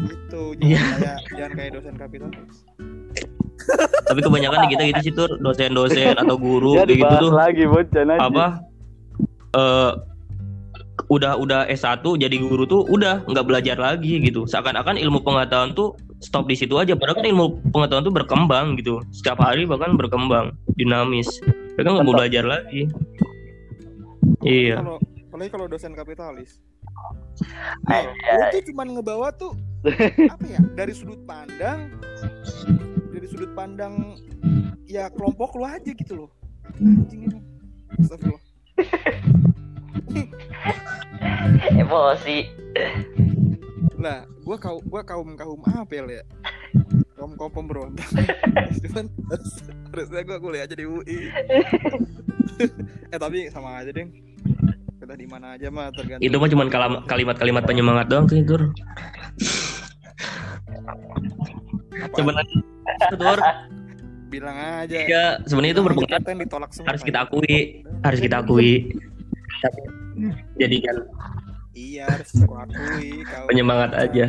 Gitu, 0.00 0.42
Iya. 0.58 0.80
jangan 0.80 0.96
kayak 0.96 1.18
jangan 1.36 1.52
kayak 1.54 1.70
dosen 1.76 1.94
kapitalis. 1.94 2.56
tapi 4.08 4.20
kebanyakan 4.24 4.66
kita 4.72 4.82
gitu 4.88 5.00
sih 5.04 5.12
tuh 5.14 5.28
dosen-dosen 5.38 6.16
atau 6.16 6.34
guru 6.34 6.74
Ya 6.74 6.82
kayak 6.82 6.96
gitu 7.06 7.14
tuh 7.20 7.30
lagi 7.30 7.64
bocah 7.68 8.02
apa 8.18 8.46
eh 9.52 9.90
udah 11.10 11.34
udah 11.42 11.66
S1 11.66 12.06
jadi 12.06 12.36
guru 12.38 12.64
tuh 12.70 12.86
udah 12.86 13.26
nggak 13.26 13.42
belajar 13.42 13.74
lagi 13.74 14.22
gitu 14.22 14.46
seakan-akan 14.46 14.94
ilmu 14.94 15.26
pengetahuan 15.26 15.74
tuh 15.74 15.98
stop 16.22 16.46
di 16.46 16.54
situ 16.54 16.78
aja 16.78 16.94
padahal 16.94 17.18
kan 17.18 17.26
ilmu 17.26 17.58
pengetahuan 17.74 18.06
tuh 18.06 18.14
berkembang 18.14 18.66
gitu 18.78 19.02
setiap 19.10 19.42
hari 19.42 19.66
bahkan 19.66 19.98
berkembang 19.98 20.54
dinamis 20.78 21.26
mereka 21.74 21.98
nggak 21.98 22.06
mau 22.06 22.14
belajar 22.14 22.44
lagi 22.46 22.86
iya 24.46 24.78
Kalau 24.78 25.02
apalagi 25.40 25.50
kalau 25.56 25.66
dosen 25.72 25.96
kapitalis. 25.96 26.60
Ay, 27.88 28.04
Nah, 28.04 28.36
lu 28.36 28.44
tuh 28.52 28.62
cuman 28.68 28.86
ngebawa 28.92 29.32
tuh 29.32 29.56
apa 30.36 30.44
ya? 30.44 30.60
Dari 30.76 30.92
sudut 30.92 31.16
pandang 31.24 31.96
dari 33.08 33.24
sudut 33.24 33.48
pandang 33.56 34.20
ya 34.84 35.08
kelompok 35.16 35.56
lu 35.56 35.64
aja 35.64 35.96
gitu 35.96 36.12
loh. 36.12 36.30
Anjing 36.76 37.24
ini. 37.24 37.40
Astagfirullah. 38.04 38.44
emosi 41.80 42.38
Lah, 43.96 44.24
gua 44.40 44.56
kau 44.56 44.80
gua 44.82 45.02
kaum 45.02 45.36
kaum 45.36 45.60
apel 45.68 46.08
ya. 46.10 46.22
Kaum 47.12 47.36
kaum 47.36 47.52
pemberontak. 47.52 48.08
Cuman 48.82 49.04
harus- 49.28 49.60
harusnya 49.86 50.20
gua 50.24 50.38
kuliah 50.38 50.64
aja 50.64 50.72
di 50.72 50.84
UI. 50.84 51.28
eh 53.06 53.18
tapi 53.18 53.52
sama 53.52 53.76
aja 53.76 53.92
deh. 53.92 54.08
Kita 54.96 55.12
di 55.12 55.26
mana 55.26 55.52
aja 55.52 55.68
mah 55.68 55.92
tergantung. 55.92 56.22
itu 56.22 56.32
mah 56.34 56.48
cuma 56.48 56.64
kalam- 56.66 57.04
kalimat-kalimat 57.04 57.60
penyemangat 57.62 58.06
doang 58.06 58.24
sih 58.24 58.40
tur 58.40 58.72
Apa? 61.92 62.14
sebenarnya 62.14 62.56
tur 63.10 63.38
bilang 64.30 64.56
aja 64.56 64.96
Iya, 65.02 65.26
sebenarnya 65.44 65.74
itu 65.74 65.82
berpengaruh. 65.82 66.16
kita 66.16 66.28
yang 66.30 66.40
ditolak 66.40 66.70
semua 66.70 66.88
Harus 66.88 67.02
kita 67.02 67.18
akui, 67.20 67.56
harus 68.00 68.20
kita 68.22 68.36
akui. 68.38 68.72
Tapi 69.60 69.80
jadikan 70.56 70.96
iya 71.72 72.04
harus 72.06 72.30
aku 72.36 72.54
akui 72.54 73.24
kau 73.24 73.46
Penyemangat 73.48 73.90
aja. 73.94 74.24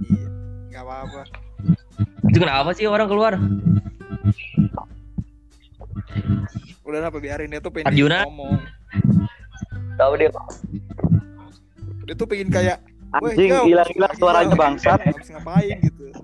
iya 0.00 0.26
nggak 0.70 0.82
apa-apa 0.82 1.22
itu 2.30 2.38
kenapa 2.38 2.70
sih 2.72 2.86
orang 2.86 3.08
keluar? 3.10 3.34
udah 6.86 7.06
apa 7.06 7.18
biarin 7.18 7.50
dia 7.50 7.58
tuh 7.58 7.70
pengen 7.70 7.90
Arjuna? 7.90 8.26
ngomong 8.26 8.58
Tahu 9.94 10.12
dia 10.16 10.30
dia 12.02 12.14
tuh 12.16 12.26
pengen 12.26 12.48
kayak 12.50 12.78
"Weh, 13.22 13.34
Anjing, 13.34 13.50
hilang-hilang 13.66 14.12
suaranya 14.16 14.48
jauh." 14.50 14.58
bangsat. 14.58 14.98
Habis 15.02 15.28
ngapain 15.30 15.78
gitu 15.82 16.06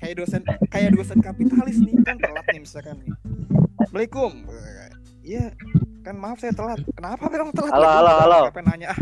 kayak 0.00 0.14
dosen 0.20 0.40
kayak 0.68 0.90
dosen 0.92 1.18
kapitalis 1.20 1.80
nih 1.80 1.96
kan 2.04 2.16
telat 2.20 2.44
nih 2.52 2.60
misalkan 2.60 2.96
nih 3.00 3.12
Assalamualaikum 3.74 4.32
iya 5.24 5.50
kan 6.04 6.14
maaf 6.20 6.38
saya 6.38 6.52
telat 6.54 6.78
kenapa 6.94 7.26
memang 7.26 7.50
telat 7.50 7.72
Halo, 7.74 7.88
halo, 7.90 8.12
halo. 8.22 8.40
Apa 8.52 8.60
nanya 8.62 8.92
ah. 8.92 8.98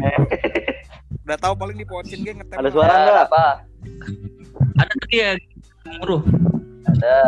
udah 1.28 1.38
tahu 1.38 1.54
paling 1.58 1.76
di 1.76 1.84
pocin 1.84 2.24
gue 2.24 2.32
ngetem 2.32 2.56
Ada 2.56 2.70
suara 2.72 2.94
nggak? 2.94 3.24
apa? 3.28 3.46
Ada 4.80 4.92
tadi 4.96 5.16
ya 5.18 5.30
Muruh. 6.00 6.22
Ada. 6.88 7.18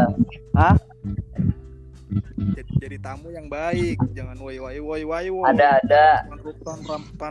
jadi, 2.56 2.70
jadi 2.80 2.96
tamu 3.02 3.28
yang 3.28 3.50
baik 3.52 3.98
jangan 4.16 4.40
woi 4.40 4.56
woi 4.56 4.78
woi 4.80 5.02
woi 5.04 5.26
woi 5.28 5.46
Ada 5.52 5.84
ada. 5.84 6.06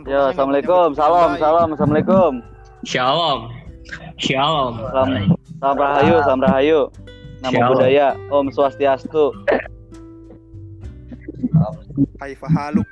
Yo, 0.06 0.30
assalamualaikum, 0.30 0.94
salam, 0.94 1.34
salam, 1.42 1.68
assalamualaikum. 1.74 2.32
Shalom. 2.86 3.50
Shalom. 4.20 4.78
Salam, 4.78 5.08
salam 5.58 5.76
rahayu, 5.80 6.16
salam 6.22 6.40
rahayu. 6.44 6.80
Nama 7.42 7.60
budaya, 7.66 8.06
Om 8.30 8.46
Swastiastu. 8.54 9.34
Hai 12.20 12.32
fahaluk 12.38 12.88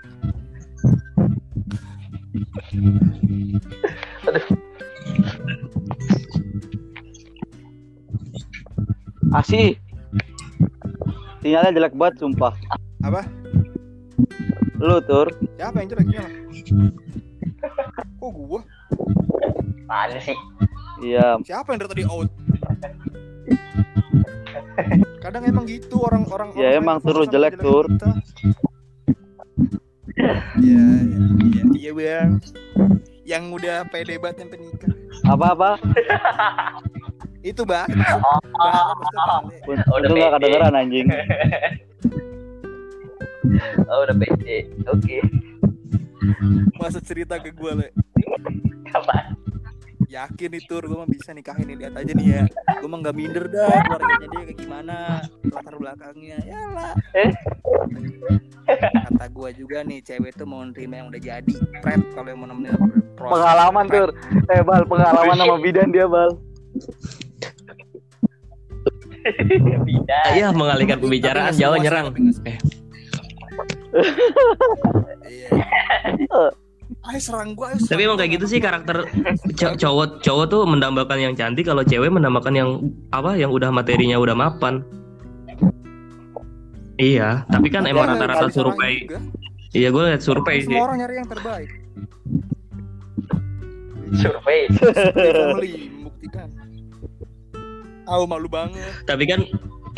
Asih. 9.33 9.81
Sinyalnya 11.41 11.73
jelek 11.73 11.97
banget, 11.97 12.21
sumpah. 12.21 12.53
apa 13.01 13.25
Lu, 14.79 15.01
Tur. 15.03 15.33
siapa 15.57 15.81
yang 15.81 15.89
jeleknya 15.91 16.25
kok 18.23 18.31
gua 18.31 18.61
Mana 19.87 20.19
sih? 20.23 20.39
Iya, 21.03 21.41
siapa 21.43 21.75
yang 21.75 21.83
dari 21.83 21.91
tadi 21.91 22.05
out 22.07 22.31
kadang 25.23 25.43
emang 25.47 25.65
gitu 25.67 26.03
orang-orang 26.03 26.53
Ya, 26.59 26.75
orang 26.77 26.81
emang 26.83 26.97
sama 27.01 27.25
jelek, 27.31 27.55
Tur. 27.59 27.87
kita. 27.89 28.11
Iya, 30.61 30.85
iya, 31.03 31.63
iya, 31.73 31.91
bang. 31.95 32.31
Yang 33.23 33.45
udah 33.59 33.77
pede 33.89 34.15
banget 34.21 34.45
yang 34.45 34.51
penikah. 34.51 34.93
apa-apa? 35.25 35.71
Itu 37.43 37.63
bang. 37.67 37.89
Udah 39.67 40.03
Itu 40.07 40.15
nggak 40.15 40.33
kedengeran 40.39 40.75
anjing. 40.77 41.07
Oh 43.89 44.05
udah 44.05 44.17
pede. 44.19 44.69
Oke. 44.91 45.19
Masa 46.79 46.99
cerita 47.03 47.39
ke 47.39 47.51
gue 47.51 47.73
le. 47.73 47.89
Apa? 48.93 49.35
Yakin 50.13 50.51
itu 50.61 50.75
gue 50.77 50.93
mah 50.93 51.09
bisa 51.09 51.33
nikahin 51.33 51.73
nih 51.73 51.77
lihat 51.81 51.97
aja 51.97 52.13
nih 52.13 52.27
ya. 52.29 52.43
Gue 52.85 52.89
mah 52.93 53.01
nggak 53.01 53.17
minder 53.17 53.49
dah 53.49 53.81
keluarganya 53.89 54.29
dia 54.29 54.43
kayak 54.45 54.59
gimana 54.61 54.97
latar 55.49 55.75
belakangnya. 55.81 56.37
Ya 56.45 56.61
lah. 56.69 56.93
Eh? 57.17 57.33
Kata 58.77 59.25
gue 59.33 59.49
juga 59.57 59.81
nih 59.81 60.05
cewek 60.05 60.37
tuh 60.37 60.45
mau 60.45 60.61
nerima 60.69 61.01
yang 61.01 61.09
udah 61.09 61.17
jadi. 61.17 61.57
Pret 61.81 62.05
kalau 62.13 62.29
yang 62.29 62.45
mau 62.45 62.49
nemenin 62.53 62.77
proses. 63.17 63.41
Pengalaman. 63.41 63.85
Tur. 63.89 64.11
Eh, 64.53 64.61
Bal, 64.61 64.85
pengalaman 64.85 65.33
sama 65.41 65.57
bidan 65.65 65.89
dia, 65.89 66.05
Bal. 66.05 66.37
Bida. 69.89 70.21
Ya 70.37 70.53
mengalihkan 70.53 71.01
pembicaraan 71.01 71.57
Jawa 71.57 71.81
nyerang. 71.81 72.13
Eh, 72.45 72.61
Iya. 75.33 75.49
Ayo 77.03 77.19
serang 77.19 77.59
gua, 77.59 77.75
ayo 77.75 77.83
tapi 77.83 77.87
serang 77.91 78.03
emang 78.07 78.15
gua. 78.15 78.21
kayak 78.23 78.33
gitu 78.39 78.47
sih 78.47 78.59
karakter 78.63 78.97
co- 79.59 79.75
cowok 79.75 80.23
cowok 80.23 80.47
tuh 80.47 80.63
mendambakan 80.63 81.19
yang 81.19 81.35
cantik 81.35 81.67
kalau 81.67 81.83
cewek 81.83 82.15
mendambakan 82.15 82.55
yang 82.55 82.71
apa 83.11 83.35
yang 83.35 83.51
udah 83.51 83.75
materinya 83.75 84.23
udah 84.23 84.39
mapan. 84.39 84.87
Iya, 87.03 87.43
tapi 87.51 87.67
kan 87.73 87.83
emang 87.91 88.15
rata-rata 88.15 88.47
survei. 88.53 89.03
Iya, 89.75 89.91
gue 89.91 90.03
liat 90.15 90.23
survei 90.23 90.63
sih. 90.63 90.71
Semua 90.71 90.87
orang 90.87 91.03
nyari 91.03 91.15
yang 91.19 91.27
terbaik. 91.27 91.71
Survei. 94.13 94.61
Membuktikan. 94.71 96.49
Tahu 98.07 98.23
malu 98.29 98.47
banget. 98.47 98.93
Tapi 99.09 99.25
kan 99.27 99.41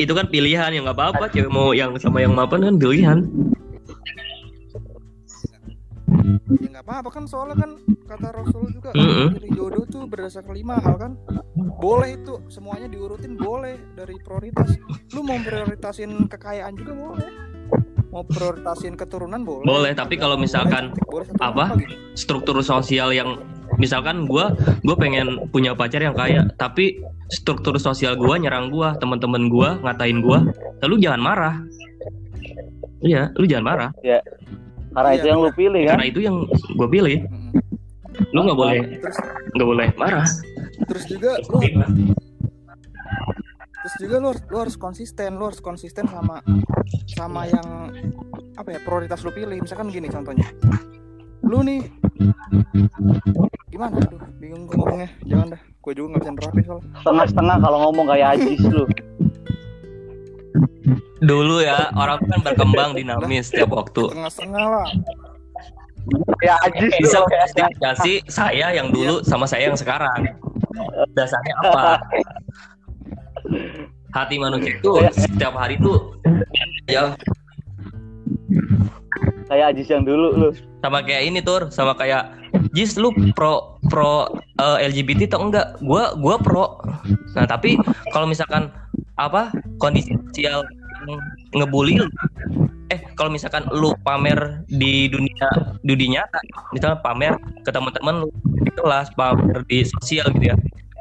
itu 0.01 0.11
kan 0.15 0.25
pilihan 0.31 0.71
yang 0.73 0.89
nggak 0.89 0.97
apa-apa 0.97 1.29
cewek 1.29 1.51
mau 1.51 1.75
yang 1.75 1.93
sama 2.01 2.23
yang 2.23 2.33
mapan 2.33 2.63
kan 2.63 2.75
pilihan. 2.79 3.19
Ya 6.61 6.67
nggak 6.79 6.85
apa-apa 6.85 7.09
kan 7.11 7.23
soalnya 7.27 7.57
kan 7.65 7.71
kata 8.05 8.27
Rasul 8.31 8.71
juga 8.71 8.93
dari 8.95 9.49
jodoh 9.53 9.83
tuh 9.89 10.05
berdasarkan 10.07 10.53
lima 10.55 10.79
hal 10.81 10.95
kan. 10.97 11.11
Boleh 11.55 12.15
itu 12.17 12.39
semuanya 12.47 12.87
diurutin 12.87 13.35
boleh 13.35 13.75
dari 13.93 14.15
prioritas. 14.21 14.79
Lu 15.11 15.21
mau 15.21 15.37
prioritasin 15.41 16.29
kekayaan 16.31 16.73
juga 16.77 16.93
boleh. 16.95 17.29
Mau 18.15 18.23
prioritasin 18.23 18.95
keturunan 18.95 19.43
boleh. 19.43 19.67
Boleh, 19.67 19.91
tapi 19.91 20.15
kalau 20.15 20.39
misalkan 20.39 20.95
boleh 21.11 21.27
satu 21.27 21.41
apa? 21.43 21.75
gitu. 21.75 21.93
struktur 22.15 22.55
sosial 22.63 23.11
yang 23.11 23.35
misalkan 23.75 24.23
gua 24.23 24.55
gue 24.87 24.95
pengen 24.95 25.51
punya 25.51 25.75
pacar 25.75 25.99
yang 25.99 26.15
kaya 26.15 26.47
tapi 26.55 27.03
struktur 27.27 27.75
sosial 27.75 28.15
gua 28.15 28.39
nyerang 28.39 28.71
gua 28.71 28.95
teman-teman 29.01 29.51
gua 29.51 29.75
ngatain 29.83 30.23
gua 30.23 30.47
lalu 30.79 30.95
jangan 31.03 31.21
marah 31.21 31.55
iya 33.03 33.31
lu 33.35 33.43
jangan 33.43 33.65
marah 33.65 33.89
Karena 34.95 35.09
Iya, 35.11 35.17
itu 35.17 35.27
yang 35.27 35.39
lu 35.39 35.51
pilih 35.51 35.81
kan. 35.81 35.89
karena 35.91 36.05
itu 36.07 36.19
yang 36.21 36.35
gue 36.47 36.87
pilih. 36.89 37.17
Mm-mm. 37.21 37.51
lu 38.31 38.39
nggak 38.41 38.55
boleh 38.55 38.79
nggak 39.51 39.67
boleh 39.67 39.87
marah. 39.95 40.23
Terus 40.85 41.03
juga 41.05 41.35
lu 41.41 41.59
terus 43.75 43.95
juga 44.01 44.15
lu, 44.17 44.27
harus- 44.31 44.47
lu 44.47 44.57
harus 44.57 44.75
konsisten 44.75 45.35
lu 45.35 45.45
harus 45.45 45.59
konsisten 45.59 46.07
sama 46.07 46.39
sama 47.05 47.45
yang 47.45 47.91
apa 48.55 48.69
ya 48.71 48.79
prioritas 48.79 49.21
lu 49.21 49.29
pilih. 49.29 49.59
Misalkan 49.59 49.87
gini 49.89 50.07
contohnya. 50.07 50.47
Lu 51.43 51.61
nih 51.61 51.83
gimana? 53.67 53.99
Aduh 53.99 54.23
bingung 54.37 54.63
gue 54.65 54.75
ngomongnya. 54.75 55.09
Jangan 55.21 55.47
dah 55.51 55.61
gue 55.61 55.91
juga 55.93 56.07
nggak 56.09 56.21
bisa 56.23 56.31
nerapin 56.33 56.63
soalnya. 56.65 56.87
Setengah-setengah 56.97 57.55
kalau 57.59 57.77
ngomong 57.83 58.05
kayak 58.07 58.27
Ajis 58.33 58.61
lu. 58.65 58.83
Dulu 61.23 61.63
ya 61.63 61.89
orang 61.95 62.21
kan 62.27 62.39
berkembang 62.43 62.89
dinamis 62.95 63.49
setiap 63.49 63.73
waktu. 63.73 64.11
Setengah-setengah 64.11 64.65
lah. 64.69 64.87
Kayak 66.37 66.57
Ajis 66.69 66.85
lu. 66.85 67.01
bisa 67.01 67.19
klasifikasi 67.25 68.13
saya 68.29 68.67
yang 68.77 68.93
dulu 68.93 69.25
sama 69.25 69.49
saya 69.49 69.73
yang 69.73 69.77
sekarang. 69.77 70.37
Dasarnya 71.17 71.55
apa? 71.65 71.97
Hati 74.13 74.35
manusia 74.37 74.77
itu 74.77 74.91
setiap 75.17 75.57
hari 75.57 75.81
tuh 75.81 76.13
ya. 76.85 77.17
Kayak 79.49 79.65
Ajis 79.73 79.87
yang 79.89 80.05
dulu 80.05 80.27
lu. 80.37 80.49
sama 80.85 81.01
kayak 81.01 81.23
ini 81.25 81.41
tur. 81.41 81.73
Sama 81.73 81.97
kayak 81.97 82.29
Jis 82.77 82.95
lu 82.95 83.11
pro 83.33 83.81
pro 83.89 84.29
eh, 84.61 84.77
LGBT 84.85 85.31
atau 85.33 85.49
enggak? 85.49 85.81
Gua 85.81 86.13
gua 86.21 86.37
pro. 86.37 86.77
Nah 87.33 87.49
tapi 87.49 87.81
kalau 88.13 88.29
misalkan 88.29 88.69
apa 89.15 89.51
kondisi 89.79 90.11
sosial 90.29 90.63
yang 91.05 91.19
ngebully 91.55 92.01
lu, 92.01 92.07
eh 92.91 92.99
kalau 93.15 93.31
misalkan 93.31 93.63
lu 93.71 93.95
pamer 94.03 94.65
di 94.67 95.07
dunia 95.07 95.47
dunia 95.85 96.19
nyata 96.19 96.39
misalnya 96.75 96.97
pamer 96.99 97.33
ke 97.63 97.69
teman-teman 97.71 98.25
lu 98.25 98.29
di 98.65 98.71
kelas 98.75 99.07
pamer 99.15 99.63
di 99.69 99.87
sosial 99.87 100.27
gitu 100.35 100.51
ya 100.51 100.55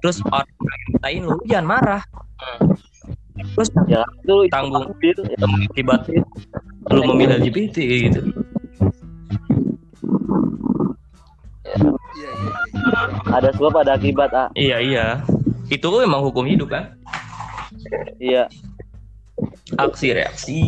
terus 0.04 0.20
orang 0.30 0.46
yang 0.46 0.90
ngatain 0.94 1.22
lu 1.26 1.36
jangan 1.48 1.66
marah 1.66 2.02
terus 3.54 3.68
Ya 3.90 4.00
itu 4.24 4.46
itu 4.46 4.52
Tanggung. 4.54 4.86
takdir. 4.94 5.16
Ya, 5.26 5.36
akibat 5.68 6.00
lu 6.92 7.00
memilih 7.10 7.42
LGBT 7.42 7.76
gitu 7.82 8.20
iya 11.64 11.76
iya 12.14 12.30
iya 12.38 13.00
Ada 13.34 13.50
sebab 13.58 13.74
ada 13.82 13.98
akibat, 13.98 14.30
ah. 14.30 14.48
iya 14.54 14.78
iya 14.78 15.06
itu 15.72 15.88
emang 15.98 16.22
hukum 16.22 16.44
hidup 16.46 16.70
kan 16.70 16.94
Iya. 18.18 18.46
aksi 19.76 20.14
reaksi 20.14 20.60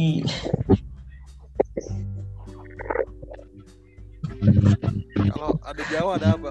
kalau 5.26 5.52
ada 5.62 5.82
Jawa 5.88 6.10
ada 6.18 6.28
apa 6.34 6.50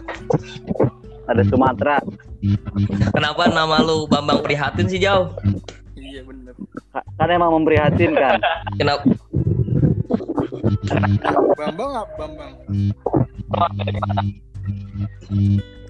Ada 1.25 1.41
Sumatera. 1.49 1.97
Kenapa 3.09 3.49
nama 3.49 3.81
lu 3.81 4.05
Bambang 4.05 4.45
Prihatin 4.45 4.85
sih 4.85 5.01
jauh? 5.01 5.33
Iya 5.97 6.21
bener. 6.21 6.53
Ka- 6.93 7.01
Kan 7.17 7.29
emang 7.33 7.49
memprihatinkan. 7.57 8.37
Kenapa? 8.77 9.01
Bambang 11.57 11.91
apa 11.97 12.13
Bambang? 12.13 12.53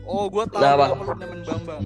Oh, 0.08 0.32
gua 0.32 0.48
tahu 0.48 0.64
lu 0.64 0.72
namain 1.20 1.42
Bambang. 1.44 1.82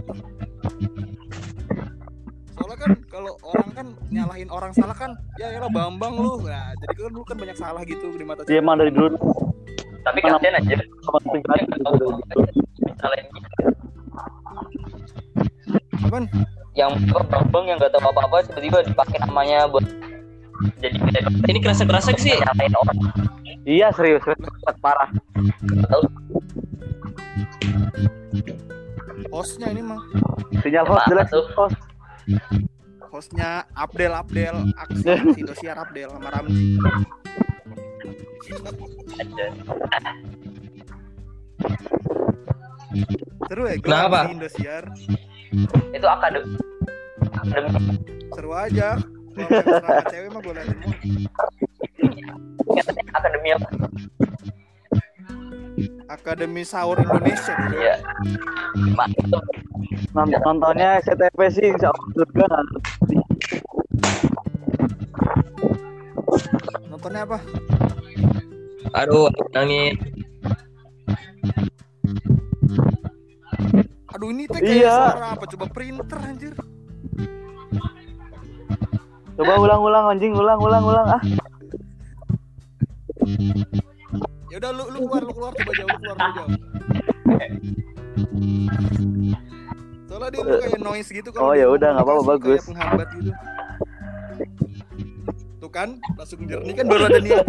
Kan 2.79 2.95
kalau 3.11 3.35
orang 3.43 3.69
kan 3.75 3.87
nyalahin 4.07 4.47
orang 4.47 4.71
salah 4.71 4.95
kan, 4.95 5.11
ya 5.35 5.51
ya 5.51 5.59
Bambang 5.67 6.15
lu. 6.15 6.39
Nah, 6.47 6.71
jadi 6.79 6.93
kan 6.95 7.11
lu 7.11 7.21
kan 7.27 7.35
banyak 7.35 7.57
salah 7.59 7.81
gitu 7.83 8.07
di 8.15 8.23
mata 8.23 8.47
Dia 8.47 8.63
emang 8.63 8.79
dari 8.79 8.91
dulu 8.95 9.19
Tapi 9.99 10.19
kasihan 10.23 10.55
aja. 10.55 10.75
sama 11.03 11.19
gitu 11.59 11.75
dulu. 11.99 12.07
Misalnya 12.79 13.23
Apaan? 15.99 16.25
yang 16.79 16.95
bambang 17.11 17.65
yang 17.67 17.75
gak 17.75 17.91
tahu 17.91 18.07
apa-apa 18.07 18.47
tiba-tiba 18.47 18.79
dipakai 18.87 19.19
namanya 19.27 19.67
buat 19.67 19.83
jadi 20.79 20.95
Ini 21.51 21.59
kerasa-kerasa 21.59 22.15
sih. 22.15 22.39
nyalain 22.39 22.73
orang. 22.79 22.97
Iya 23.67 23.91
serius, 23.91 24.23
serius 24.23 24.47
parah. 24.79 25.11
Tahu 25.91 26.03
Hostnya 29.29 29.69
ini 29.75 29.83
mah. 29.83 29.99
Sinyal 30.63 30.85
host 30.89 31.05
jelek 31.11 31.27
tuh? 31.29 31.45
host. 31.53 31.77
Hostnya 33.09 33.65
Abdel 33.73 34.13
Abdel, 34.13 34.55
Aksa, 34.77 35.17
Indosiar 35.41 35.77
Abdel 35.81 36.13
sama 36.13 36.29
Ramzi. 36.29 36.77
Seru 43.49 43.63
ya, 43.65 43.75
Kenapa? 43.81 44.29
di 44.29 44.37
Indosiar. 44.37 44.83
Itu 45.89 46.05
akademi. 46.05 46.53
Akademi 47.33 47.97
Seru 48.37 48.53
aja. 48.53 49.01
Kalau 49.39 50.03
cewek 50.11 50.29
mah 50.29 50.41
gue 50.45 50.53
liatin 50.53 50.77
mulu. 50.83 50.97
akademi 53.13 53.49
apa? 53.57 53.67
Akademi 56.07 56.63
Sahur 56.63 56.97
Indonesia. 56.97 57.55
Iya. 57.71 57.95
Mantap. 58.93 59.43
Nont- 60.11 60.41
Nontonnya 60.41 60.99
SCTV 60.99 61.39
sih 61.49 61.67
insya 61.69 61.89
Allah. 61.89 62.61
Nontonnya 66.89 67.21
apa? 67.25 67.37
Aduh, 68.95 69.29
nangis. 69.53 69.95
Aduh 74.09 74.27
ini 74.33 74.43
teh 74.49 74.59
kayak 74.59 74.75
Iya. 74.81 74.95
suara 75.13 75.27
apa? 75.37 75.45
Coba 75.47 75.65
printer 75.69 76.19
anjir. 76.19 76.53
Coba 79.39 79.53
ulang-ulang 79.55 80.05
anjing, 80.11 80.33
ulang-ulang 80.35 80.83
ulang 80.83 81.07
ah. 81.15 81.21
Ya 84.49 84.57
udah 84.57 84.71
lu 84.73 84.83
lu 84.89 84.99
keluar 85.05 85.21
lu 85.21 85.33
keluar 85.33 85.51
coba 85.53 85.71
jauh 85.77 85.89
lu 85.89 85.97
keluar 86.01 86.17
lu 86.17 86.31
jauh. 86.33 86.51
Soalnya 90.09 90.29
dia 90.33 90.41
tuh 90.41 90.57
kayak 90.57 90.81
noise 90.81 91.09
gitu 91.13 91.29
Oh, 91.37 91.53
ya 91.53 91.69
udah, 91.69 91.89
nggak 91.93 92.05
apa-apa, 92.05 92.23
bagus. 92.25 92.65
Kayak 92.65 92.73
penghambat 92.73 93.07
gitu. 93.13 93.31
Tuh 95.61 95.69
kan 95.69 95.89
langsung 96.17 96.41
jernih 96.49 96.73
kan 96.73 96.85
baru 96.89 97.03
ada 97.13 97.19
jernih. 97.21 97.39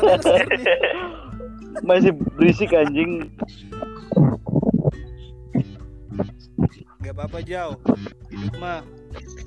Masih 1.81 2.13
berisik 2.37 2.77
anjing. 2.77 3.33
Gak 7.01 7.17
apa-apa 7.17 7.41
jauh. 7.41 7.81
Hidup 8.29 8.55
mah 8.61 8.85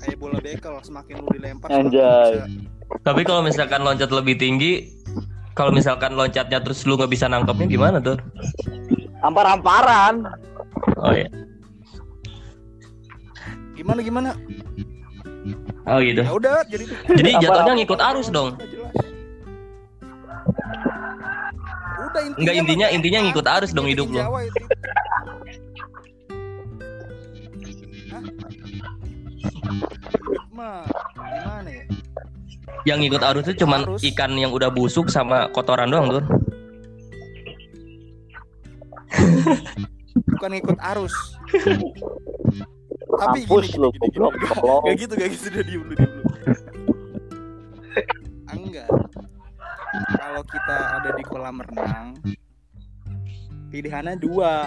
kayak 0.02 0.18
bola 0.18 0.42
bekel 0.42 0.74
semakin 0.82 1.22
lu 1.22 1.28
dilempar 1.32 1.70
Anjay. 1.70 2.44
Tapi 3.06 3.22
kalau 3.22 3.46
misalkan 3.46 3.80
loncat 3.80 4.10
lebih 4.10 4.36
tinggi, 4.36 4.90
kalau 5.54 5.70
misalkan 5.70 6.18
loncatnya 6.18 6.58
terus 6.58 6.82
lu 6.82 6.98
nggak 6.98 7.10
bisa 7.14 7.30
nangkepnya 7.30 7.66
gimana 7.70 7.98
tuh? 8.02 8.18
Ampar-amparan. 9.22 10.26
Oh 10.98 11.14
iya. 11.14 11.30
Gimana 13.78 14.02
gimana? 14.02 14.30
Oh 15.86 15.98
gitu. 16.02 16.26
Ya 16.26 16.32
udah 16.34 16.66
jadi 16.66 16.84
Jadi 17.14 17.30
jatuhnya 17.38 17.74
ngikut 17.78 18.00
arus 18.02 18.28
dong. 18.34 18.58
Udah 22.02 22.22
intinya 22.22 22.38
Enggak 22.38 22.54
intinya 22.58 22.86
intinya 22.90 23.20
ngikut 23.30 23.46
arus 23.46 23.70
dong 23.70 23.86
hidup 23.86 24.10
lo. 24.10 24.22
Mah 30.54 30.86
gimana 31.14 31.70
ya? 31.70 31.84
Yang 32.84 32.98
ngikut 33.08 33.22
arus 33.24 33.42
itu 33.48 33.54
cuman 33.64 33.80
Arus. 33.88 34.00
ikan 34.12 34.32
yang 34.36 34.52
udah 34.52 34.68
busuk 34.68 35.08
sama 35.08 35.48
kotoran 35.56 35.88
doang 35.88 36.20
tuh. 36.20 36.24
Bukan 40.36 40.50
ngikut 40.52 40.78
arus. 40.94 41.14
Tapi 43.14 43.46
Mampus 43.46 43.70
gini, 43.70 43.78
lu, 43.80 43.88
gini, 43.94 44.08
gini, 44.10 44.26
gini. 44.28 44.46
goblok. 44.48 44.80
Gak 44.90 44.96
gitu, 45.00 45.12
gak 45.14 45.28
gitu, 45.32 45.46
udah 45.48 45.64
diem 45.64 45.82
dulu, 45.86 45.94
diem 45.94 46.12
dulu. 46.12 46.24
Enggak. 48.54 48.88
Kalau 50.18 50.42
kita 50.50 50.76
ada 50.98 51.10
di 51.14 51.22
kolam 51.22 51.56
renang, 51.62 52.06
pilihannya 53.70 54.14
dua. 54.18 54.66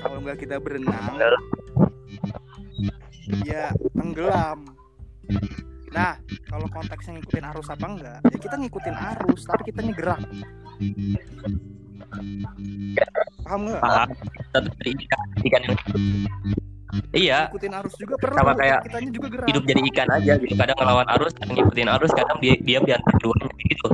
Kalau 0.00 0.18
nggak 0.24 0.38
kita 0.40 0.56
berenang, 0.60 1.16
ya 3.44 3.72
tenggelam. 3.92 4.64
Nah, 5.96 6.12
kalau 6.52 6.68
konteksnya 6.68 7.16
ngikutin 7.16 7.44
arus 7.56 7.66
apa 7.72 7.86
enggak, 7.88 8.18
ya 8.28 8.36
kita 8.36 8.54
ngikutin 8.60 8.96
arus, 9.16 9.40
tapi 9.48 9.62
kita 9.72 9.80
gerak. 9.96 10.20
Paham 13.40 13.60
nggak? 13.64 13.80
Paham. 13.80 14.08
Satu 14.52 14.68
dari 14.76 14.92
ikan, 14.92 15.26
ikan 15.40 15.60
yang 15.64 15.76
Iya, 17.12 17.50
Ngikutin 17.50 17.74
arus 17.82 17.94
juga 17.98 18.14
perlu. 18.20 18.36
Sama 18.36 18.52
kayak 18.56 18.78
kitanya 18.88 19.10
juga 19.10 19.28
gerak. 19.32 19.46
hidup 19.50 19.62
jadi 19.64 19.80
ikan 19.90 20.08
aja 20.12 20.32
gitu. 20.38 20.54
Kadang 20.54 20.76
ngelawan 20.78 21.08
arus, 21.18 21.32
kadang 21.34 21.54
ngikutin 21.56 21.88
arus, 21.98 22.10
kadang 22.12 22.38
dia 22.44 22.54
diam 22.60 22.82
di 22.84 22.92
antara 22.94 23.14
keduanya 23.16 23.48
gitu. 23.66 23.88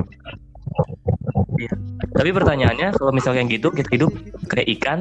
Iya. 1.57 1.73
Tapi 2.13 2.31
pertanyaannya 2.35 2.89
kalau 2.99 3.13
misalnya 3.15 3.43
gitu 3.49 3.69
kita 3.71 3.89
hidup 3.95 4.11
kayak 4.51 4.69
ikan 4.79 4.99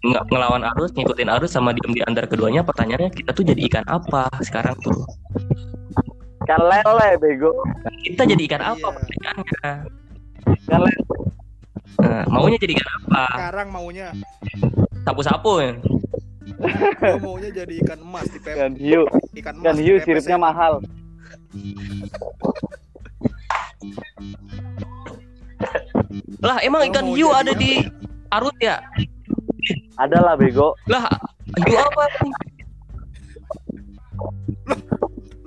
nggak 0.00 0.24
ngelawan 0.32 0.64
arus, 0.76 0.90
ngikutin 0.96 1.28
arus 1.28 1.50
sama 1.52 1.76
diam 1.76 1.92
di 1.92 2.00
antara 2.04 2.24
keduanya, 2.24 2.64
pertanyaannya 2.64 3.12
kita 3.12 3.36
tuh 3.36 3.44
jadi 3.44 3.60
ikan 3.68 3.84
apa 3.84 4.32
sekarang 4.40 4.74
tuh? 4.80 4.96
Kan 6.50 6.60
lele 6.66 7.08
bego. 7.16 7.54
Kita 8.02 8.26
jadi 8.26 8.42
ikan 8.50 8.58
apa 8.58 8.82
Iya. 8.82 8.90
pertanyaannya? 8.90 9.44
Kan 10.66 10.80
lele. 10.82 10.92
Nah, 12.00 12.22
maunya 12.26 12.58
jadi 12.58 12.72
ikan 12.74 12.88
apa? 12.98 13.22
Sekarang 13.30 13.68
maunya, 13.70 14.08
Sapu-sapu 15.00 15.52
ya? 15.62 15.70
maunya 17.22 17.50
jadi 17.54 17.74
ikan 17.86 18.00
emas 18.02 18.26
di 18.26 18.38
pep, 18.42 18.56
Kan 18.58 18.72
hiu. 18.74 19.06
ikan 19.38 19.54
emas. 19.54 19.64
Kan 19.64 19.74
di 19.78 19.82
hiu 19.86 19.96
siripnya 20.02 20.34
ya. 20.34 20.42
mahal. 20.42 20.72
Lah 26.40 26.56
emang 26.64 26.88
ikan 26.90 27.06
hiu 27.12 27.30
ada 27.30 27.52
di 27.52 27.84
arus 28.32 28.56
ya? 28.58 28.80
Ada 30.00 30.18
lah 30.18 30.34
bego. 30.34 30.72
Lah 30.88 31.04
hiu 31.62 31.76
apa? 31.78 32.04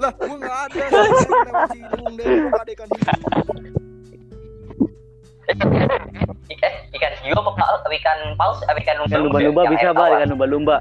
Lah, 0.04 0.12
gua 0.20 0.36
nggak 0.36 0.58
ada. 0.68 0.84
Lewat 0.84 1.64
Ciliwung 1.72 2.14
deh, 2.20 2.26
ada 2.52 2.72
ikan 2.76 2.88
hiu. 2.92 3.00
Ikan, 6.52 6.72
ikan 6.92 7.14
hiu 7.24 7.36
apa? 7.40 7.52
Ikan 7.94 8.20
paus? 8.36 8.60
Apa 8.68 8.80
ikan 8.84 8.96
Ikan 9.08 9.20
lumba-lumba 9.24 9.62
Yang 9.64 9.74
bisa 9.80 9.88
tawar. 9.96 10.10
ikan 10.20 10.30
lumba-lumba. 10.36 10.76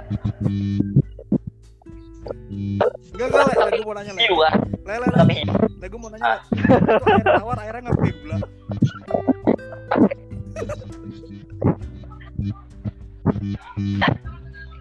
Enggak, 3.12 3.28
enggak, 3.30 3.46
Le. 3.46 3.78
Gua 3.78 3.86
mau 3.86 3.94
nanya, 3.94 4.12
Le. 4.16 4.26
Le, 4.26 4.94
Le, 4.98 5.06
Le. 5.06 5.16
Tapi 5.22 5.34
Le, 5.78 5.86
gua 5.86 6.00
mau 6.02 6.10
nanya, 6.10 6.26
Le. 6.26 6.38
Air 7.14 7.26
tawar, 7.38 7.56
airnya 7.62 7.80
nggak 7.86 7.94
pakai 7.94 8.14
gula. 8.18 8.36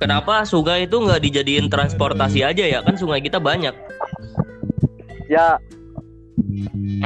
Kenapa 0.02 0.42
sungai 0.50 0.89
itu 0.89 0.98
nggak 0.98 1.22
dijadiin 1.22 1.70
transportasi 1.70 2.42
aja 2.42 2.64
ya? 2.66 2.80
Kan 2.82 2.98
sungai 2.98 3.22
kita 3.22 3.38
banyak. 3.38 3.74
Ya, 5.32 5.56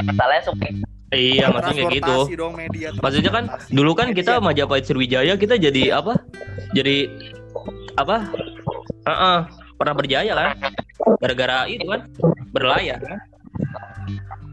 masalahnya 0.01 0.43
sungai 0.49 0.71
Iya, 1.13 1.53
maksudnya 1.53 1.85
kayak 1.85 1.93
gitu. 2.01 2.17
Transportasi 2.25 2.35
dong, 2.41 2.53
media 2.57 2.87
Maksudnya 2.97 3.31
kan 3.31 3.43
dulu 3.69 3.91
kan 3.93 4.07
kita 4.11 4.41
Media. 4.41 4.45
Majapahit 4.49 4.83
Sriwijaya 4.89 5.33
kita 5.37 5.55
jadi 5.61 6.01
apa? 6.01 6.17
Jadi 6.73 7.07
apa? 7.95 8.25
Heeh, 9.05 9.37
pernah 9.77 9.93
berjaya 9.93 10.33
kan? 10.33 10.49
Gara-gara 11.21 11.69
itu 11.69 11.85
kan 11.85 12.09
berlayar. 12.49 12.99
kan? 12.99 13.19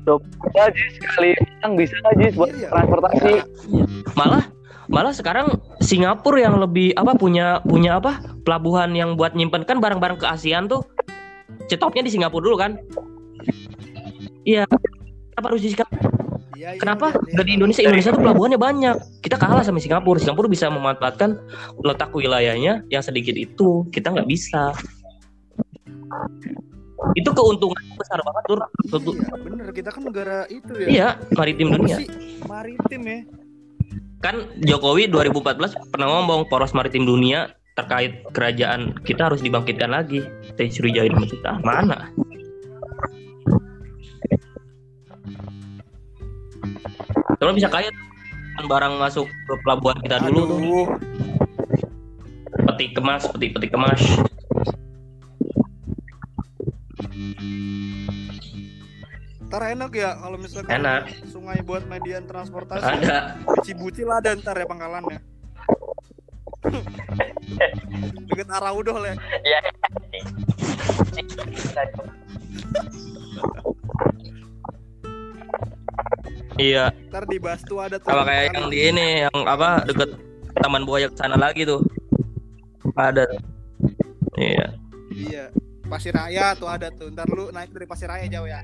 coba 0.02 0.66
Jis 0.74 0.98
sekali 0.98 1.30
yang 1.62 1.72
bisa 1.78 1.94
nggak 2.02 2.14
Jis 2.20 2.34
buat 2.34 2.50
Iya. 2.52 2.68
transportasi. 2.74 3.34
Malah 4.18 4.44
malah 4.90 5.14
sekarang 5.14 5.46
Singapura 5.78 6.42
yang 6.42 6.58
lebih 6.58 6.92
apa 6.98 7.14
punya 7.16 7.62
punya 7.64 7.96
apa? 8.02 8.18
pelabuhan 8.42 8.90
yang 8.92 9.14
buat 9.14 9.38
nyimpen 9.38 9.62
kan 9.62 9.78
barang-barang 9.78 10.18
ke 10.18 10.26
ASEAN 10.26 10.66
tuh 10.66 10.82
cetopnya 11.70 12.02
di 12.02 12.10
Singapura 12.12 12.42
dulu 12.42 12.56
kan? 12.58 12.74
Iya. 14.42 14.64
Kenapa 15.32 15.46
harus 15.48 15.62
di 15.64 15.70
Singapura? 15.72 16.10
Iya, 16.52 16.78
Kenapa 16.78 17.06
lihat. 17.10 17.32
nggak 17.34 17.46
di 17.46 17.52
Indonesia? 17.58 17.82
Indonesia 17.82 18.10
tuh 18.14 18.22
pelabuhannya 18.22 18.60
banyak. 18.60 18.96
Kita 19.24 19.34
kalah 19.34 19.64
sama 19.66 19.82
Singapura. 19.82 20.22
Singapura 20.22 20.46
bisa 20.46 20.70
memanfaatkan 20.70 21.34
letak 21.82 22.14
wilayahnya 22.14 22.86
yang 22.86 23.02
sedikit 23.02 23.34
itu. 23.34 23.82
Kita 23.90 24.14
nggak 24.14 24.28
bisa. 24.30 24.70
Itu 27.18 27.34
keuntungan 27.34 27.82
besar 27.98 28.22
banget 28.22 28.42
tur. 28.46 28.60
Iya, 28.62 29.34
bener 29.42 29.68
kita 29.74 29.90
kan 29.90 30.02
negara 30.06 30.46
itu 30.46 30.72
ya. 30.78 30.86
Iya, 30.86 31.08
maritim 31.34 31.74
dunia. 31.74 31.96
Maritim 32.46 33.02
ya. 33.02 33.18
Kan 34.22 34.46
Jokowi 34.62 35.10
2014 35.10 35.90
pernah 35.90 36.06
ngomong 36.14 36.46
poros 36.46 36.70
maritim 36.70 37.02
dunia 37.02 37.50
terkait 37.74 38.22
kerajaan 38.30 38.94
kita 39.02 39.26
harus 39.32 39.42
dibangkitkan 39.42 39.90
lagi. 39.90 40.22
Teh 40.54 40.70
Sriwijaya 40.70 41.10
kita 41.26 41.58
mana? 41.66 42.06
Kalau 47.42 47.58
bisa 47.58 47.66
kaya 47.66 47.90
kan 48.54 48.64
barang 48.70 49.02
masuk 49.02 49.26
ke 49.26 49.54
pelabuhan 49.66 49.98
kita 49.98 50.22
dulu 50.30 50.46
tuh. 50.46 50.62
Aduh. 50.62 50.86
Peti 52.70 52.94
kemas, 52.94 53.26
peti 53.34 53.50
peti 53.50 53.66
kemas. 53.66 53.98
Ntar 59.50 59.74
enak 59.74 59.90
ya 59.90 60.22
kalau 60.22 60.38
misalkan 60.38 60.70
Enak. 60.70 61.10
sungai 61.26 61.58
buat 61.66 61.82
median 61.90 62.30
transportasi. 62.30 62.86
Ada. 62.86 63.34
Cibuci 63.66 64.06
lah 64.06 64.22
ada 64.22 64.38
ntar 64.38 64.62
ya 64.62 64.66
pangkalannya. 64.70 65.18
Deket 68.30 68.48
Araudo 68.54 69.02
ya. 69.02 69.18
Iya. 69.42 69.60
Iya, 76.62 76.94
Ntar 77.10 77.26
di 77.26 77.42
Bastu 77.42 77.74
ada 77.82 77.98
tuh. 77.98 78.06
sama 78.06 78.22
kayak 78.22 78.54
yang 78.54 78.66
di 78.70 78.78
ini 78.86 79.26
yang 79.26 79.34
apa 79.50 79.82
deket 79.82 80.14
Taman 80.62 80.86
Buaya 80.86 81.10
ke 81.10 81.16
sana 81.18 81.34
lagi 81.34 81.66
tuh. 81.66 81.82
Ada. 82.94 83.26
Iya. 84.38 84.66
Iya. 85.10 85.44
Pasir 85.90 86.14
Raya 86.14 86.54
tuh 86.54 86.70
ada 86.70 86.86
tuh. 86.94 87.10
Ntar 87.10 87.26
lu 87.26 87.50
naik 87.50 87.74
dari 87.74 87.86
Pasir 87.90 88.06
Raya 88.06 88.30
jauh 88.30 88.46
ya. 88.46 88.62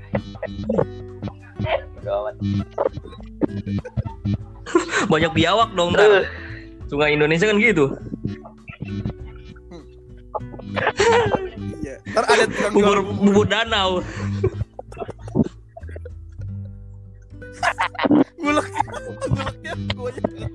Gawat. 1.99 2.39
Banyak 5.11 5.31
biawak 5.35 5.75
dong 5.75 5.91
ntar. 5.91 6.23
Sungai 6.87 7.19
Indonesia 7.19 7.51
kan 7.51 7.59
gitu. 7.59 7.99
Iya. 11.83 11.99
Ntar 12.15 12.23
ada 12.31 12.45
tukang 12.47 12.71
Bubur 12.79 12.97
bubur 13.03 13.45
danau. 13.49 13.99
Ngulek 18.39 18.67
nguleknya 19.27 19.73
goyang. 19.95 20.53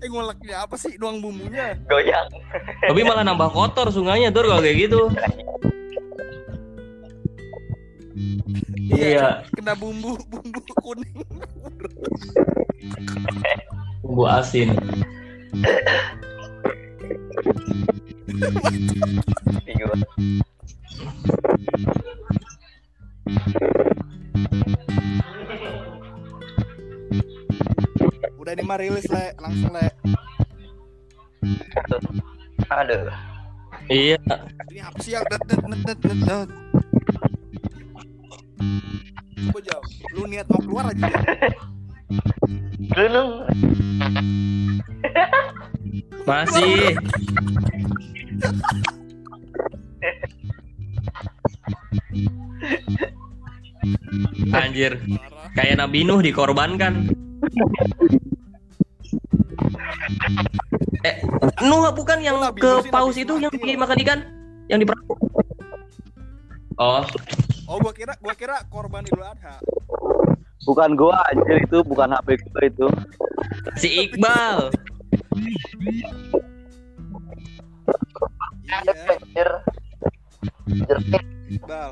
Eh 0.00 0.08
nguleknya 0.10 0.54
apa 0.66 0.74
sih 0.76 0.92
doang 0.98 1.22
bumbunya? 1.22 1.78
Goyang. 1.86 2.26
Tapi 2.84 3.00
malah 3.06 3.24
nambah 3.24 3.50
kotor 3.54 3.88
sungainya 3.94 4.34
tuh 4.34 4.46
kalau 4.46 4.62
kayak 4.62 4.90
gitu. 4.90 5.02
Iya. 8.90 9.46
Kena 9.54 9.72
bumbu 9.78 10.18
bumbu 10.28 10.60
kuning. 10.82 11.16
Bumbu 14.02 14.24
asin. 14.26 14.74
Udah 28.50 28.58
nih 28.58 28.66
mah 28.66 28.78
rilis 28.82 29.06
le, 29.06 29.30
langsung 29.38 29.70
le. 29.70 29.86
Aduh. 32.66 33.06
Iya. 33.86 34.18
Ini 34.74 34.80
apa 34.90 34.98
sih 35.06 35.14
yang 35.14 35.22
det 35.30 35.38
det 35.46 35.62
net 35.70 35.80
net 35.86 36.00
net 36.02 36.18
net. 36.26 36.48
Coba 39.38 39.58
jawab. 39.62 39.84
Lu 40.18 40.26
niat 40.26 40.50
mau 40.50 40.58
keluar 40.66 40.90
aja 40.90 41.06
ya. 41.06 41.22
Dulu. 42.90 43.24
Masih. 46.26 46.98
Anjir, 54.50 54.98
kayak 55.54 55.78
Nabi 55.78 56.02
Nuh 56.02 56.18
dikorbankan. 56.18 57.14
Nuh 61.60 61.92
bukan 61.92 62.18
yang 62.24 62.40
Nabi 62.40 62.60
ke 62.60 62.88
paus 62.88 63.16
Nabi 63.16 63.24
itu 63.24 63.34
yang 63.36 63.52
dimakan 63.52 63.96
ikan? 64.00 64.18
Yang 64.70 64.78
di 64.80 64.86
perahu? 64.88 65.14
Oh, 66.80 67.04
Oh 67.70 67.78
gua 67.78 67.94
kira 67.94 68.18
gua 68.18 68.34
kira 68.34 68.56
korban 68.66 69.06
Idul 69.06 69.22
Adha. 69.22 69.62
Bukan 70.66 70.98
gua 70.98 71.22
anjir 71.30 71.62
itu, 71.62 71.86
bukan 71.86 72.10
HP 72.10 72.28
gua 72.50 72.60
itu. 72.66 72.86
si 73.78 73.88
Iqbal. 74.10 74.74
Iya, 78.66 78.92
Anjir. 79.06 79.50
Jerpit. 80.66 81.24
Bal. 81.62 81.90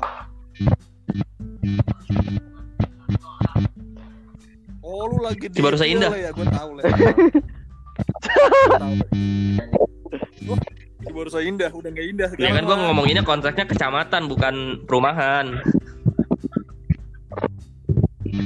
Oh 4.83 5.07
lu 5.07 5.23
lagi 5.23 5.47
di 5.47 5.55
Cibarusah 5.55 5.87
itu, 5.87 5.95
Indah. 5.95 6.11
Ya, 6.11 6.31
gua 6.35 6.47
tahu 6.51 6.69
le. 6.75 6.83
Wah, 10.49 10.59
Cibarusah 11.05 11.41
Indah, 11.43 11.71
udah 11.71 11.89
nggak 11.89 12.07
indah 12.11 12.29
Ya 12.35 12.51
kan 12.51 12.63
gua 12.67 12.75
mah. 12.75 12.91
ngomonginnya 12.91 13.23
kontraknya 13.23 13.65
kecamatan 13.65 14.27
bukan 14.27 14.83
perumahan. 14.83 15.63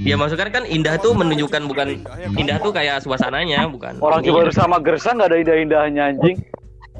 Ya 0.04 0.20
maksudnya 0.20 0.52
kan 0.52 0.68
indah 0.68 1.00
tuh 1.00 1.16
menunjukkan 1.16 1.64
bukan 1.64 1.88
indah 2.36 2.60
tuh 2.60 2.76
kayak 2.76 3.00
suasananya 3.04 3.68
bukan. 3.72 4.00
Orang 4.04 4.20
Ini 4.24 4.36
coba 4.36 4.52
sama 4.52 4.78
Gersa 4.84 5.16
nggak 5.16 5.32
ada 5.32 5.38
indah-indahnya 5.40 6.04
anjing. 6.12 6.38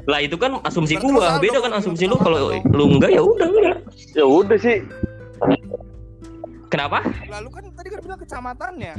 Lah 0.04 0.20
itu 0.20 0.36
kan 0.36 0.60
asumsi 0.68 1.00
gua, 1.00 1.40
beda 1.40 1.64
kan 1.64 1.72
asumsi 1.80 2.04
lu 2.04 2.16
kalau 2.20 2.52
lu 2.52 2.84
enggak 2.96 3.12
ya 3.12 3.24
udah 3.24 3.48
udah. 3.48 3.76
Ya 4.12 4.24
udah 4.24 4.58
sih. 4.60 4.84
Kenapa? 6.68 7.06
Lalu 7.30 7.48
kan 7.54 7.64
tadi 7.76 7.88
kan 7.88 7.98
bilang 8.02 8.20
kecamatannya. 8.20 8.94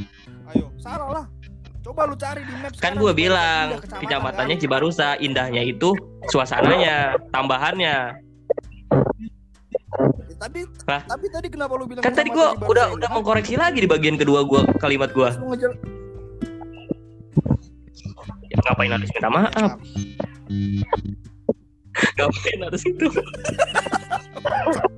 Ayo, 0.54 0.66
salah 0.80 1.10
lah. 1.12 1.26
Coba 1.86 2.10
lu 2.10 2.18
cari 2.18 2.42
di 2.42 2.50
map 2.58 2.74
Kan 2.76 2.98
Cibarusah 2.98 3.14
bilang 3.14 3.66
kecamatan, 3.78 4.02
kecamatannya 4.02 4.56
kan? 4.58 4.62
Cibarusa, 4.66 5.10
indahnya 5.22 5.62
itu 5.62 5.94
suasananya, 6.26 7.14
tambahannya. 7.30 7.96
Ya, 10.26 10.36
tapi 10.36 10.66
Lah. 10.84 11.02
tapi 11.06 11.26
tadi 11.30 11.48
kenapa 11.48 11.78
lu 11.78 11.86
bilang 11.86 12.02
Kan 12.02 12.12
tadi 12.12 12.34
gua 12.34 12.58
Cibarusah 12.58 12.66
udah 12.66 12.86
Indah? 12.90 12.98
udah 12.98 13.10
mengkoreksi 13.14 13.54
lagi 13.54 13.80
di 13.80 13.88
bagian 13.88 14.18
kedua 14.18 14.42
gua 14.42 14.66
kalimat 14.82 15.14
gua. 15.14 15.30
Ngejel- 15.38 15.78
Ya, 18.46 18.58
ngapain 18.64 18.90
harus 18.90 19.10
minta 19.12 19.30
maaf? 19.30 19.52
Ngapain 22.18 22.60
harus 22.62 22.82
itu? 22.84 23.08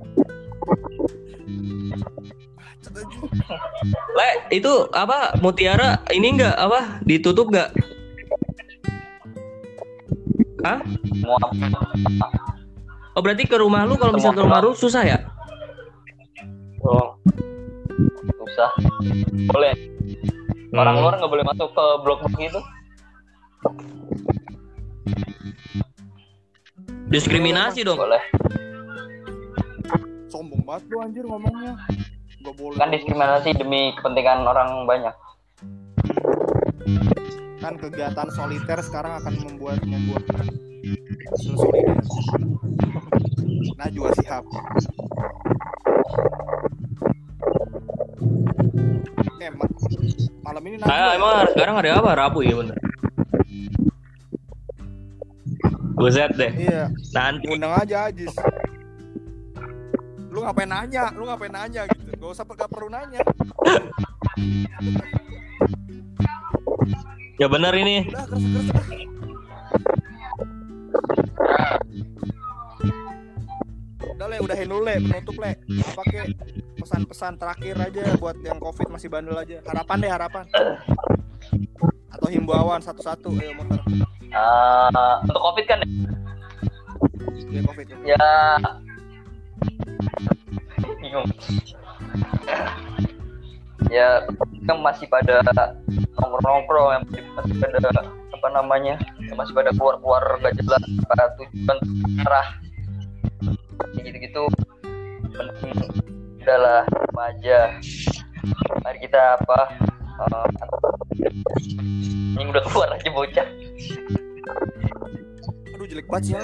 Le, 4.14 4.30
itu 4.50 4.72
apa 4.92 5.36
Mutiara 5.38 6.02
ini 6.10 6.34
enggak 6.34 6.56
apa 6.58 7.00
ditutup 7.06 7.48
enggak? 7.52 7.70
Hah? 10.66 10.82
Oh 13.14 13.22
berarti 13.22 13.46
ke 13.46 13.58
rumah 13.58 13.86
lu 13.86 13.98
kalau 13.98 14.14
misalnya 14.14 14.38
ke 14.38 14.44
rumah 14.46 14.60
lu 14.62 14.74
susah 14.74 15.02
ya? 15.06 15.18
Oh. 16.82 17.14
Susah. 18.46 18.70
Boleh. 19.50 19.74
Orang 20.74 20.94
Hmm. 20.98 21.02
luar 21.02 21.14
nggak 21.18 21.30
boleh 21.32 21.44
masuk 21.46 21.68
ke 21.72 21.84
blok-blok 22.04 22.34
gitu. 22.38 22.60
Diskriminasi 27.08 27.82
dong. 27.88 27.96
Boleh. 27.96 28.20
Sombong 30.28 30.60
banget 30.62 30.82
lu 30.92 30.96
anjir 31.00 31.24
ngomongnya. 31.24 31.74
Gak 32.48 32.56
boleh. 32.56 32.80
Kan 32.80 32.88
diskriminasi 32.88 33.50
demi 33.60 33.92
kepentingan 33.92 34.40
orang 34.40 34.88
banyak. 34.88 35.12
Kan 37.60 37.76
kegiatan 37.76 38.28
soliter 38.32 38.80
sekarang 38.80 39.20
akan 39.20 39.34
membuat 39.44 39.84
membuat 39.84 40.24
solidar. 41.36 42.00
Najwa 43.76 44.08
Shihab. 44.16 44.44
Eh, 49.38 49.50
ma- 49.52 49.76
malam 50.40 50.62
ini 50.64 50.76
Najwa. 50.80 50.88
Ah, 50.88 51.12
ya? 51.12 51.20
emang 51.20 51.32
sekarang 51.52 51.74
ada 51.76 51.90
apa? 52.00 52.10
Rabu 52.16 52.40
ya 52.40 52.54
bener. 52.56 52.78
Buset 56.00 56.32
deh. 56.32 56.52
Iya, 56.56 56.88
Nanti 57.12 57.44
undang 57.52 57.76
aja 57.76 58.08
Ajis. 58.08 58.32
Lu 60.38 60.46
ngapain 60.46 60.70
nanya? 60.70 61.10
Lu 61.18 61.26
ngapain 61.26 61.50
nanya 61.50 61.82
gitu? 61.90 62.14
Gak 62.14 62.30
usah 62.30 62.46
gak 62.46 62.70
perlu 62.70 62.86
nanya. 62.86 63.18
ya 67.42 67.50
benar 67.50 67.74
ini. 67.74 68.06
Udah 68.06 68.22
keras 68.22 68.46
keras. 68.46 68.86
Udah 74.14 74.26
le, 74.30 74.36
udahin 74.38 74.66
dulu 74.70 74.82
le, 74.86 74.94
penutup 75.02 75.36
le. 75.42 75.58
Apa 75.90 76.02
ke 76.06 76.22
pesan-pesan 76.78 77.34
terakhir 77.34 77.74
aja 77.82 78.02
buat 78.22 78.38
yang 78.38 78.62
covid 78.62 78.86
masih 78.94 79.10
bandel 79.10 79.34
aja. 79.34 79.58
Harapan 79.66 79.96
deh 79.98 80.10
harapan. 80.14 80.46
Atau 82.14 82.30
himbauan 82.30 82.78
satu-satu, 82.78 83.34
ayo 83.42 83.58
motor. 83.58 83.82
Eh, 84.22 84.88
untuk 85.26 85.42
covid 85.50 85.66
kan 85.66 85.82
Ya 87.50 87.60
covid. 87.66 87.86
ya. 88.06 88.22
Ya 89.98 90.94
bingung. 90.98 91.26
Ya 93.88 94.08
kan 94.68 94.78
masih 94.84 95.06
pada 95.08 95.40
nongkrong-nongkrong 96.18 96.86
yang 96.92 97.04
masih 97.38 97.54
pada 97.56 97.78
apa 98.38 98.48
namanya 98.54 98.94
yang 99.22 99.36
masih 99.38 99.56
pada 99.56 99.72
keluar-keluar 99.74 100.22
gak 100.44 100.54
jelas 100.60 100.82
pada 101.08 101.24
tujuan 101.40 101.78
arah. 102.26 102.48
Gitu-gitu. 103.96 104.44
Mending 105.32 105.80
udahlah 106.42 106.84
sama 106.86 107.22
aja. 107.32 107.60
Mari 108.84 108.98
kita 109.02 109.40
apa 109.40 109.58
eh, 110.20 110.48
ini 112.38 112.50
udah 112.50 112.62
keluar 112.66 112.88
aja 112.94 113.08
bocah. 113.10 113.48
Aduh 115.74 115.86
jelek 115.86 116.06
banget 116.06 116.38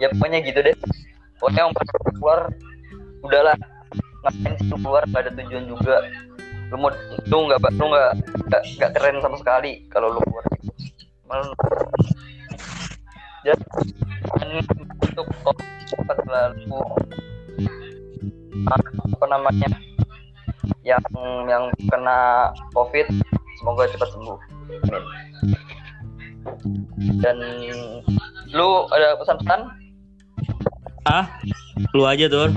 ya 0.00 0.08
pokoknya 0.16 0.38
gitu 0.40 0.60
deh 0.64 0.76
pokoknya 1.40 1.62
om 1.66 1.74
keluar 2.20 2.40
udahlah. 3.24 3.56
Ngapain 4.20 4.52
sih 4.60 4.68
lu 4.68 4.76
keluar? 4.84 5.02
Nggak 5.08 5.22
ada 5.26 5.32
tujuan 5.40 5.64
juga. 5.64 5.96
Lu 6.68 6.76
mau 6.76 6.92
lu 7.26 7.36
nggak 7.48 7.58
lu 7.80 7.84
nggak 7.88 8.12
nggak 8.76 8.90
keren 8.94 9.16
sama 9.24 9.36
sekali 9.40 9.88
kalau 9.88 10.12
lu 10.12 10.20
keluar. 10.28 10.44
Malah 11.26 11.48
dan 13.40 13.56
untuk 15.00 15.26
cepat 15.88 16.18
lalu 16.28 16.76
apa 18.68 19.26
namanya 19.26 19.72
yang 20.84 21.00
yang 21.48 21.72
kena 21.88 22.52
covid 22.76 23.08
semoga 23.56 23.88
cepat 23.88 24.08
sembuh. 24.12 24.38
Amin 24.84 25.14
dan 27.20 27.36
lu 28.50 28.68
ada 28.92 29.16
pesan-pesan 29.20 29.60
Ah, 31.08 31.40
lu 31.96 32.04
aja 32.04 32.28
tuh. 32.28 32.52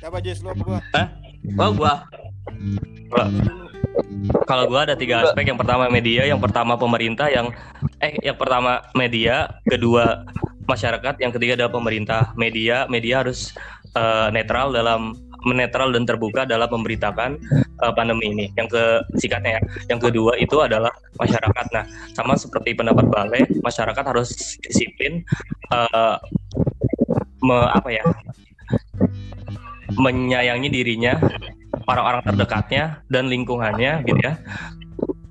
Siapa 0.00 0.18
Jis 0.24 0.40
lu 0.40 0.50
apa 0.50 0.62
gua? 0.64 0.80
Oh 1.60 1.70
gua. 1.76 1.94
Gua. 3.12 3.26
Kalau 4.48 4.64
gua 4.72 4.88
ada 4.88 4.96
tiga 4.96 5.20
aspek. 5.22 5.44
Yang 5.44 5.60
pertama 5.60 5.92
media, 5.92 6.24
yang 6.24 6.40
pertama 6.40 6.80
pemerintah, 6.80 7.28
yang 7.28 7.52
eh 8.00 8.16
yang 8.24 8.38
pertama 8.40 8.80
media, 8.96 9.60
kedua 9.68 10.24
masyarakat, 10.64 11.20
yang 11.20 11.32
ketiga 11.36 11.52
adalah 11.60 11.72
pemerintah. 11.74 12.32
Media, 12.38 12.88
media 12.88 13.20
harus 13.20 13.52
eh, 13.92 14.28
netral 14.32 14.72
dalam 14.72 15.12
menetral 15.42 15.90
dan 15.90 16.06
terbuka 16.06 16.46
dalam 16.46 16.70
memberitakan 16.70 17.36
eh, 17.60 17.92
pandemi 17.92 18.32
ini. 18.32 18.46
Yang 18.56 18.78
ke 18.78 18.84
sikatnya 19.20 19.58
ya. 19.58 19.62
Yang 19.92 20.00
kedua 20.08 20.32
itu 20.40 20.56
adalah 20.64 20.90
masyarakat. 21.20 21.66
Nah, 21.76 21.84
sama 22.16 22.40
seperti 22.40 22.72
pendapat 22.72 23.04
Bale, 23.12 23.44
masyarakat 23.60 24.04
harus 24.06 24.56
disiplin 24.64 25.20
eh, 25.68 26.16
me- 27.42 27.70
apa 27.70 27.90
ya? 27.90 28.04
menyayangi 29.92 30.72
dirinya, 30.72 31.20
orang-orang 31.84 32.24
terdekatnya 32.24 33.04
dan 33.12 33.28
lingkungannya 33.28 34.00
gitu 34.08 34.20
ya. 34.24 34.40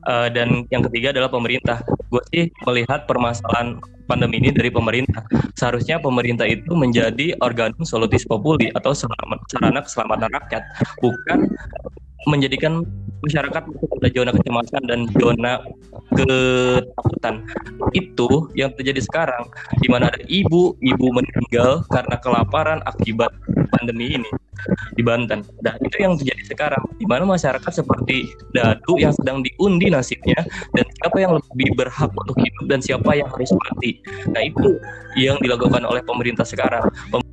Eh, 0.02 0.28
dan 0.34 0.66
yang 0.74 0.82
ketiga 0.90 1.14
adalah 1.14 1.30
pemerintah. 1.30 1.82
Gue 2.10 2.22
sih 2.34 2.50
melihat 2.66 3.06
permasalahan 3.06 3.78
pandemi 4.10 4.42
ini 4.42 4.50
dari 4.50 4.74
pemerintah. 4.74 5.22
Seharusnya 5.54 6.02
pemerintah 6.02 6.50
itu 6.50 6.74
menjadi 6.74 7.38
organum 7.38 7.86
solutis 7.86 8.26
populi 8.26 8.74
atau 8.74 8.98
sarana 8.98 9.82
keselamatan 9.86 10.30
rakyat, 10.34 10.64
bukan 11.00 11.54
menjadikan 12.30 12.86
masyarakat 13.22 13.64
masuk 13.70 13.88
pada 13.98 14.10
zona 14.14 14.32
kecemasan 14.34 14.84
dan 14.90 15.00
zona 15.18 15.52
ketakutan. 16.18 17.36
Itu 17.94 18.50
yang 18.58 18.74
terjadi 18.74 19.02
sekarang, 19.02 19.50
di 19.82 19.88
mana 19.90 20.10
ada 20.10 20.22
ibu, 20.26 20.74
ibu 20.82 21.08
meninggal 21.14 21.86
karena 21.90 22.16
kelaparan 22.22 22.80
akibat 22.90 23.30
pandemi 23.74 24.18
ini 24.18 24.30
di 24.94 25.02
Banten. 25.02 25.42
Nah, 25.66 25.74
itu 25.82 25.96
yang 26.02 26.14
terjadi 26.18 26.54
sekarang, 26.54 26.84
di 26.98 27.06
mana 27.10 27.26
masyarakat 27.26 27.72
seperti 27.72 28.30
dadu 28.54 28.98
yang 29.02 29.14
sedang 29.16 29.42
diundi 29.42 29.90
nasibnya 29.90 30.38
dan 30.78 30.86
siapa 31.02 31.18
yang 31.18 31.34
lebih 31.38 31.70
berhak 31.74 32.12
untuk 32.14 32.38
hidup 32.38 32.66
dan 32.70 32.80
siapa 32.82 33.18
yang 33.18 33.30
harus 33.30 33.50
mati. 33.54 34.02
Nah, 34.30 34.42
itu 34.46 34.78
yang 35.18 35.38
dilakukan 35.42 35.82
oleh 35.86 36.02
pemerintah 36.06 36.46
sekarang. 36.46 36.86
Pem- 37.10 37.26